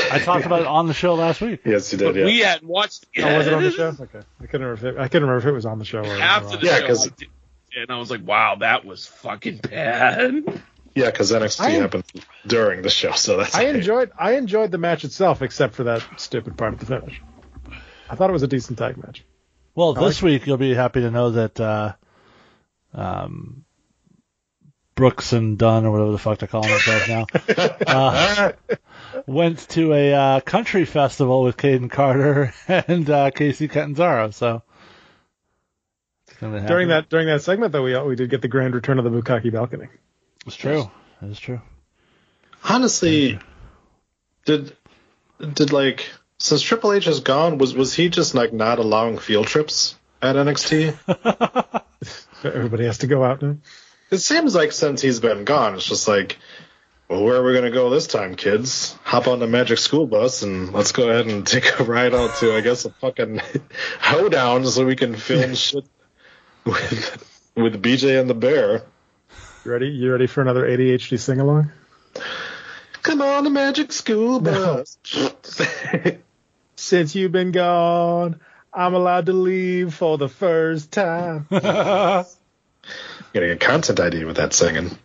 [0.09, 1.59] I talked about it on the show last week.
[1.65, 2.15] Yes, you But did.
[2.21, 2.25] Yeah.
[2.25, 3.87] we hadn't watched Oh, was it on the show?
[3.99, 4.87] Okay, I couldn't remember.
[4.89, 6.79] If it, I couldn't remember if it was on the show or after the Yeah,
[6.79, 6.87] show.
[6.87, 7.27] 'cause- I did-
[7.75, 10.61] and I was like, wow, that was fucking bad.
[10.95, 12.03] Yeah, because NXT I- happened
[12.45, 13.55] during the show, so that's.
[13.55, 13.77] I okay.
[13.77, 17.21] enjoyed I enjoyed the match itself, except for that stupid part of the finish.
[18.09, 19.23] I thought it was a decent tag match.
[19.73, 21.93] Well, I this week you'll be happy to know that uh,
[22.93, 23.63] um,
[24.95, 27.25] Brooks and Dunn, or whatever the fuck they're calling themselves now,
[27.87, 28.51] uh,
[29.25, 34.31] went to a uh, country festival with Kayden Carter and uh, Kacy Catanzaro.
[34.31, 34.61] So
[36.27, 36.67] it's gonna happen.
[36.67, 39.09] During that during that segment, though, we we did get the grand return of the
[39.09, 39.87] Bukaki balcony.
[40.45, 40.89] It's true.
[41.21, 41.61] It's true.
[42.63, 43.39] Honestly,
[44.45, 44.75] did
[45.53, 49.47] did like since Triple H is gone, was was he just like not allowing field
[49.47, 51.83] trips at NXT?
[52.43, 53.57] Everybody has to go out now.
[54.09, 56.39] it seems like since he's been gone, it's just like,
[57.07, 58.97] well, where are we gonna go this time, kids?
[59.03, 62.35] Hop on the Magic School Bus and let's go ahead and take a ride out
[62.37, 63.41] to, I guess, a fucking
[63.99, 65.85] hoedown so we can film shit
[66.65, 68.83] with with BJ and the Bear.
[69.63, 69.87] You ready?
[69.89, 71.71] You ready for another ADHD sing along?
[73.03, 74.97] Come on, the Magic School Bus.
[76.75, 78.39] Since you've been gone,
[78.73, 81.45] I'm allowed to leave for the first time.
[81.49, 82.25] Gonna
[83.33, 84.97] get content ID with that singing.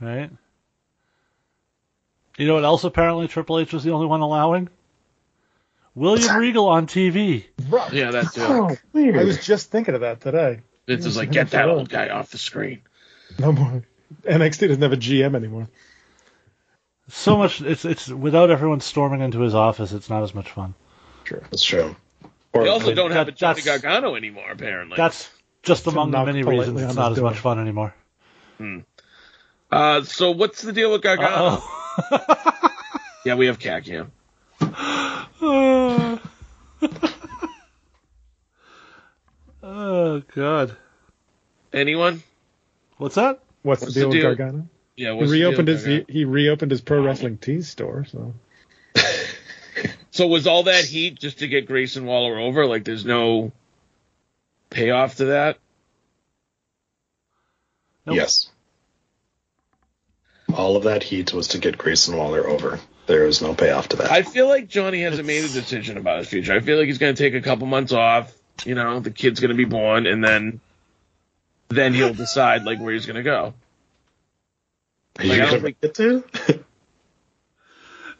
[0.00, 0.30] Right.
[2.36, 2.84] You know what else?
[2.84, 4.68] Apparently, Triple H was the only one allowing
[5.94, 7.46] William Regal on TV.
[7.90, 8.42] Yeah, that's it.
[8.42, 10.60] Oh, I was just thinking of that today.
[10.86, 12.82] It's just like, get that old guy off the screen.
[13.46, 13.84] No more.
[14.24, 15.68] NXT doesn't have a GM anymore.
[17.08, 17.60] So much.
[17.60, 19.92] It's it's without everyone storming into his office.
[19.92, 20.74] It's not as much fun.
[21.24, 21.94] Sure, That's true.
[22.54, 24.96] We also don't have a that- Johnny that's- Gargano anymore, apparently.
[24.96, 25.30] That's
[25.62, 27.30] just To among the many reasons it's not as door.
[27.30, 27.94] much fun anymore.
[28.58, 28.78] Hmm.
[29.70, 31.62] Uh, so what's the deal with Gargano?
[33.24, 34.10] Yeah, we have cat cam.
[39.62, 40.76] oh God.
[41.72, 42.22] Anyone?
[43.00, 43.40] What's that?
[43.62, 44.34] What's, What's the deal the with deal?
[44.34, 44.68] Gargano?
[44.96, 47.68] Yeah, He what's the deal reopened with his he, he reopened his pro wrestling tees
[47.68, 48.04] store.
[48.04, 48.34] So
[50.10, 52.66] So was all that heat just to get Grayson Waller over?
[52.66, 53.52] Like, there's no
[54.68, 55.58] payoff to that?
[58.04, 58.16] Nope.
[58.16, 58.50] Yes.
[60.52, 62.80] All of that heat was to get Grayson Waller over.
[63.06, 64.10] There is no payoff to that.
[64.10, 66.52] I feel like Johnny hasn't made a decision about his future.
[66.52, 68.32] I feel like he's going to take a couple months off.
[68.66, 70.60] You know, the kid's going to be born, and then
[71.70, 73.54] then he'll decide like where he's going to go.
[75.18, 76.64] Are you I don't gonna think- make it to?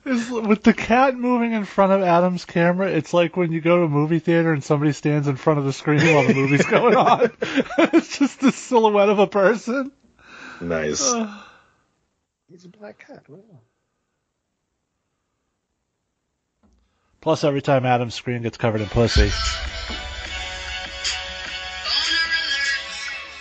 [0.03, 3.81] Is with the cat moving in front of Adam's camera, it's like when you go
[3.81, 6.65] to a movie theater and somebody stands in front of the screen while the movie's
[6.65, 7.25] going on.
[7.43, 9.93] it's just the silhouette of a person.
[10.59, 11.01] Nice.
[12.51, 13.27] he's a black cat.
[17.21, 19.31] Plus, every time Adam's screen gets covered in pussy.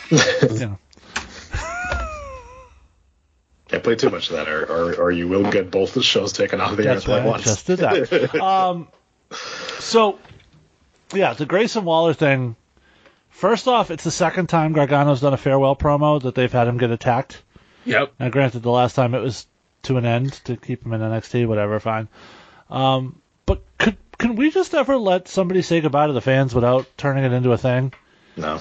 [0.50, 0.80] you know.
[3.68, 6.34] Can't play too much of that, or, or, or you will get both the shows
[6.34, 7.22] taken off the air That's at right.
[7.22, 7.44] I once.
[7.44, 8.36] just did that.
[8.42, 8.88] um,
[9.78, 10.18] so,
[11.14, 12.56] yeah, the Grayson Waller thing.
[13.30, 16.78] First off, it's the second time Gargano's done a farewell promo that they've had him
[16.80, 17.42] get attacked.
[17.86, 18.14] Yep.
[18.20, 19.46] Now, granted, the last time it was
[19.84, 22.08] to an end to keep him in NXT, whatever, fine.
[22.72, 26.86] Um, but could can we just ever let somebody say goodbye to the fans without
[26.98, 27.94] turning it into a thing?
[28.36, 28.60] No.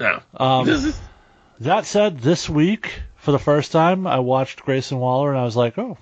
[0.00, 0.20] No.
[0.36, 0.98] Um, is-
[1.60, 5.56] that said, this week for the first time, I watched Grayson Waller and I was
[5.56, 5.98] like, oh,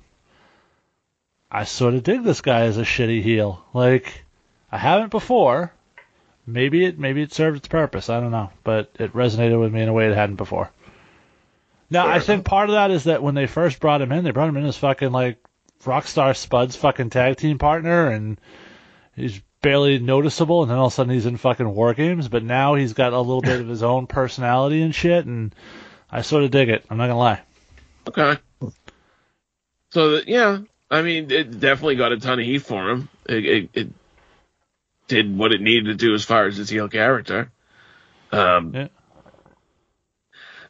[1.51, 3.65] I sort of dig this guy as a shitty heel.
[3.73, 4.25] Like,
[4.71, 5.73] I haven't before.
[6.47, 8.09] Maybe it maybe it served its purpose.
[8.09, 10.71] I don't know, but it resonated with me in a way it hadn't before.
[11.91, 14.33] Now, I think part of that is that when they first brought him in, they
[14.33, 15.39] brought him in as fucking like
[15.83, 18.41] Rockstar Spud's fucking tag team partner, and
[19.15, 22.29] he's barely noticeable, and then all of a sudden he's in fucking War Games.
[22.29, 25.55] But now he's got a little bit of his own personality and shit, and
[26.11, 26.85] I sort of dig it.
[26.91, 27.41] I'm not gonna lie.
[28.09, 28.39] Okay.
[29.91, 30.59] So yeah,
[30.91, 33.09] I mean, it definitely got a ton of heat for him.
[33.29, 33.89] It, it, it
[35.09, 37.51] did what it needed to do as far as his heel character.
[38.33, 38.89] Um, Yeah.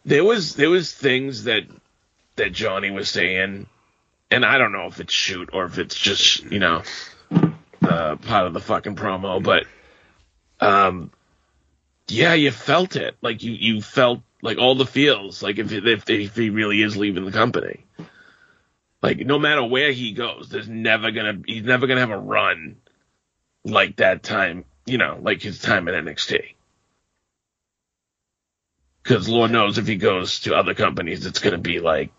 [0.05, 1.65] there was there was things that
[2.37, 3.67] that Johnny was saying,
[4.31, 6.83] and I don't know if it's shoot or if it's just you know
[7.87, 9.67] uh, part of the fucking promo, but
[10.61, 11.11] um,
[12.09, 13.17] yeah, you felt it.
[13.21, 15.43] Like you you felt like all the feels.
[15.43, 17.85] Like if if if he really is leaving the company.
[19.03, 22.77] Like no matter where he goes, there's never gonna he's never gonna have a run
[23.65, 26.55] like that time, you know, like his time at NXT.
[29.03, 32.11] Because Lord knows if he goes to other companies, it's gonna be like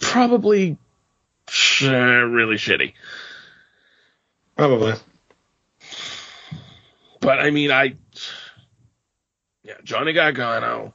[0.00, 0.76] probably
[1.46, 2.94] really shitty.
[4.56, 4.94] Probably.
[7.20, 7.94] But I mean, I
[9.62, 10.92] yeah, Johnny Gargano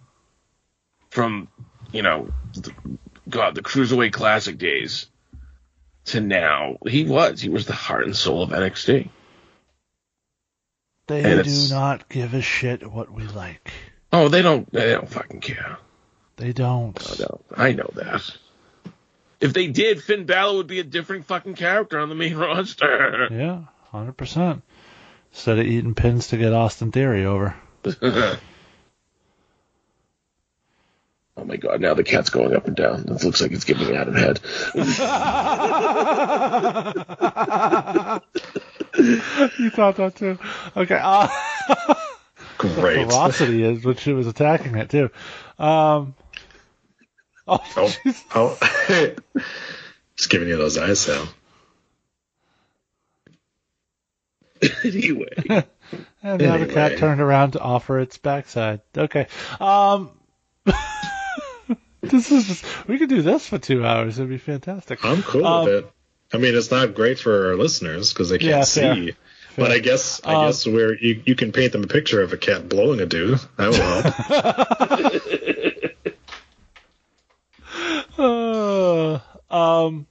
[1.09, 1.47] from
[1.91, 2.73] you know, the,
[3.27, 5.07] God, the Cruiserweight Classic days
[6.05, 9.09] to now, he was he was the heart and soul of NXT.
[11.07, 13.71] They And do not give a shit what we like.
[14.13, 15.77] Oh, they don't they don't fucking care.
[16.37, 16.97] They don't.
[17.11, 18.31] I know, I know that.
[19.39, 23.27] If they did, Finn Balor would be a different fucking character on the main roster.
[23.31, 23.61] Yeah,
[23.91, 24.63] hundred percent.
[25.31, 27.55] Instead of eating pins to get Austin Theory over.
[27.85, 28.39] oh
[31.45, 33.01] my god, now the cat's going up and down.
[33.01, 34.39] It looks like it's giving Adam head.
[39.59, 40.37] you thought that too.
[40.75, 40.99] Okay.
[41.01, 41.27] Uh,
[42.57, 43.07] Great.
[43.07, 45.09] Velocity is, which she was attacking it too.
[45.57, 46.15] Um,
[47.49, 47.93] oh,
[48.35, 49.15] Oh, oh.
[50.15, 51.27] Just giving you those eyes, Sal.
[54.83, 55.29] anyway.
[56.21, 58.81] and now the cat turned around to offer its backside.
[58.97, 59.27] Okay.
[59.61, 60.11] Um,
[62.01, 64.19] this is just, we could do this for two hours.
[64.19, 65.03] It'd be fantastic.
[65.05, 65.91] I'm cool Um, with it.
[66.33, 68.95] I mean, it's not great for our listeners because they can't Yeah, fair.
[68.95, 69.13] see.
[69.55, 72.31] But I guess I Um, guess where you, you can paint them a picture of
[72.33, 73.39] a cat blowing a dude.
[73.57, 74.01] That will
[75.41, 75.48] help.
[78.19, 79.19] Uh,
[79.49, 80.05] um.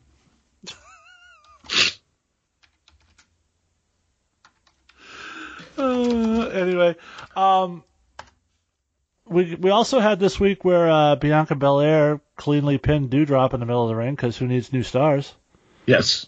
[5.77, 6.97] Uh, anyway,
[7.37, 7.85] um,
[9.27, 13.67] we we also had this week where uh, Bianca Belair cleanly pinned Dewdrop in the
[13.67, 15.35] middle of the ring because who needs new stars?
[15.87, 16.27] Yes.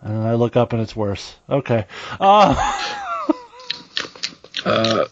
[0.00, 1.36] And I look up and it's worse.
[1.48, 1.86] Okay.
[2.18, 2.98] Uh,
[4.64, 5.06] Uh,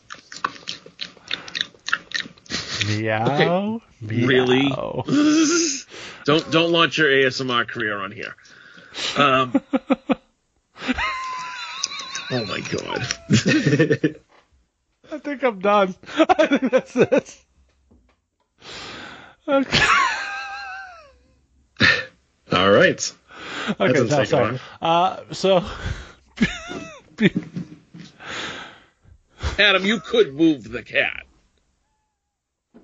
[2.87, 3.81] meow.
[4.01, 4.27] meow.
[4.27, 4.69] really?
[6.25, 8.35] don't don't launch your ASMR career on here.
[9.17, 9.53] Um,
[12.31, 13.07] oh my god.
[15.13, 15.95] I think I'm done.
[16.17, 17.45] I think that's it.
[19.49, 19.87] Okay.
[22.53, 23.13] All right.
[23.81, 24.61] Okay, no, sorry.
[24.81, 25.65] Uh, so
[29.59, 31.25] Adam, you could move the cat.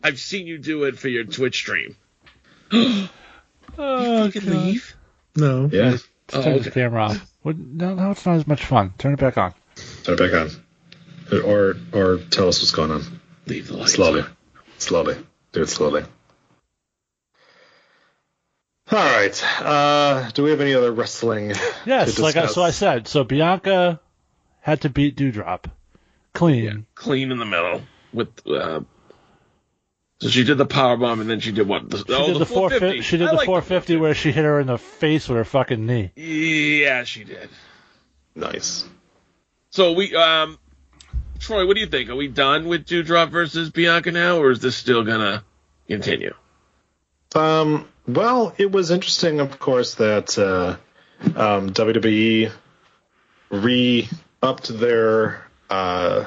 [0.02, 1.96] I've seen you do it for your Twitch stream.
[2.72, 3.08] oh,
[3.78, 4.34] God.
[4.44, 4.94] leave?
[5.36, 5.68] No.
[5.72, 5.90] Yeah.
[5.90, 6.62] Let's Oh, turn okay.
[6.64, 7.26] the camera off.
[7.42, 8.92] What, no, no, it's not as much fun.
[8.98, 9.54] Turn it back on.
[10.02, 10.50] Turn it back on.
[11.44, 13.20] Or or tell us what's going on.
[13.46, 14.22] Leave the lights Slowly.
[14.22, 14.30] on.
[14.78, 15.16] Slowly.
[15.52, 16.02] Do it slowly.
[18.90, 19.44] All right.
[19.62, 21.52] Uh, do we have any other wrestling?
[21.84, 23.06] Yes, to like I, so I said.
[23.08, 24.00] So Bianca
[24.60, 25.68] had to beat Dewdrop,
[26.34, 26.86] clean.
[26.96, 27.82] Clean in the middle
[28.12, 28.28] with.
[28.46, 28.80] Uh,
[30.18, 31.90] so she did the power bomb and then she did what?
[31.90, 33.02] The, She oh, did the, the 450.
[33.02, 33.02] 450.
[33.02, 35.44] She did I the like 450 where she hit her in the face with her
[35.44, 36.10] fucking knee.
[36.16, 37.50] Yeah, she did.
[38.34, 38.86] Nice.
[39.70, 40.58] So we, um,
[41.38, 42.08] Troy, what do you think?
[42.08, 45.44] Are we done with Dewdrop versus Bianca now, or is this still gonna
[45.86, 46.32] continue?
[47.34, 50.76] Um, well, it was interesting, of course, that uh,
[51.38, 52.50] um, WWE
[53.50, 54.08] re
[54.42, 56.24] upped their uh,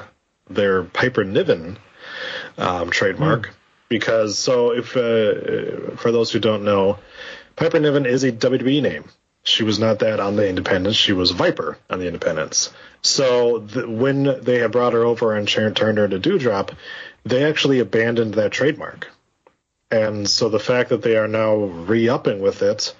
[0.48, 1.76] their Piper Niven
[2.56, 3.52] um, trademark
[3.90, 6.98] because so if uh, for those who don't know,
[7.56, 9.04] Piper Niven is a WWE name.
[9.42, 10.96] She was not that on the independents.
[10.96, 12.72] She was Viper on the independents.
[13.02, 16.72] So when they had brought her over and turned her into Dewdrop,
[17.24, 19.10] they actually abandoned that trademark.
[19.90, 22.94] And so the fact that they are now re-upping with it,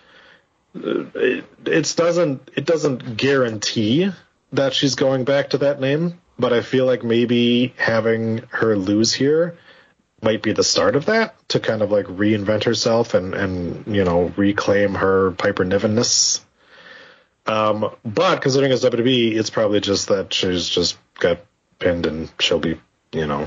[0.75, 4.11] uh, it, it doesn't it doesn't guarantee
[4.53, 6.21] that she's going back to that name.
[6.39, 9.59] But I feel like maybe having her lose here
[10.23, 14.05] might be the start of that to kind of like reinvent herself and and you
[14.05, 16.41] know reclaim her Piper Nivenness.
[17.47, 21.39] Um, but considering it's WWE, it's probably just that she's just got
[21.79, 22.81] pinned and she'll be
[23.13, 23.47] you know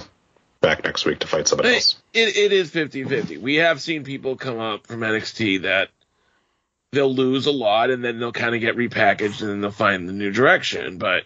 [0.61, 2.01] back next week to fight somebody else.
[2.13, 3.39] It, it is 50-50.
[3.41, 5.89] We have seen people come up from NXT that
[6.93, 10.07] they'll lose a lot and then they'll kind of get repackaged and then they'll find
[10.07, 10.97] the new direction.
[10.99, 11.23] But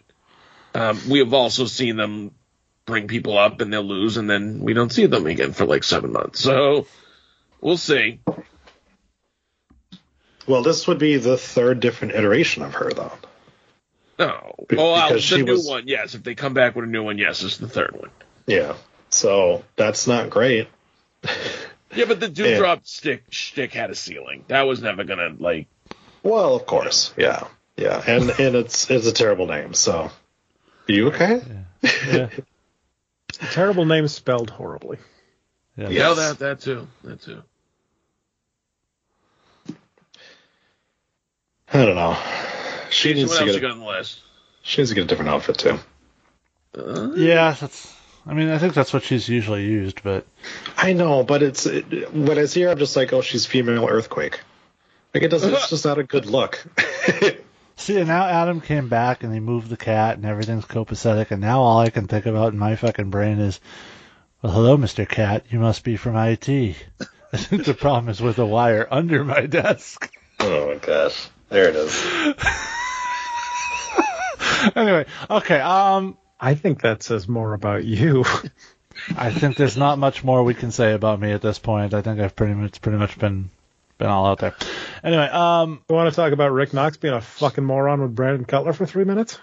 [0.74, 2.32] um, we have also seen them
[2.88, 5.84] bring people up and they'll lose and then we don't see them again for like
[5.84, 6.40] seven months.
[6.40, 6.88] So
[7.62, 8.22] we'll see.
[10.48, 13.12] Well, this would be the third different iteration of her, though.
[14.18, 14.56] No.
[14.70, 16.16] Be- Oh, the because she new was- one, yes.
[16.16, 18.10] If they come back with a new one, yes, it's the third one.
[18.48, 18.76] Yeah.
[19.10, 20.70] So that's not great.
[21.94, 22.34] Yeah, but the Yeah.
[22.56, 24.46] Dewdrop stick shtick had a ceiling.
[24.48, 25.68] That was never gonna like.
[26.24, 27.14] Well, of course.
[27.18, 27.48] Yeah.
[27.76, 28.02] Yeah.
[28.08, 29.74] And and it's it's a terrible name.
[29.74, 30.10] So,
[30.88, 31.42] you okay?
[31.84, 32.30] Yeah.
[33.52, 34.98] Terrible name spelled horribly.
[35.78, 35.90] Yeah.
[35.90, 36.88] Yeah, that that too.
[37.04, 37.44] That too.
[41.72, 42.18] I don't know.
[42.90, 44.20] She So needs what to else get you a, got on the list?
[44.64, 45.80] she needs to get a different outfit too.
[46.78, 47.94] Uh, Yeah, that's.
[48.26, 50.26] I mean, I think that's what she's usually used, but
[50.76, 53.88] I know, but it's it, when I see her, I'm just like, oh, she's female
[53.88, 54.42] earthquake.
[55.14, 55.54] Like it doesn't.
[55.54, 56.66] It's just not a good look.
[57.78, 61.42] see, and now Adam came back and he moved the cat and everything's copacetic, and
[61.42, 63.60] now all I can think about in my fucking brain is,
[64.42, 65.08] well, hello, Mr.
[65.08, 66.50] Cat, you must be from IT.
[66.50, 70.12] I think the problem is with the wire under my desk.
[70.40, 72.06] oh my gosh, there it is.
[74.76, 78.26] anyway, okay, um, I think that says more about you.
[79.16, 81.94] I think there's not much more we can say about me at this point.
[81.94, 83.52] I think I've pretty much pretty much been
[83.98, 84.56] been all out there.
[85.04, 88.46] Anyway, um, You want to talk about Rick Knox being a fucking moron with Brandon
[88.46, 89.40] Cutler for three minutes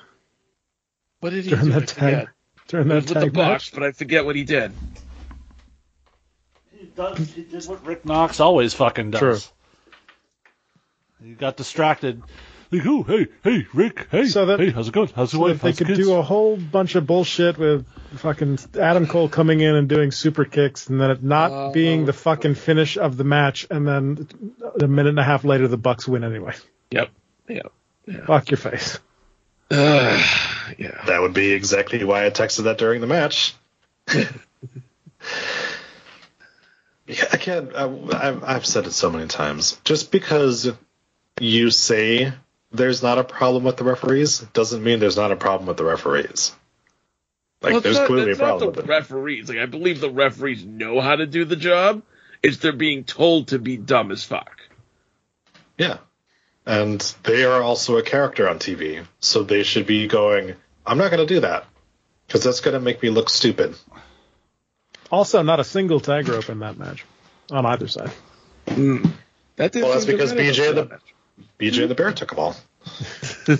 [1.24, 1.76] what did he during do?
[1.76, 2.28] I that tag
[2.68, 4.72] during that was with the tag box, but I forget what he did.
[6.70, 9.20] he does he did what Rick Knox always fucking does.
[9.20, 9.39] True.
[11.26, 12.22] He got distracted.
[12.78, 15.09] Like, oh, hey, hey, Rick, hey, So that- hey, how's it going?
[15.14, 15.60] How's the So wife?
[15.60, 15.98] they How's could kids?
[16.01, 17.86] do a whole bunch of bullshit with
[18.16, 21.70] fucking Adam Cole coming in and doing super kicks, and then it not Oh.
[21.72, 24.26] being the fucking finish of the match, and then
[24.80, 26.55] a minute and a half later the Bucks win anyway.
[26.90, 27.10] Yep.
[27.48, 27.72] Yep.
[28.26, 28.98] Fuck your face.
[29.70, 30.22] Uh,
[30.78, 31.01] yeah.
[31.06, 33.55] That would be exactly why I texted that during the match.
[34.09, 34.24] yeah,
[37.32, 37.74] I can't.
[37.74, 39.80] I, I've, I've said it so many times.
[39.84, 40.70] Just because
[41.40, 42.32] you say
[42.74, 45.84] there's not a problem with the referees doesn't mean there's not a problem with the
[45.84, 46.52] referees.
[47.62, 48.88] Like Well, it's there's not- clearly a it's not problem the with it.
[48.88, 49.48] referees.
[49.48, 52.02] Like I believe the referees know how to do the job.
[52.42, 54.60] It's they're being told to be dumb as fuck.
[55.78, 55.98] Yeah.
[56.66, 60.55] And they are also a character on TV, so they should be going,
[60.86, 61.64] I'm not going to do that
[62.26, 63.74] because that's going to make me look stupid.
[65.10, 67.05] Also, not a single tag rope in that match
[67.51, 68.10] on either side.
[68.68, 69.05] Hmm.
[69.56, 71.01] That Well, that's because BJ the that
[71.59, 72.56] BJ the Bear took them all.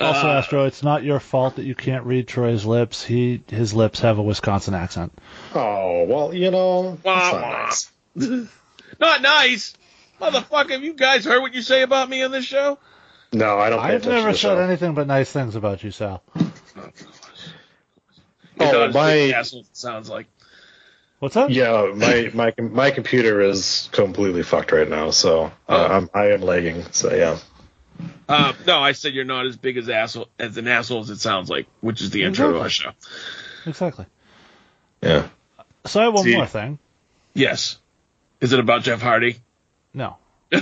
[0.00, 3.04] Also, Uh, Astro, it's not your fault that you can't read Troy's lips.
[3.04, 5.12] He his lips have a Wisconsin accent.
[5.54, 7.66] Oh well, you know, Wah, not wah.
[7.66, 7.92] nice.
[9.00, 9.74] Not nice,
[10.20, 10.70] motherfucker.
[10.70, 12.78] Have you guys heard what you say about me on this show?
[13.32, 13.78] No, I don't.
[13.80, 14.58] I've never to the said show.
[14.58, 16.22] anything but nice things about you, Sal.
[18.60, 20.26] Oh, my- big an asshole as it sounds like.
[21.20, 21.50] What's up?
[21.50, 26.42] Yeah, my my my computer is completely fucked right now, so uh, I'm I am
[26.42, 26.84] lagging.
[26.92, 27.38] So yeah.
[28.28, 31.20] Uh, no, I said you're not as big as asshole as an asshole as it
[31.20, 32.90] sounds like, which is the intro to our show.
[33.66, 34.06] Exactly.
[35.00, 35.28] Yeah.
[35.86, 36.78] So I have one See- more thing.
[37.34, 37.78] Yes.
[38.40, 39.36] Is it about Jeff Hardy?
[39.92, 40.16] No.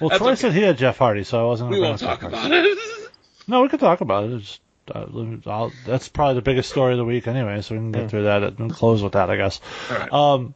[0.00, 0.40] Well, That's Troy okay.
[0.40, 1.70] said he had Jeff Hardy, so I wasn't.
[1.70, 2.78] gonna bring won't talk about it.
[3.46, 4.32] No, we can talk about it.
[4.32, 4.58] It's,
[4.90, 8.24] I'll, that's probably the biggest story of the week anyway, so we can get through
[8.24, 9.60] that and close with that, I guess.
[9.90, 10.12] All right.
[10.12, 10.54] Um,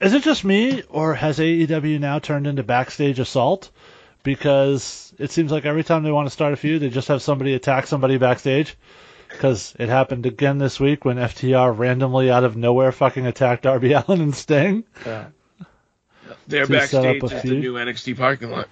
[0.00, 3.70] is it just me, or has AEW now turned into backstage assault?
[4.22, 7.22] Because it seems like every time they want to start a feud, they just have
[7.22, 8.76] somebody attack somebody backstage.
[9.28, 13.92] Because it happened again this week when FTR randomly out of nowhere fucking attacked Darby
[13.94, 14.84] Allin and Sting.
[15.04, 15.26] Yeah.
[16.46, 18.68] They're set up backstage a at the new NXT parking lot.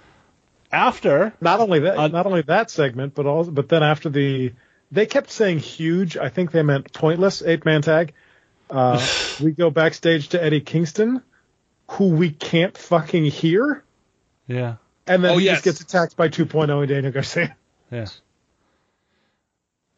[0.71, 4.53] After Not only that, not only that segment, but also, but then after the,
[4.93, 6.15] they kept saying huge.
[6.17, 8.13] I think they meant pointless eight man tag.
[8.69, 9.05] Uh,
[9.41, 11.21] we go backstage to Eddie Kingston,
[11.89, 13.83] who we can't fucking hear,
[14.47, 14.75] yeah,
[15.07, 15.55] and then Oh, he yes.
[15.63, 17.55] just gets attacked by 2.0 and Daniel Garcia.
[17.91, 18.05] Yeah.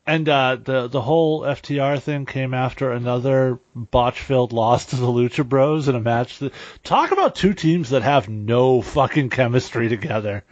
[0.07, 5.47] And uh, the the whole FTR thing came after another botch-filled loss to the Lucha
[5.47, 6.37] Bros in a match.
[6.39, 6.53] That,
[6.83, 10.43] talk about two teams that have no fucking chemistry together.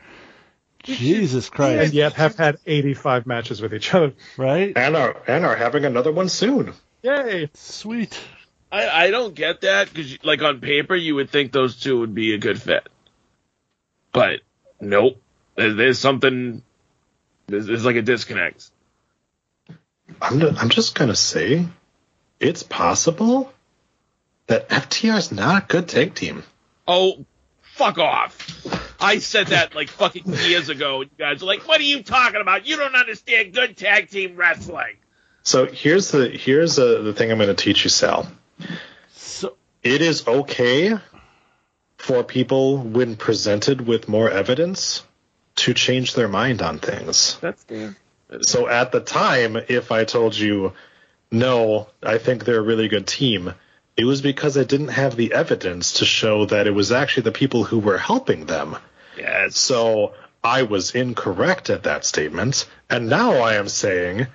[0.84, 1.86] Jesus Christ!
[1.86, 4.14] and yet have had 85 matches with each other.
[4.38, 4.74] Right?
[4.76, 6.74] And are and are having another one soon.
[7.02, 7.50] Yay!
[7.54, 8.20] Sweet.
[8.72, 12.16] I, I don't get that because, like, on paper, you would think those two would
[12.16, 12.88] be a good fit.
[14.12, 14.40] But,
[14.82, 15.22] nope.
[15.56, 16.64] There- There's something,
[17.48, 18.70] there's, there's like a disconnect.
[20.22, 21.66] I'm ju- I'm just gonna say,
[22.40, 23.52] it's possible
[24.48, 26.44] that FTR is not a good tag team.
[26.88, 27.26] Oh,
[27.74, 28.66] fuck off.
[29.00, 31.02] I said that like fucking years ago.
[31.02, 32.66] And you guys are like, what are you talking about?
[32.66, 34.98] You don't understand good tag team wrestling.
[35.42, 38.32] So here's the here's uh the thing I'm going to teach you, Sal.
[39.14, 40.94] So it is okay
[41.98, 45.04] for people when presented with more evidence
[45.56, 47.38] to change their mind on things.
[47.42, 47.96] That's fair.
[48.42, 50.74] So at the time, if I told you,
[51.30, 53.54] no, I think they're a really good team,
[53.96, 57.32] it was because I didn't have the evidence to show that it was actually the
[57.32, 58.76] people who were helping them.
[59.18, 59.58] Yes.
[59.58, 60.14] So
[60.44, 64.28] I was incorrect at that statement, and now I am saying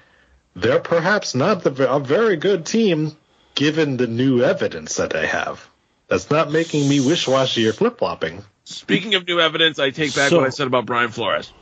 [0.54, 3.16] they're perhaps not the, a very good team
[3.54, 5.68] given the new evidence that I have.
[6.06, 8.44] That's not making me wish washy or flip flopping.
[8.64, 11.52] Speaking of new evidence, I take back So- what I said about Brian Flores.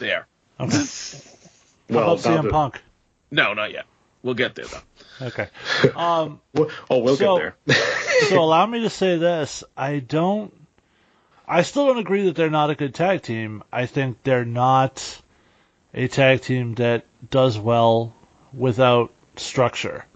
[0.00, 0.26] There.
[0.58, 0.76] Okay.
[0.76, 0.84] How
[1.88, 2.82] Well, about CM Punk?
[3.30, 3.86] No, not yet.
[4.22, 4.80] We'll get there though.
[5.20, 5.48] Okay.
[5.96, 6.40] Um,
[6.90, 7.76] oh, we'll So- get there.
[8.28, 9.64] so allow me to say this.
[9.76, 10.52] I don't.
[11.46, 13.62] I still don't agree that they're not a good tag team.
[13.70, 15.20] I think they're not
[15.92, 18.14] a tag team that does well
[18.54, 20.06] without structure.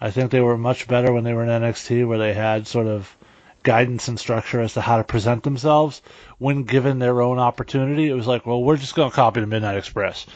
[0.00, 2.86] I think they were much better when they were in NXT, where they had sort
[2.86, 3.14] of
[3.62, 6.02] guidance and structure as to how to present themselves.
[6.38, 9.46] When given their own opportunity, it was like, well, we're just going to copy the
[9.46, 10.26] Midnight Express.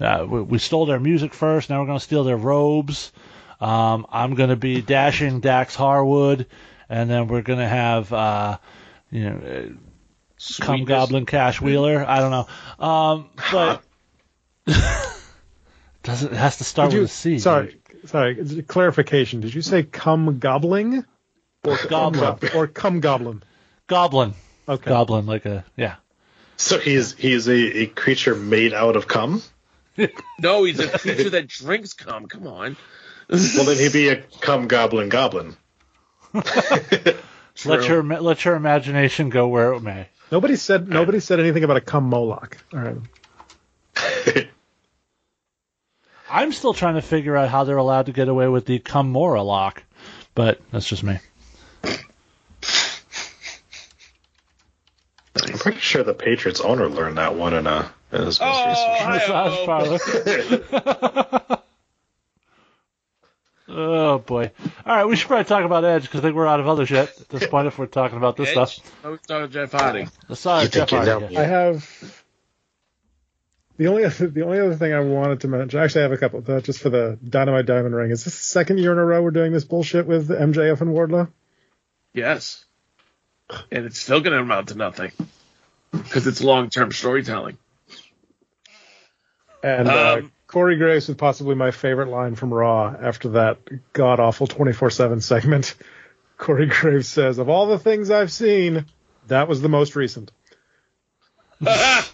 [0.00, 1.70] Uh, we, we stole their music first.
[1.70, 3.12] Now we're going to steal their robes.
[3.62, 6.46] Um, I'm going to be dashing Dax Harwood,
[6.88, 8.58] and then we're going to have, uh,
[9.10, 9.62] you know, uh,
[10.60, 10.88] Cum Sweetness.
[10.88, 12.04] Goblin Cash Wheeler.
[12.04, 12.84] I don't know.
[12.84, 13.82] Um, but
[16.02, 17.38] does it, it has to start Did you, with a C.
[17.38, 18.62] sorry, sorry.
[18.62, 19.40] Clarification.
[19.40, 21.04] Did you say come gobbling
[21.62, 22.38] or Goblin.
[22.56, 23.44] or come goblin?
[23.86, 24.34] Goblin.
[24.68, 24.90] Okay.
[24.90, 25.96] Goblin, like a yeah.
[26.56, 29.42] So he's he's a, a creature made out of cum.
[30.40, 32.26] No, he's a creature that drinks cum.
[32.26, 32.76] Come on.
[33.56, 35.56] Well, then he'd be a cum goblin goblin.
[37.64, 40.08] Let your let your imagination go where it may.
[40.30, 42.56] Nobody said nobody said anything about a cum moloch.
[42.72, 42.96] All right.
[46.30, 49.44] I'm still trying to figure out how they're allowed to get away with the Cumora
[49.44, 49.82] lock,
[50.34, 51.18] but that's just me.
[51.84, 51.98] I'm
[55.58, 59.10] pretty sure the Patriots owner learned that one in a in his most Oh, recent
[59.10, 59.98] Massage parlor.
[63.72, 64.50] Oh boy!
[64.86, 66.86] All right, we should probably talk about Edge because I think we're out of other
[66.86, 68.78] shit at this point if we're talking about this stuff.
[69.04, 70.06] Oh, it's not Jeff Hardy.
[70.28, 71.36] Let's start with Jeff think you know Hardy.
[71.38, 72.22] I have
[73.78, 75.80] the only other, the only other thing I wanted to mention.
[75.80, 76.44] Actually, I have a couple.
[76.46, 78.10] uh, Just for the Dynamite Diamond Ring.
[78.10, 80.90] Is this the second year in a row we're doing this bullshit with MJF and
[80.90, 81.28] Wardlow?
[82.14, 82.64] Yes.
[83.70, 85.12] And it's still going to amount to nothing
[85.90, 87.58] because it's long-term storytelling.
[89.62, 93.56] And uh, Um, Corey Graves with possibly my favorite line from Raw after that
[93.94, 95.74] god awful 24 7 segment.
[96.36, 98.84] Corey Graves says, Of all the things I've seen,
[99.28, 100.30] that was the most recent.
[101.66, 102.04] I,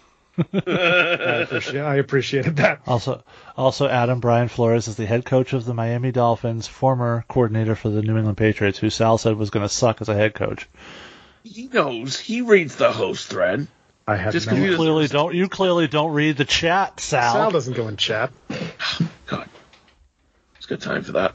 [0.44, 2.82] appreciate, I appreciated that.
[2.86, 3.24] Also,
[3.56, 7.88] also Adam Brian Flores is the head coach of the Miami Dolphins, former coordinator for
[7.88, 10.68] the New England Patriots, who Sal said was going to suck as a head coach.
[11.42, 12.20] he knows.
[12.20, 13.66] He reads the host thread.
[14.08, 15.34] I had Just no You he doesn't clearly don't.
[15.34, 17.34] You clearly don't read the chat, Sal.
[17.34, 18.30] Sal doesn't go in chat.
[19.26, 19.46] God.
[20.56, 21.34] It's good time for that.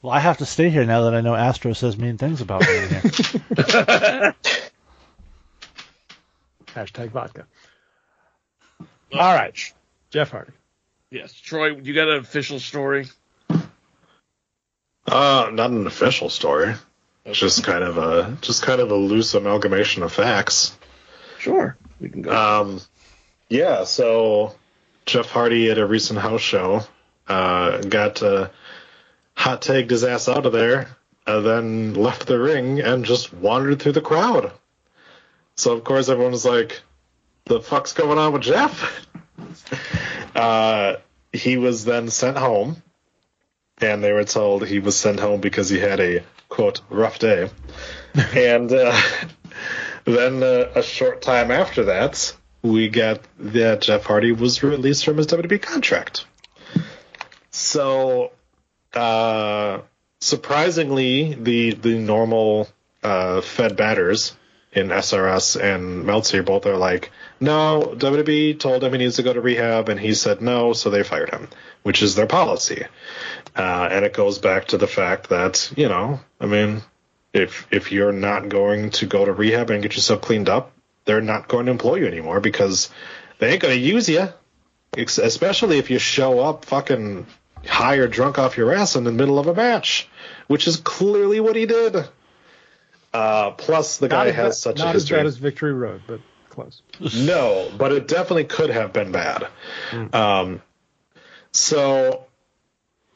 [0.00, 2.60] Well, I have to stay here now that I know Astro says mean things about
[2.60, 2.86] me here.
[6.68, 7.46] Hashtag vodka.
[9.12, 9.58] All right.
[10.10, 10.52] Jeff Hardy.
[11.10, 11.32] Yes.
[11.32, 13.08] Troy, you got an official story?
[15.08, 16.76] Uh, not an official story.
[17.26, 20.76] It's just kind of a just kind of a loose amalgamation of facts.
[21.38, 21.76] Sure.
[22.00, 22.30] We can go.
[22.30, 22.80] Um,
[23.48, 23.82] yeah.
[23.82, 24.54] So
[25.06, 26.82] Jeff Hardy at a recent house show
[27.26, 28.48] uh, got uh,
[29.34, 30.88] hot tagged his ass out of there,
[31.26, 34.52] and then left the ring and just wandered through the crowd.
[35.56, 36.80] So of course everyone was like,
[37.46, 39.04] "The fuck's going on with Jeff?"
[40.36, 40.96] uh,
[41.32, 42.80] he was then sent home,
[43.78, 46.22] and they were told he was sent home because he had a
[46.56, 47.50] quote rough day,
[48.34, 48.72] and.
[48.72, 49.00] Uh,
[50.06, 55.18] then uh, a short time after that, we got that Jeff Hardy was released from
[55.18, 56.24] his WWE contract.
[57.50, 58.32] So,
[58.94, 59.80] uh,
[60.20, 62.68] surprisingly, the the normal
[63.02, 64.36] uh, Fed batters
[64.72, 67.10] in SRS and Meltzer both are like,
[67.40, 70.90] no, WWE told him he needs to go to rehab, and he said no, so
[70.90, 71.48] they fired him,
[71.82, 72.84] which is their policy.
[73.56, 76.82] Uh, and it goes back to the fact that you know, I mean,
[77.32, 80.72] if if you're not going to go to rehab and get yourself cleaned up,
[81.04, 82.90] they're not going to employ you anymore because
[83.38, 84.28] they ain't going to use you.
[84.96, 87.26] Especially if you show up fucking
[87.66, 90.08] high or drunk off your ass in the middle of a match,
[90.46, 91.96] which is clearly what he did.
[93.12, 96.02] Uh, plus, the guy not as has such not a as bad as Victory Road,
[96.06, 96.20] but
[96.50, 96.82] close.
[97.14, 99.46] No, but it definitely could have been bad.
[100.12, 100.62] Um,
[101.52, 102.25] so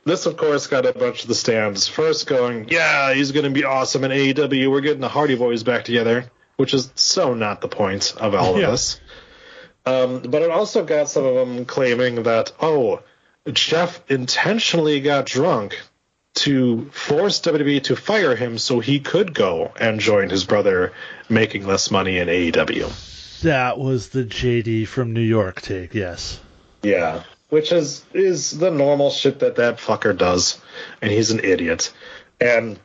[0.05, 3.51] this, of course, got a bunch of the stands first going, "Yeah, he's going to
[3.51, 4.71] be awesome in AEW.
[4.71, 8.55] We're getting the Hardy Boys back together," which is so not the point of all
[8.55, 8.71] of Yeah.
[8.71, 9.01] this.
[9.87, 13.01] Um, but it also got some of them claiming that, oh,
[13.51, 15.81] Jeff intentionally got drunk
[16.35, 20.93] to force WWE to fire him so he could go and join his brother
[21.29, 23.41] making less money in AEW.
[23.43, 26.39] That was the JD from New York take, yes.
[26.83, 30.61] Yeah, which is is the normal shit that that fucker does,
[31.03, 31.93] and he's an idiot.
[32.41, 32.79] And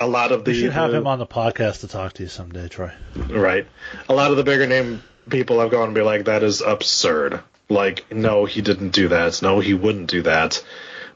[0.00, 2.28] a lot of the We should have him on the podcast to talk to you
[2.28, 2.92] someday, Troy.
[3.16, 3.66] right,
[4.08, 7.40] a lot of the bigger name people have gone and be like, that is absurd.
[7.68, 9.40] Like, no, he didn't do that.
[9.42, 10.62] No, he wouldn't do that.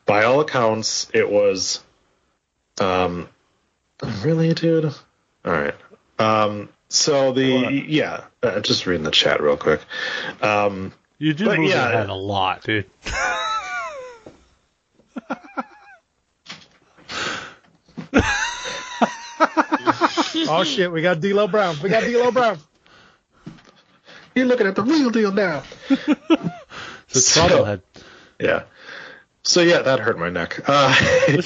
[0.07, 1.83] By all accounts, it was.
[2.81, 3.29] Um,
[4.23, 4.85] really, dude.
[4.85, 4.95] All
[5.53, 5.75] right.
[6.19, 9.81] Um, so the yeah, uh, just reading the chat real quick.
[10.41, 11.89] Um, You do But move yeah.
[11.89, 12.87] your head a lot, dude.
[20.49, 21.77] oh shit, we got D'Lo Brown.
[21.83, 22.59] We got D'Lo Brown.
[24.35, 25.63] You're looking at the real deal now.
[27.09, 27.83] So trouble head.
[28.39, 28.65] Yeah.
[29.43, 30.61] So yeah, that hurt my neck.
[30.67, 30.95] Uh,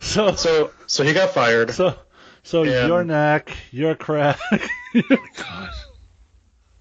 [0.00, 1.70] So so so he got fired.
[1.70, 1.94] so
[2.42, 4.38] so And- your neck, your crack,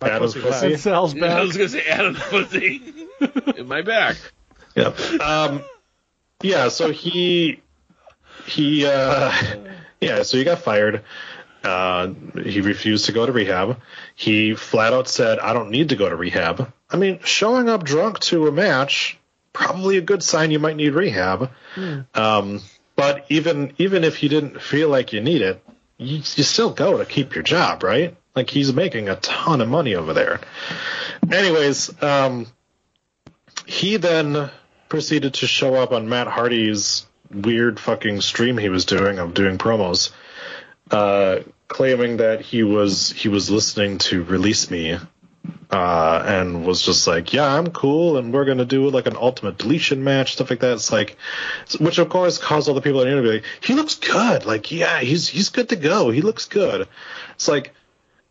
[0.08, 0.66] Adam's pussy pussy.
[0.68, 2.82] and Sal's I was gonna say Adam pussy
[3.58, 4.18] in my back.
[4.76, 5.00] Yep.
[5.22, 5.64] Um,
[6.42, 6.70] yeah.
[6.70, 7.62] So he
[8.46, 9.32] he uh,
[10.02, 10.24] yeah.
[10.24, 11.04] So he got fired.
[11.64, 12.14] Uh,
[12.44, 13.82] he refused to go to rehab.
[14.14, 17.84] He flat out said, "I don't need to go to rehab." I mean, showing up
[17.84, 19.18] drunk to a match
[19.56, 21.50] probably a good sign you might need rehab.
[22.14, 22.62] Um,
[22.96, 25.64] but even even if you didn't feel like you need it,
[25.98, 28.16] you, you still go to keep your job, right?
[28.36, 30.42] Like he's making a ton of money over there.
[31.32, 32.48] Anyways, um,
[33.66, 34.52] he then
[34.90, 39.58] proceeded to show up on Matt Hardy's weird fucking stream he was doing of doing
[39.58, 40.12] promos,
[40.92, 44.98] uh, claiming that he was he was listening to Release Me,
[45.72, 49.58] uh, and was just like, yeah, I'm cool, and we're gonna do like an ultimate
[49.58, 50.74] deletion match, stuff like that.
[50.74, 51.18] It's like,
[51.80, 54.72] which of course caused all the people in the interview like, he looks good, like
[54.72, 56.88] yeah, he's he's good to go, he looks good.
[57.34, 57.74] It's like,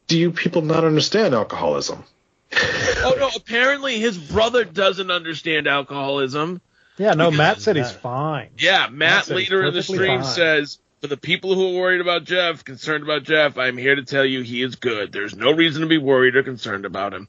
[0.07, 2.05] do you people not understand alcoholism?
[2.53, 3.31] Oh no!
[3.35, 6.61] Apparently, his brother doesn't understand alcoholism.
[6.97, 8.51] Yeah, no, Matt said he's fine.
[8.59, 10.25] Yeah, Matt said he's later in the stream fine.
[10.25, 14.05] says, "For the people who are worried about Jeff, concerned about Jeff, I'm here to
[14.05, 15.13] tell you he is good.
[15.13, 17.29] There's no reason to be worried or concerned about him."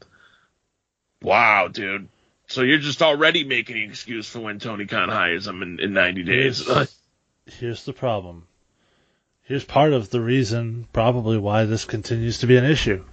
[1.22, 2.08] Wow, dude.
[2.48, 5.94] So you're just already making an excuse for when Tony Khan hires him in, in
[5.94, 6.66] 90 days.
[6.68, 6.96] Here's,
[7.46, 8.48] here's the problem.
[9.46, 13.04] Here's part of the reason, probably, why this continues to be an issue.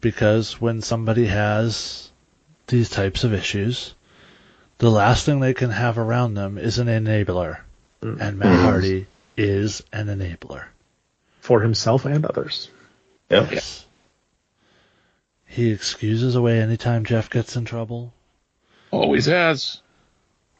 [0.00, 2.10] Because when somebody has
[2.66, 3.94] these types of issues,
[4.78, 7.60] the last thing they can have around them is an enabler.
[8.02, 8.20] Mm-hmm.
[8.20, 9.06] And Matt Hardy
[9.36, 10.64] is an enabler.
[11.40, 12.70] For himself and others.
[13.30, 13.52] Yep.
[13.52, 13.86] Yes.
[15.46, 18.12] He excuses away anytime Jeff gets in trouble.
[18.90, 19.80] Always has.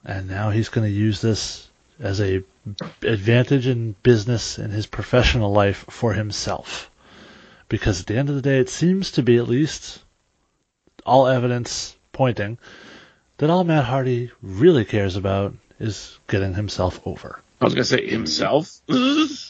[0.05, 1.69] and now he's going to use this
[1.99, 2.43] as a
[3.03, 6.90] advantage in business in his professional life for himself.
[7.69, 10.03] Because at the end of the day, it seems to be at least
[11.05, 12.59] all evidence pointing
[13.39, 17.40] that all Matt Hardy really cares about is getting himself over.
[17.61, 18.81] I was gonna say himself.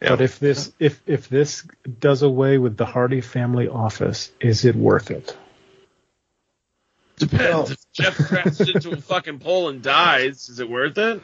[0.00, 1.66] But if this if if this
[2.00, 5.36] does away with the Hardy family office, is it worth it?
[7.16, 7.72] Depends.
[7.72, 11.20] if Jeff crashes into a fucking pole and dies, is it worth it?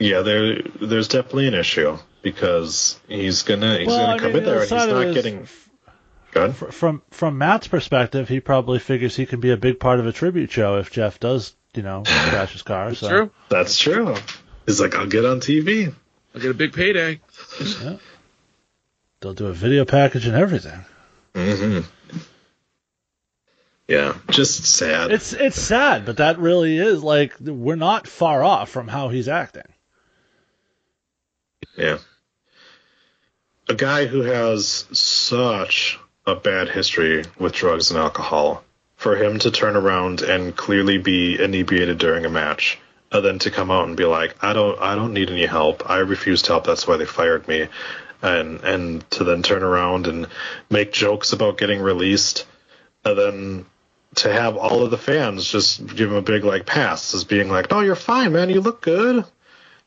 [0.00, 4.38] Yeah, there there's definitely an issue because he's gonna he's Well, gonna I come mean,
[4.38, 5.48] in there and he's not it is- getting
[6.32, 6.56] good.
[6.56, 10.12] From from Matt's perspective, he probably figures he can be a big part of a
[10.12, 12.94] tribute show if Jeff does, you know, crash his car.
[12.94, 13.30] So True.
[13.50, 14.16] That's true.
[14.66, 15.92] He's like, I'll get on TV.
[16.34, 17.20] I'll get a big payday.
[19.20, 20.84] they'll do a video package and everything.
[21.34, 21.80] hmm
[23.88, 25.10] Yeah, just sad.
[25.10, 29.28] It's it's sad, but that really is like we're not far off from how he's
[29.28, 29.64] acting.
[31.76, 31.98] Yeah.
[33.68, 38.64] A guy who has such a bad history with drugs and alcohol,
[38.96, 42.78] for him to turn around and clearly be inebriated during a match,
[43.10, 45.88] and then to come out and be like, I don't I don't need any help.
[45.88, 47.68] I refuse to help, that's why they fired me.
[48.22, 50.26] And and to then turn around and
[50.68, 52.46] make jokes about getting released,
[53.04, 53.66] and then
[54.16, 57.48] to have all of the fans just give him a big like pass as being
[57.48, 59.24] like, No, you're fine, man, you look good.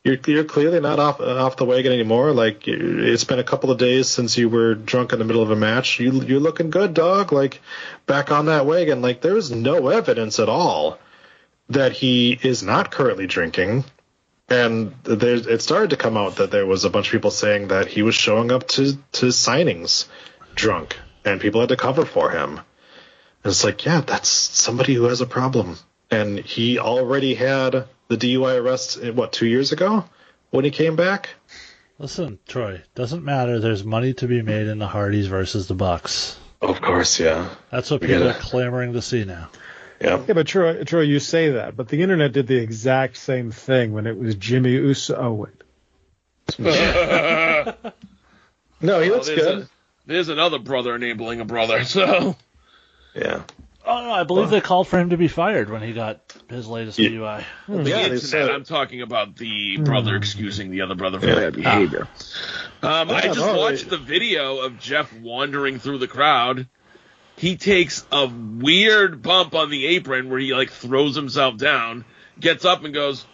[0.04, 2.34] You're you're clearly not off off the wagon anymore.
[2.34, 5.52] Like it's been a couple of days since you were drunk in the middle of
[5.52, 6.00] a match.
[6.00, 7.32] You you're looking good, dog.
[7.32, 7.62] Like
[8.06, 9.02] back on that wagon.
[9.02, 11.00] Like there's no evidence at all
[11.70, 13.86] that he is not currently drinking.
[14.50, 17.70] And there, it started to come out that there was a bunch of people saying
[17.70, 20.06] that he was showing up to, to signings
[20.54, 22.58] drunk, and people had to cover for him.
[22.58, 25.78] And it's like, yeah, that's somebody who has a problem.
[26.14, 30.06] And he already had the DUI arrest, what, two years ago
[30.52, 31.30] when he came back?
[32.00, 33.60] Listen, Troy, doesn't matter.
[33.60, 36.38] There's money to be made in the Hardys versus the Bucks.
[36.62, 37.50] Of course, yeah.
[37.72, 39.50] That's what We people gotta- are clamoring to see now.
[40.02, 40.22] Yeah.
[40.28, 43.94] Yeah, but Troy, Troy, you say that, but the internet did the exact same thing
[43.94, 45.16] when it was Jimmy Uso.
[45.16, 45.54] Oh wait,
[48.82, 49.58] No, he Well, looks there's good.
[49.64, 49.70] a-
[50.06, 52.36] there's another brother enabling a brother, so.
[53.16, 53.44] Yeah.
[53.86, 56.68] Oh no, I believe they called for him to be fired when he got his
[56.68, 57.44] latest DUI.
[57.68, 61.36] The Yeah, internet, said- I'm talking about the brother excusing the other brother for Yeah.
[61.36, 62.08] bad behavior.
[62.82, 66.68] Um, I Yeah, just no, watched they- the video of Jeff wandering through the crowd.
[67.36, 72.06] He takes a weird bump on the apron where he like throws himself down,
[72.40, 73.26] gets up and goes,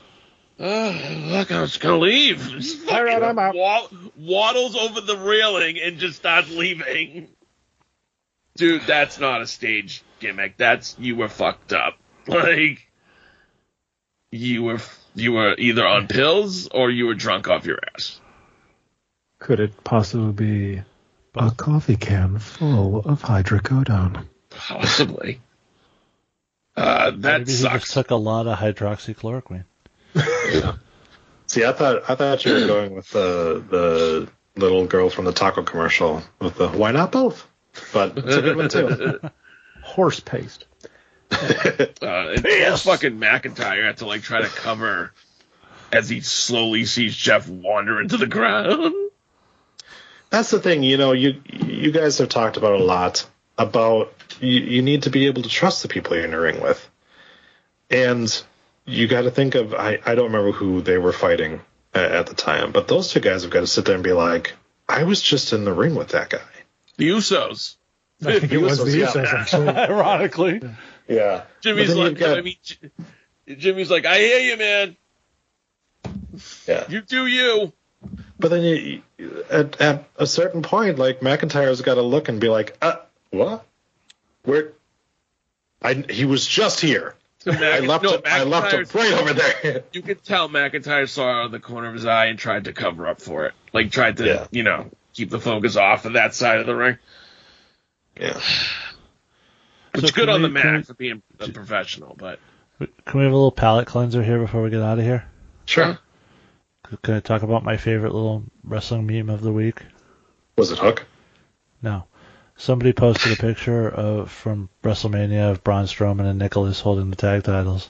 [0.60, 0.94] uh,
[1.28, 3.54] "Look, I was gonna leave." Just All right, fucking I'm out.
[3.56, 7.28] wa- waddles over the railing and just starts leaving.
[8.58, 10.58] Dude, that's not a stage gimmick.
[10.58, 11.98] That's you were fucked up.
[12.28, 12.88] Like
[14.32, 14.80] you were
[15.16, 18.20] you were either on pills or you were drunk off your ass.
[19.40, 20.82] could it possibly be
[21.36, 24.26] a coffee can full of hydrocodone?
[24.52, 25.42] Possibly.
[26.76, 27.82] Uh, that Maybe he sucks.
[27.86, 29.66] just took a lot of hydroxychloroquine.
[31.48, 34.30] See, I thought I thought you were going with the the
[34.60, 37.48] little girl from the taco commercial with the why not both?
[37.92, 39.20] But it's a good one too.
[39.90, 40.66] Horse paste.
[42.02, 45.14] Uh, and fucking McIntyre had to like try to cover
[45.92, 48.94] as he slowly sees Jeff wander into the ground.
[50.30, 54.62] That's the thing, you know, you you guys have talked about a lot about you,
[54.62, 56.90] you need to be able to trust the people you're in the ring with.
[57.90, 58.44] And
[58.86, 61.62] you got to think of I, I don't remember who they were fighting
[61.94, 64.14] at, at the time, but those two guys have got to sit there and be
[64.14, 64.54] like,
[64.88, 66.40] I was just in the ring with that guy.
[66.98, 67.76] The Usos.
[68.26, 69.40] I think it was the Usos, yeah.
[69.40, 69.68] Actually.
[69.70, 70.62] Ironically.
[71.08, 71.44] Yeah.
[71.62, 72.58] Jimmy's like, got- I mean,
[73.48, 74.98] Jimmy's like, I hear you, man.
[76.68, 76.86] Yeah.
[76.90, 77.74] You do you.
[78.40, 79.02] But then you,
[79.50, 82.98] at at a certain point, like McIntyre's got to look and be like, uh,
[83.32, 83.66] what?
[84.44, 84.72] Where?
[85.82, 87.16] I he was just here.
[87.40, 88.22] So Mc- I left no, him.
[88.26, 89.84] I left him McIntyre's- right over there.
[89.94, 92.66] You could tell McIntyre saw it out of the corner of his eye and tried
[92.66, 93.54] to cover up for it.
[93.74, 94.48] Like tried to, Yeah.
[94.52, 96.98] you know, keep the focus off of that side of the ring.
[98.20, 98.40] Yeah.
[99.94, 102.40] It's So good can on the we- can mat for being a professional, but
[102.80, 105.26] Can we have a little palate cleanser here before we get out of here?
[105.66, 105.98] Sure.
[107.04, 109.82] Can I talk about my favorite little wrestling meme of the week?
[110.58, 111.06] Was it Hook?
[111.82, 112.06] No.
[112.58, 117.44] Somebody posted a picture of from WrestleMania of Braun Strowman and Nicholas holding the tag
[117.44, 117.90] titles,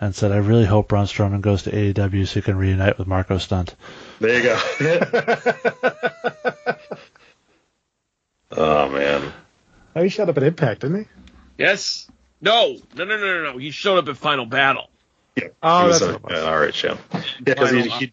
[0.00, 3.06] and said, "I really hope Braun Strowman goes to AEW so he can reunite with
[3.08, 3.74] Marco Stunt."
[4.20, 4.58] There you go.
[8.52, 9.32] oh man.
[9.96, 11.06] Oh, he showed up at Impact, didn't he?
[11.58, 12.08] yes,
[12.40, 13.58] no, no, no, no, no, no.
[13.58, 14.90] He showed up at Final Battle.
[15.36, 15.48] Yeah.
[15.62, 16.42] Oh, He was that's a- what it was.
[16.42, 16.98] yeah, all right, Jim.
[17.14, 18.12] Yeah, because he, he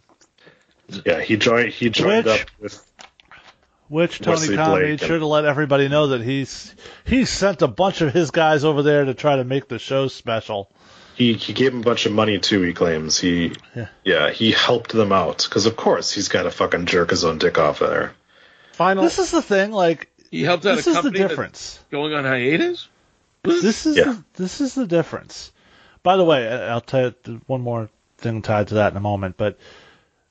[1.05, 2.93] yeah he joined he joined Which- up with
[3.89, 6.73] Which Tony Wesley Khan Blake made and- sure to let everybody know that he's
[7.05, 10.07] he sent a bunch of his guys over there to try to make the show
[10.07, 10.69] special.
[11.15, 12.61] he he gave him a bunch of money too.
[12.61, 13.53] He claims he
[14.03, 14.31] Yeah.
[14.31, 17.57] he helped them out because of course he's got to fucking jerk his own dick
[17.57, 18.13] off there.
[18.73, 19.03] Final.
[19.03, 21.79] This is the thing, like He helped out this a is the company that's difference.
[21.91, 22.87] going on hiatus.
[23.43, 24.03] This is Yeah.
[24.05, 25.51] the, this is the difference.
[26.01, 29.01] By the way, I- I'll tell you one more thing tied to that in a
[29.01, 29.59] moment, but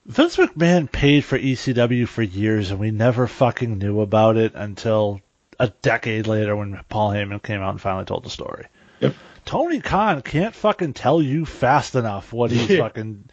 [0.04, 5.20] Vince McMahon paid for ECW for years, and we never fucking knew about it until
[5.60, 8.66] a decade later when Paul Heyman came out and finally told the story.
[8.98, 9.14] Yep.
[9.44, 12.78] Tony Khan can't fucking tell you fast enough what he's Yeah.
[12.82, 13.30] fucking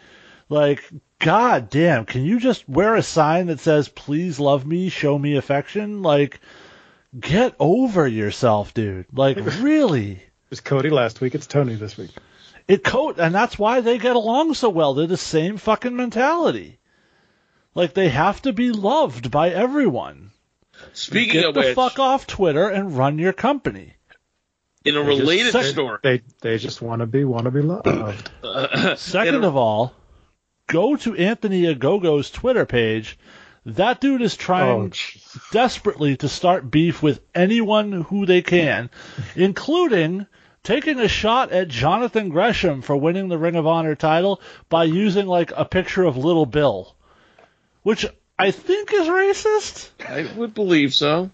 [0.50, 0.84] like.
[1.18, 5.36] God damn, can you just wear a sign that says "Please love me, show me
[5.36, 6.02] affection"?
[6.02, 6.40] Like,
[7.18, 9.06] get over yourself, dude.
[9.14, 10.11] Like, really.
[10.14, 11.36] It was Cody last week.
[11.36, 12.11] It's Tony this week.
[12.68, 14.94] It coat, and that's why they get along so well.
[14.94, 16.80] They're the same fucking mentality.
[17.76, 20.31] Like they have to be loved by everyone.
[20.94, 23.94] Speaking Get of the which, fuck off Twitter and run your company.
[24.86, 27.61] in a They related They- story, They they just want to be want to be
[27.61, 28.31] loved.
[28.44, 29.94] Uh, Second a- of all,
[30.68, 33.18] go to Anthony Ogogo's Twitter page.
[33.76, 34.94] That dude is Oh, trying
[35.52, 38.90] desperately to start beef with anyone who they can,
[39.36, 40.26] including
[40.64, 45.26] taking a shot at Jonathan Gresham for winning the Ring of Honor title by using
[45.28, 46.96] like a picture of Little Bill,
[47.84, 48.06] which
[48.38, 49.90] I think is racist.
[50.08, 51.32] I would believe so.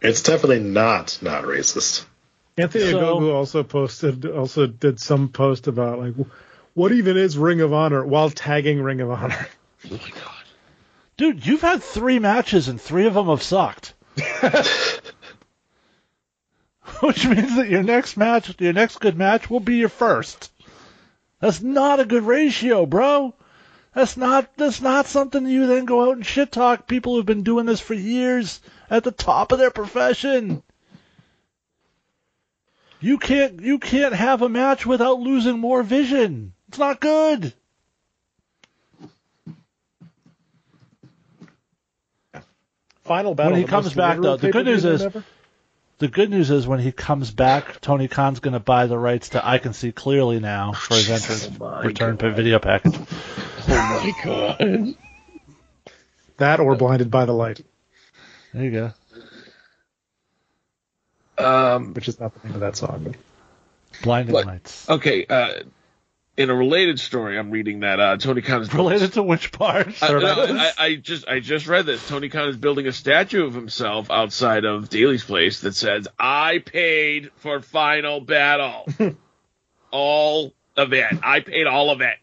[0.00, 2.04] It's definitely not not racist.
[2.56, 6.14] Anthony So- Ogogo also posted, also did some post about like,
[6.74, 9.46] what even is Ring of Honor while tagging Ring of Honor.
[9.86, 10.44] Oh my god,
[11.16, 13.94] dude, you've had three matches and three of them have sucked.
[17.00, 20.50] Which means that your next match, your next good match will be your first.
[21.40, 23.34] That's not a good ratio, bro.
[23.94, 27.42] That's not that's not something you then go out and shit talk people who've been
[27.42, 30.62] doing this for years at the top of their profession.
[33.00, 36.52] You can't you can't have a match without losing more vision.
[36.68, 37.54] It's not good.
[43.10, 43.54] Final battle.
[43.54, 45.24] when he comes back, though, the good news is ever?
[45.98, 49.30] the good news is when he comes back, Tony Khan's going to buy the rights
[49.30, 51.50] to "I Can See Clearly Now" for his entrance
[51.84, 52.94] return pa- video package.
[53.68, 54.94] Oh my god.
[56.36, 57.60] that or Blinded by the Light,
[58.54, 58.92] There you go.
[61.44, 63.02] Um, which is not the name of that song.
[63.04, 63.16] But
[64.04, 64.46] Blinded What?
[64.46, 64.88] Lights.
[64.88, 65.64] okay, uh,
[66.40, 70.02] in a related story, I'm reading that uh, Tony Khan is Related to which part?
[70.02, 72.08] I, no, I, I just I just read this.
[72.08, 76.58] Tony Khan is building a statue of himself outside of Daily's place that says, "I
[76.64, 78.88] paid for Final Battle,
[79.90, 81.12] all of it.
[81.22, 82.16] I paid all of it."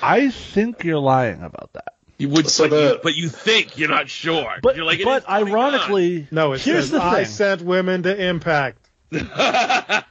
[0.00, 1.94] I think you're lying about that.
[2.18, 4.54] You would, So but, the- you, but you think you're not sure.
[4.62, 8.04] But you're like, but is Tony ironically, no, it here's says the I sent women
[8.04, 8.88] to Impact.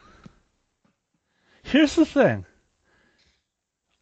[1.64, 2.46] Here's the thing.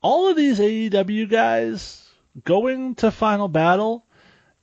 [0.03, 2.07] All of these AEW guys
[2.43, 4.05] going to Final Battle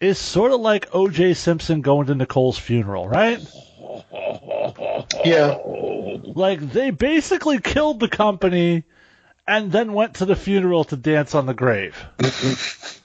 [0.00, 1.34] is sort of like O.J.
[1.34, 3.40] Simpson going to Nicole's funeral, right?
[5.24, 5.58] Yeah.
[6.22, 8.84] Like they basically killed the company
[9.46, 11.96] and then went to the funeral to dance on the grave.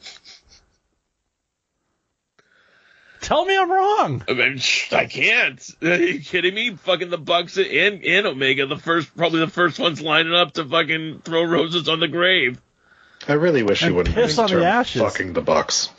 [3.25, 4.23] Tell me I'm wrong.
[4.29, 5.59] I, mean, sh- I can't.
[5.81, 6.75] Are you kidding me?
[6.75, 10.63] Fucking the Bucks and, and Omega, the first, probably the first ones lining up to
[10.63, 12.61] fucking throw roses on the grave.
[13.27, 15.01] I really wish you wouldn't piss on the ashes.
[15.01, 15.89] fucking the Bucks.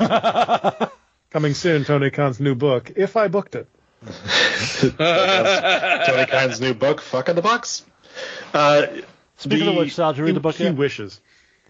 [1.30, 2.90] Coming soon, Tony Khan's new book.
[2.96, 3.68] If I booked it,
[4.80, 7.84] Tony Khan's new book, Fucking the Bucks.
[8.52, 8.86] Uh,
[9.36, 10.74] Speaking the- of which, Sal, did you read the book he yet?
[10.74, 11.20] wishes.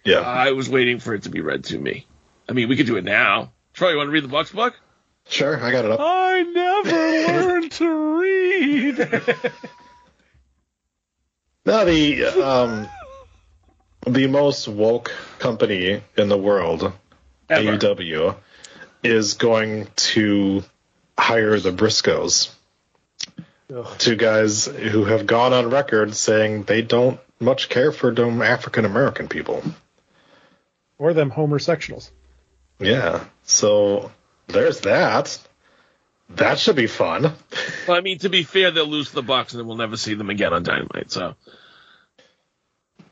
[0.04, 0.20] Yeah.
[0.20, 2.06] I was waiting for it to be read to me.
[2.48, 3.52] I mean, we could do it now.
[3.78, 4.74] Troy, you want to read the Bucks book?
[5.28, 6.00] Sure, I got it up.
[6.02, 8.98] I never learned to read.
[11.64, 12.88] No, the um,
[14.04, 16.92] the most woke company in the world,
[17.48, 17.78] Ever.
[17.78, 18.34] AEW,
[19.04, 20.64] is going to
[21.16, 22.52] hire the Briscoes,
[23.98, 28.84] two guys who have gone on record saying they don't much care for them African
[28.84, 29.62] American people.
[30.98, 32.10] Or them Homer sectionals.
[32.78, 34.10] Yeah, so
[34.46, 35.38] there's that.
[36.30, 37.32] That should be fun.
[37.86, 39.96] Well, I mean, to be fair, they'll lose to the Bucks and then we'll never
[39.96, 41.10] see them again on Dynamite.
[41.10, 41.34] So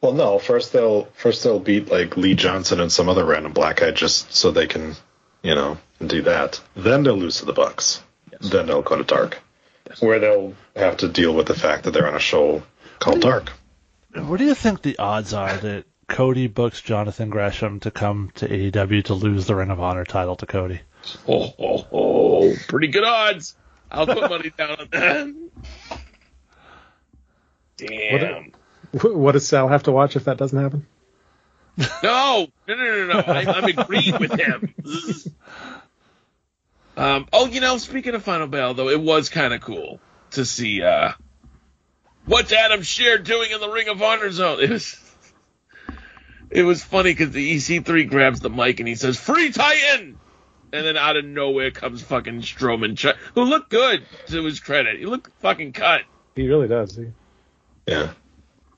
[0.01, 0.39] Well, no.
[0.39, 4.35] First they'll first they'll beat like Lee Johnson and some other random black guy just
[4.35, 4.95] so they can,
[5.43, 6.61] you know, do that.
[6.77, 8.03] Then they'll lose to the Bucks.
[8.41, 9.41] Then they'll go to Dark,
[10.01, 12.63] where they'll have to deal with the fact that they're on a show
[12.99, 13.51] called Dark.
[14.15, 18.49] What do you think the odds are that Cody books Jonathan Gresham to come to
[18.49, 20.81] AEW to lose the Ring of Honor title to Cody?
[21.29, 23.57] oh, oh, oh, pretty good odds.
[23.91, 25.99] I'll put money down on that.
[27.77, 28.53] Damn.
[28.93, 30.87] Wh- What does Sal have to watch if that doesn't happen?
[32.03, 33.19] No, no, no, no, no.
[33.21, 34.75] I, I'm agreeing with him.
[36.97, 40.01] um, oh, you know, speaking of Final Battle, though, it was kind of cool
[40.33, 41.13] to see uh,
[42.25, 44.61] what's Adam Scherr doing in the Ring of Honor zone.
[44.61, 44.99] It was,
[46.51, 50.19] it was funny because the EC3 grabs the mic and he says, "Free Titan,"
[50.73, 54.99] and then out of nowhere comes fucking Strowman, Ch- who looked good to his credit.
[54.99, 56.03] He looked fucking cut.
[56.35, 56.97] He really does.
[56.97, 57.07] He,
[57.87, 58.13] Yeah.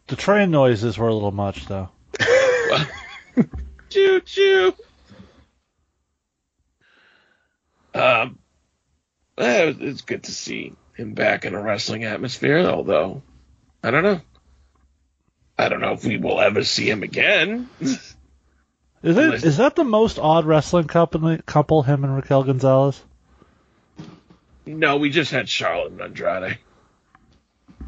[0.07, 1.91] The train noises were a little much, though.
[3.91, 4.75] choo choo.
[7.95, 8.39] Um,
[9.37, 13.23] eh, it's good to see him back in a wrestling atmosphere, although
[13.83, 14.21] I don't know.
[15.59, 17.69] I don't know if we will ever see him again.
[17.81, 18.15] Is
[19.03, 23.03] it is that the most odd wrestling couple, couple him and Raquel Gonzalez?
[24.67, 26.59] no, we just had Charlotte and Andrade.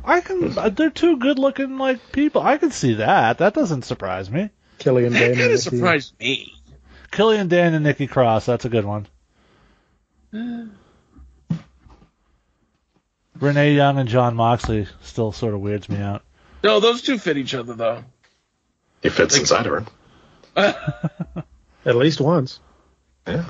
[0.05, 0.57] I can.
[0.59, 2.41] Uh, they're two good-looking like people.
[2.43, 3.39] I can see that.
[3.39, 4.51] That doesn't surprise me.
[4.79, 5.29] Killian That Dain.
[5.35, 6.55] kind and of surprised me.
[7.11, 8.47] Killian Dain and Nikki Cross.
[8.47, 9.07] That's a good one.
[13.39, 16.23] Renee Young and Jon Moxley still sort of weirds me out.
[16.63, 18.05] No, those two fit each other though.
[19.03, 19.87] He fits inside of
[20.57, 21.45] her.
[21.87, 22.61] At least once.
[23.27, 23.45] Yeah.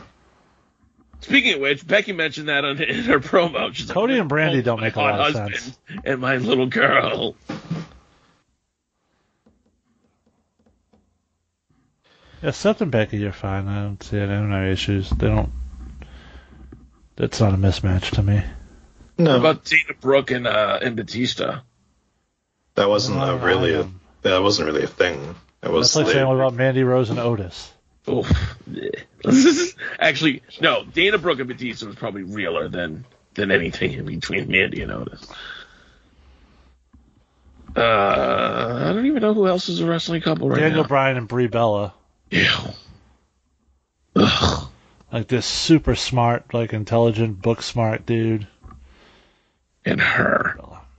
[1.20, 3.74] Speaking of which, Becky mentioned that on, in her promo.
[3.74, 5.78] She's like, Cody and Brandi don't make a lot of husband sense.
[6.04, 7.36] And my little girl.
[12.42, 13.68] Yeah, Seth and Becky are fine.
[13.68, 14.24] I don't see it.
[14.24, 15.10] I don't have issues.
[15.10, 15.52] They don't.
[17.16, 18.42] That's not a mismatch to me.
[19.18, 21.60] No, What about Dana Brooke and uh, and Batista?
[22.74, 23.86] That wasn't Oh, a really I a,
[24.22, 25.34] that wasn't really a thing.
[25.62, 27.72] It was That's like they- saying what about Mandy Rose and Otis.
[30.00, 30.84] Actually, no.
[30.84, 35.26] Dana Brooke and Batista was probably realer than than anything in between Mandy and Otis.
[37.76, 37.80] Uh,
[38.88, 40.88] I don't even know who else is a wrestling couple right Daniel now.
[40.88, 41.94] Bryan and Brie Bella.
[42.30, 42.46] Ew.
[45.12, 48.46] Like this super smart, like intelligent, book smart dude.
[49.84, 50.56] And her.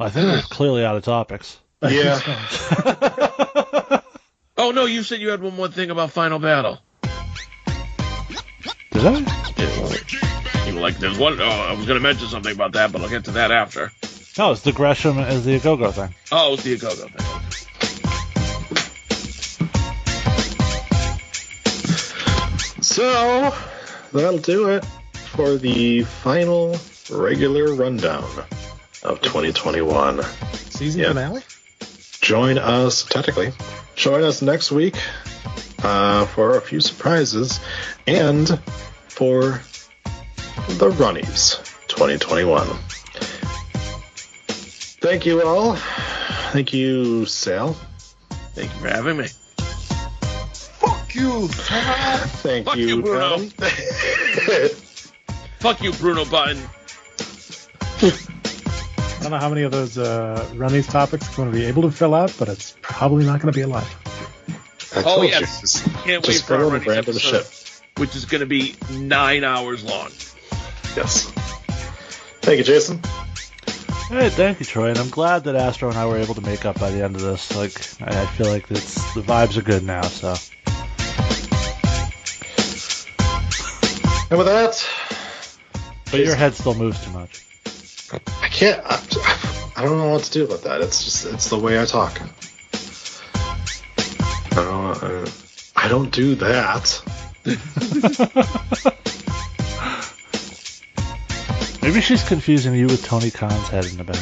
[0.00, 1.58] I think we're clearly out of topics.
[1.82, 2.20] Yeah.
[4.60, 6.78] Oh no, you said you had one more thing about Final Battle.
[8.90, 10.66] Did I?
[10.66, 13.24] You like, there's one oh I was gonna mention something about that, but I'll get
[13.26, 13.92] to that after.
[14.36, 16.12] No, it's the Gresham is the go-go thing.
[16.32, 17.24] Oh, it's the Ogogo thing.
[22.82, 23.54] So
[24.12, 24.84] that'll do it
[25.32, 26.76] for the final
[27.10, 28.28] regular rundown
[29.08, 30.22] of 2021.
[30.70, 31.08] Season Yeah.
[31.08, 31.42] finale?
[32.20, 33.52] Join us, technically,
[33.96, 34.96] join us next week
[35.82, 37.60] uh, for a few surprises
[38.06, 38.60] and
[39.08, 39.62] for
[40.78, 41.56] the Runnies
[41.88, 42.66] 2021.
[45.00, 45.76] Thank you all.
[46.52, 47.76] Thank you, Sal.
[48.54, 49.28] Thank you for having me.
[50.80, 52.20] Fuck you, Todd.
[52.42, 53.34] Thank Fuck you, you, Bruno.
[53.34, 53.50] Adam.
[55.60, 56.60] Fuck you, Bruno Button.
[59.28, 61.82] I don't know how many of those uh, Runnies topics I'm going to be able
[61.82, 63.86] to fill out, but it's probably not going to be a lot.
[65.04, 67.46] Oh yes, just- can't wait for our follow the brand of the ship.
[67.98, 70.08] which is going to be nine hours long.
[70.96, 71.30] Yes.
[72.40, 73.02] Thank you, Jason.
[74.08, 76.64] Hey, thank you, Troy, and I'm glad that Astro and I were able to make
[76.64, 77.54] up by the end of this.
[77.54, 80.00] Like, I I feel like it's the vibes are good now.
[80.04, 80.36] So,
[84.30, 84.88] And with that,
[86.10, 87.44] but your head still moves too much.
[88.58, 88.82] I can't.
[88.84, 89.00] I,
[89.76, 90.80] I don't know what to do about that.
[90.80, 92.20] It's just it's the way I talk.
[94.50, 95.00] I don't.
[95.00, 95.30] Uh,
[95.76, 97.00] I don't do that.
[101.82, 104.18] Maybe she's confusing you with Tony Khan's head in the back.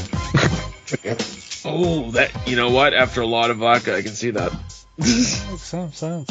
[1.69, 2.95] Oh, that you know what?
[2.95, 4.53] After a lot of vodka, I can see that.
[4.99, 5.99] Makes sense.
[5.99, 6.31] sense.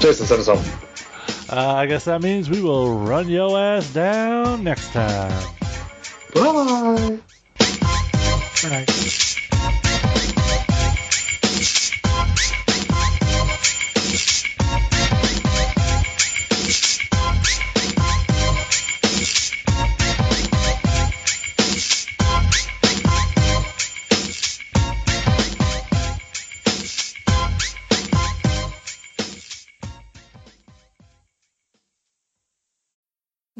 [0.00, 0.64] Jason, send us home.
[1.54, 5.30] Uh, I guess that means we will run your ass down next time.
[6.34, 7.20] Bye.